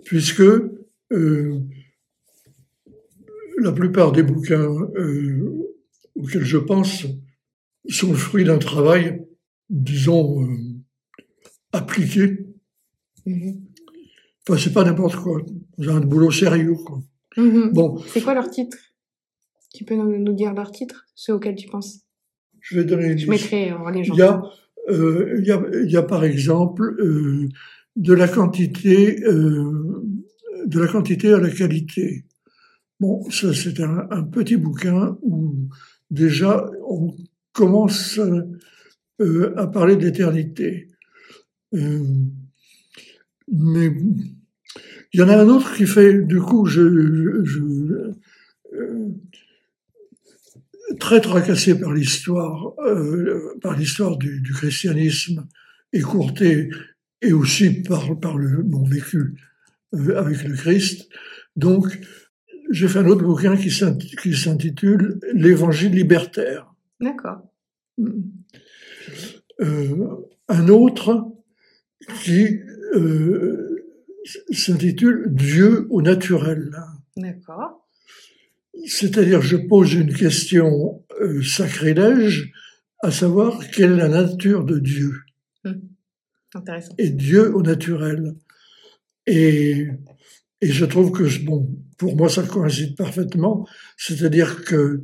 puisque 0.06 0.42
euh, 0.42 1.60
la 3.58 3.72
plupart 3.72 4.12
des 4.12 4.24
bouquins 4.24 4.70
euh, 4.96 5.76
auxquels 6.16 6.44
je 6.44 6.58
pense 6.58 7.06
sont 7.88 8.12
le 8.12 8.18
fruit 8.18 8.44
d'un 8.44 8.60
travail, 8.60 9.26
disons, 9.70 10.44
euh, 10.44 10.58
appliqué. 11.74 12.46
Mhm. 13.26 13.66
Enfin, 14.48 14.60
c'est 14.60 14.74
pas 14.74 14.84
n'importe 14.84 15.16
quoi. 15.18 15.42
J'ai 15.78 15.92
un 15.92 16.00
boulot 16.00 16.32
sérieux, 16.32 16.76
quoi. 16.76 17.02
Mhm. 17.38 17.72
Bon. 17.74 17.98
C'est 18.08 18.22
quoi 18.22 18.34
leur 18.34 18.50
titre? 18.50 18.78
Tu 19.74 19.86
peux 19.86 19.96
nous, 19.96 20.34
dire 20.34 20.54
leur 20.54 20.72
titre, 20.72 21.06
ceux 21.14 21.34
auxquels 21.34 21.56
tu 21.56 21.68
penses? 21.68 22.00
Je 22.70 22.80
vais 22.80 22.84
donner 22.84 23.12
une 23.12 23.18
Je 23.18 23.30
mettrai 23.30 23.72
en 23.72 23.90
légende. 23.90 24.18
Il 24.18 24.20
y 24.20 24.24
a, 24.24 24.44
euh, 24.90 25.36
il 25.40 25.46
y 25.46 25.52
a, 25.52 25.62
il 25.84 25.92
y 25.92 25.98
a 25.98 26.04
par 26.04 26.24
exemple 26.24 26.96
euh, 27.00 27.50
de 27.96 28.14
la 28.14 28.28
quantité, 28.28 29.24
euh, 29.24 30.04
de 30.66 30.80
la 30.80 30.88
quantité 30.88 31.34
à 31.34 31.40
la 31.40 31.50
qualité. 31.50 32.26
Bon, 33.00 33.28
ça 33.32 33.54
c'est 33.54 33.80
un, 33.80 34.08
un, 34.12 34.24
petit 34.24 34.58
bouquin 34.58 35.18
où 35.22 35.56
déjà 36.12 36.70
on 36.88 37.16
commence 37.54 38.20
euh, 39.22 39.54
à 39.58 39.68
parler 39.68 39.96
d'éternité. 39.96 40.88
Euh, 41.74 42.04
mais 43.52 43.92
il 45.14 45.20
y 45.20 45.24
en 45.24 45.30
a 45.30 45.38
un 45.38 45.50
autre 45.50 45.76
qui 45.76 45.88
fait, 45.88 46.22
du 46.22 46.40
coup, 46.40 46.66
je, 46.66 47.44
je 47.44 48.14
euh, 48.74 49.10
très 50.98 51.22
tracassé 51.22 51.80
par 51.80 51.94
l'histoire, 51.94 52.74
euh, 52.80 53.58
par 53.62 53.78
l'histoire 53.78 54.18
du, 54.18 54.42
du, 54.42 54.54
christianisme 54.54 55.48
écourté 55.94 56.70
et 57.22 57.34
aussi 57.34 57.82
par, 57.84 58.20
par 58.20 58.38
le, 58.38 58.64
mon 58.64 58.84
vécu 58.84 59.36
euh, 59.94 60.18
avec 60.18 60.44
le 60.44 60.56
Christ. 60.56 61.10
Donc, 61.56 62.00
j'ai 62.72 62.88
fait 62.88 63.00
un 63.00 63.08
autre 63.08 63.24
bouquin 63.24 63.58
qui 63.58 63.72
s'intitule 63.72 65.20
L'Évangile 65.34 65.92
libertaire. 65.92 66.74
D'accord. 67.00 67.42
Euh, 69.62 70.08
un 70.48 70.68
autre 70.70 71.34
qui 72.24 72.60
s'intitule 74.52 75.28
Dieu 75.30 75.88
au 75.90 76.02
naturel. 76.02 76.72
D'accord. 77.18 77.89
C'est-à-dire, 78.86 79.42
je 79.42 79.58
pose 79.58 79.94
une 79.94 80.14
question 80.14 81.04
euh, 81.22 81.42
sacrilège, 81.44 82.52
à 83.02 83.12
savoir 83.12 83.70
quelle 83.70 83.94
est 83.94 83.98
la 83.98 84.10
nature 84.10 84.64
de 84.64 84.80
Dieu? 84.80 85.14
Hum. 85.66 85.82
Intéressant. 86.54 86.94
Et 86.98 87.10
Dieu 87.10 87.56
au 87.56 87.62
naturel. 87.62 88.36
Et, 89.28 89.88
et 90.62 90.72
je 90.72 90.86
trouve 90.86 91.12
que, 91.12 91.46
bon, 91.46 91.70
pour 91.98 92.16
moi, 92.16 92.30
ça 92.30 92.44
coïncide 92.44 92.96
parfaitement. 92.96 93.68
C'est-à-dire 93.98 94.64
que 94.64 95.02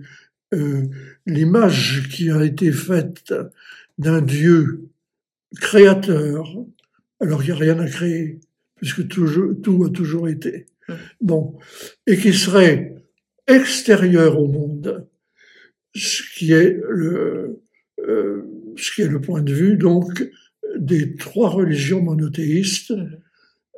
euh, 0.53 0.83
l'image 1.25 2.09
qui 2.11 2.29
a 2.31 2.43
été 2.43 2.71
faite 2.71 3.33
d'un 3.97 4.21
Dieu 4.21 4.89
créateur, 5.61 6.65
alors 7.19 7.43
il 7.43 7.45
n'y 7.45 7.51
a 7.51 7.55
rien 7.55 7.79
à 7.79 7.87
créer, 7.87 8.39
puisque 8.75 9.07
tout, 9.07 9.53
tout 9.61 9.85
a 9.85 9.89
toujours 9.89 10.27
été. 10.27 10.65
Hum. 10.89 10.97
Bon, 11.21 11.57
et 12.07 12.17
qui 12.17 12.33
serait 12.33 12.95
extérieur 13.47 14.39
au 14.39 14.47
monde, 14.47 15.07
ce 15.95 16.21
qui 16.37 16.51
est 16.51 16.79
le, 16.89 17.61
euh, 17.99 18.43
ce 18.75 18.91
qui 18.91 19.01
est 19.01 19.07
le 19.07 19.21
point 19.21 19.41
de 19.41 19.53
vue 19.53 19.77
donc 19.77 20.23
des 20.77 21.15
trois 21.15 21.49
religions 21.49 22.01
monothéistes, 22.01 22.91
hum. 22.91 23.17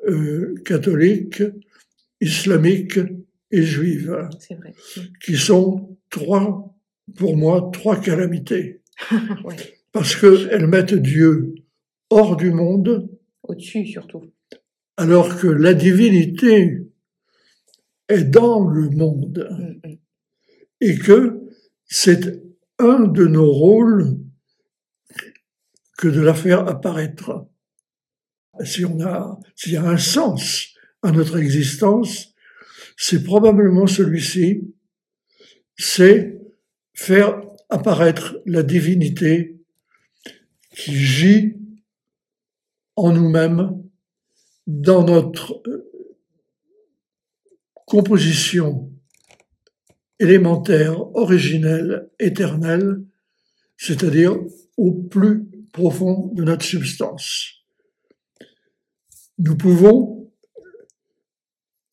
euh, 0.07 0.55
catholiques, 0.65 1.43
islamiques 2.21 2.99
et 3.51 3.61
juives, 3.61 4.09
vrai. 4.09 4.73
Hum. 4.97 5.03
qui 5.23 5.35
sont 5.35 5.97
trois, 6.09 6.75
pour 7.15 7.37
moi, 7.37 7.69
trois 7.71 7.99
calamités. 7.99 8.81
ouais. 9.43 9.55
Parce 9.91 10.15
qu'elles 10.15 10.67
mettent 10.67 10.93
Dieu 10.93 11.55
hors 12.09 12.35
du 12.35 12.51
monde, 12.51 13.09
au-dessus 13.43 13.85
surtout. 13.85 14.31
Alors 14.97 15.39
que 15.39 15.47
la 15.47 15.73
divinité 15.73 16.86
est 18.09 18.23
dans 18.23 18.67
le 18.67 18.89
monde 18.89 19.47
mm, 19.51 19.89
mm. 19.89 19.97
et 20.81 20.97
que 20.97 21.41
c'est 21.85 22.41
un 22.79 23.07
de 23.07 23.25
nos 23.25 23.51
rôles 23.51 24.17
que 25.97 26.07
de 26.07 26.21
la 26.21 26.33
faire 26.33 26.67
apparaître. 26.67 27.47
Si 28.63 28.85
on 28.85 29.01
a, 29.01 29.39
s'il 29.55 29.73
y 29.73 29.77
a 29.77 29.83
un 29.83 29.97
sens 29.97 30.73
à 31.01 31.11
notre 31.11 31.37
existence, 31.37 32.33
c'est 32.95 33.23
probablement 33.23 33.87
celui-ci, 33.87 34.73
c'est 35.75 36.39
faire 36.93 37.41
apparaître 37.69 38.39
la 38.45 38.63
divinité 38.63 39.59
qui 40.71 40.95
gît 40.95 41.57
en 42.95 43.11
nous-mêmes, 43.11 43.83
dans 44.65 45.03
notre 45.03 45.61
composition 47.87 48.91
élémentaire, 50.19 50.99
originelle, 51.15 52.09
éternelle, 52.19 53.01
c'est-à-dire 53.77 54.37
au 54.75 54.91
plus 54.91 55.45
profond 55.71 56.27
de 56.33 56.43
notre 56.43 56.65
substance. 56.65 57.63
Nous 59.39 59.55
pouvons, 59.55 60.29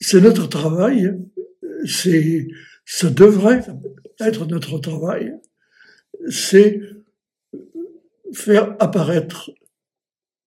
c'est 0.00 0.20
notre 0.20 0.48
travail, 0.48 1.16
c'est, 1.86 2.48
ça 2.84 3.10
devrait 3.10 3.64
être 4.18 4.46
notre 4.46 4.78
travail, 4.78 5.32
c'est 6.28 6.80
faire 8.32 8.74
apparaître 8.80 9.52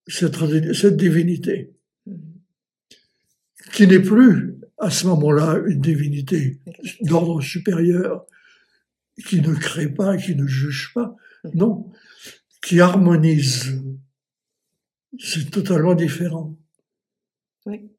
cette, 0.08 0.36
cette 0.74 0.98
divinité, 0.98 1.72
qui 3.72 3.88
n'est 3.88 4.02
plus 4.02 4.57
à 4.80 4.90
ce 4.90 5.08
moment-là 5.08 5.60
une 5.66 5.82
divinité 5.82 6.60
d'ordre 7.02 7.42
supérieur, 7.42 8.26
qui 9.28 9.42
ne 9.42 9.54
crée 9.54 9.90
pas, 9.90 10.18
qui 10.18 10.36
ne 10.36 10.46
juge 10.46 10.92
pas, 10.94 11.16
non, 11.54 11.90
qui 12.62 12.80
harmonise. 12.80 13.82
C'est 15.20 15.50
totalement 15.50 15.96
différent. 15.96 16.56
Oui. 17.66 17.90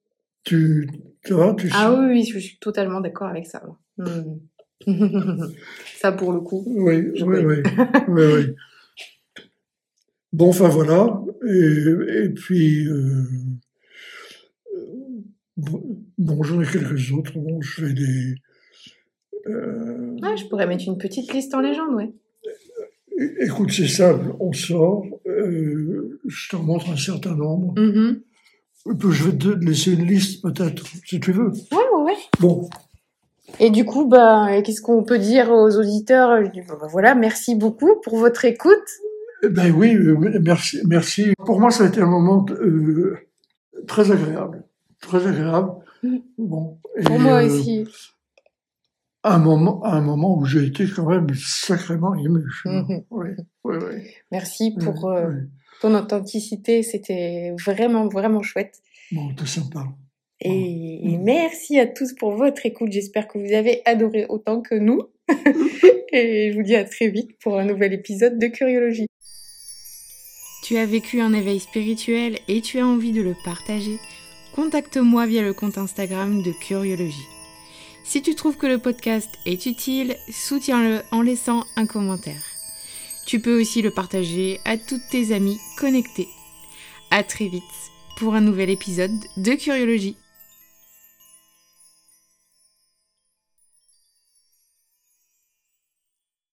Tu, 0.44 0.88
tu 1.24 1.32
vois, 1.32 1.54
tu 1.54 1.68
Ah 1.72 1.92
oui, 1.92 2.06
oui, 2.06 2.24
je 2.24 2.38
suis 2.38 2.58
totalement 2.58 3.00
d'accord 3.00 3.28
avec 3.28 3.46
ça. 3.46 3.62
Ça 5.96 6.12
pour 6.12 6.32
le 6.32 6.40
coup. 6.40 6.62
Oui, 6.66 7.10
oui, 7.20 7.22
oui, 7.22 7.62
oui, 8.08 8.24
oui. 8.34 8.54
Bon, 10.32 10.50
enfin 10.50 10.68
voilà. 10.68 11.20
Et, 11.46 12.24
et 12.24 12.28
puis, 12.28 12.86
euh, 12.86 13.24
bon, 15.58 16.42
j'en 16.42 16.60
ai 16.62 16.66
quelques 16.66 17.12
autres. 17.12 17.32
Bon, 17.38 17.60
je 17.60 17.82
fais 17.82 17.92
des. 17.92 18.34
Euh, 19.46 20.16
ah, 20.22 20.34
je 20.36 20.44
pourrais 20.46 20.66
mettre 20.66 20.84
une 20.86 20.98
petite 20.98 21.32
liste 21.32 21.54
en 21.54 21.60
légende, 21.60 21.94
ouais. 21.94 22.12
Écoute, 23.40 23.70
c'est 23.72 23.88
simple. 23.88 24.34
On 24.40 24.52
sort. 24.52 25.04
Euh, 25.26 26.20
je 26.26 26.48
te 26.48 26.56
montre 26.56 26.90
un 26.90 26.96
certain 26.96 27.34
nombre. 27.34 27.74
Mm-hmm. 27.74 28.20
Je 28.86 29.24
vais 29.24 29.36
te 29.36 29.48
laisser 29.48 29.92
une 29.92 30.06
liste, 30.06 30.42
peut-être, 30.42 30.86
si 31.04 31.20
tu 31.20 31.32
veux. 31.32 31.48
Ouais, 31.48 31.78
ouais, 31.94 32.02
ouais. 32.04 32.16
Bon. 32.40 32.68
Et 33.60 33.70
du 33.70 33.84
coup, 33.84 34.06
bah, 34.06 34.62
qu'est-ce 34.62 34.80
qu'on 34.80 35.02
peut 35.02 35.18
dire 35.18 35.50
aux 35.50 35.76
auditeurs? 35.76 36.44
Je 36.44 36.50
dis, 36.50 36.60
bah, 36.66 36.78
voilà, 36.90 37.14
merci 37.14 37.54
beaucoup 37.54 37.96
pour 38.02 38.16
votre 38.16 38.44
écoute. 38.44 38.88
Eh 39.42 39.48
ben 39.48 39.72
oui, 39.72 39.96
merci, 40.40 40.78
merci. 40.86 41.32
Pour 41.46 41.60
moi, 41.60 41.70
ça 41.70 41.84
a 41.84 41.88
été 41.88 42.00
un 42.00 42.06
moment 42.06 42.44
euh, 42.50 43.16
très 43.86 44.10
agréable, 44.10 44.64
très 45.00 45.26
agréable. 45.26 45.70
Mm. 46.02 46.16
Bon. 46.38 46.78
Pour 47.04 47.18
moi 47.18 47.42
euh, 47.42 47.46
aussi. 47.46 47.84
Un 49.24 49.38
moment, 49.38 49.84
un 49.84 50.00
moment 50.00 50.38
où 50.38 50.44
j'ai 50.44 50.64
été 50.64 50.86
quand 50.86 51.08
même 51.08 51.26
sacrément 51.34 52.14
ému. 52.14 52.44
Mhm. 52.64 53.04
Oui, 53.10 53.28
oui, 53.64 53.76
oui. 53.76 54.02
Merci 54.30 54.74
pour 54.78 55.04
Oui, 55.04 55.16
euh, 55.16 55.28
oui. 55.28 55.48
ton 55.82 55.94
authenticité. 55.94 56.82
C'était 56.82 57.52
vraiment, 57.64 58.08
vraiment 58.08 58.42
chouette. 58.42 58.80
Bon, 59.12 59.34
t'es 59.34 59.46
sympa. 59.46 59.84
Et, 60.40 61.12
et 61.12 61.18
merci 61.18 61.80
à 61.80 61.86
tous 61.86 62.14
pour 62.14 62.30
votre 62.30 62.64
écoute. 62.64 62.92
J'espère 62.92 63.26
que 63.26 63.38
vous 63.38 63.52
avez 63.52 63.82
adoré 63.86 64.26
autant 64.28 64.60
que 64.60 64.76
nous. 64.76 65.02
et 66.12 66.52
je 66.52 66.56
vous 66.56 66.62
dis 66.62 66.76
à 66.76 66.84
très 66.84 67.08
vite 67.08 67.36
pour 67.40 67.58
un 67.58 67.64
nouvel 67.64 67.92
épisode 67.92 68.38
de 68.38 68.46
Curiologie. 68.46 69.08
Tu 70.62 70.76
as 70.76 70.86
vécu 70.86 71.20
un 71.20 71.32
éveil 71.32 71.60
spirituel 71.60 72.38
et 72.46 72.60
tu 72.60 72.78
as 72.78 72.86
envie 72.86 73.12
de 73.12 73.22
le 73.22 73.34
partager 73.44 73.98
Contacte-moi 74.58 75.24
via 75.26 75.42
le 75.42 75.54
compte 75.54 75.78
Instagram 75.78 76.42
de 76.42 76.50
Curiologie. 76.50 77.28
Si 78.02 78.22
tu 78.22 78.34
trouves 78.34 78.56
que 78.56 78.66
le 78.66 78.78
podcast 78.78 79.30
est 79.46 79.66
utile, 79.66 80.16
soutiens-le 80.28 81.02
en 81.12 81.22
laissant 81.22 81.62
un 81.76 81.86
commentaire. 81.86 82.42
Tu 83.24 83.38
peux 83.38 83.60
aussi 83.60 83.82
le 83.82 83.92
partager 83.92 84.58
à 84.64 84.76
toutes 84.76 85.06
tes 85.12 85.32
amies 85.32 85.60
connectées. 85.78 86.26
À 87.12 87.22
très 87.22 87.46
vite 87.46 87.62
pour 88.16 88.34
un 88.34 88.40
nouvel 88.40 88.70
épisode 88.70 89.16
de 89.36 89.52
Curiologie. 89.52 90.16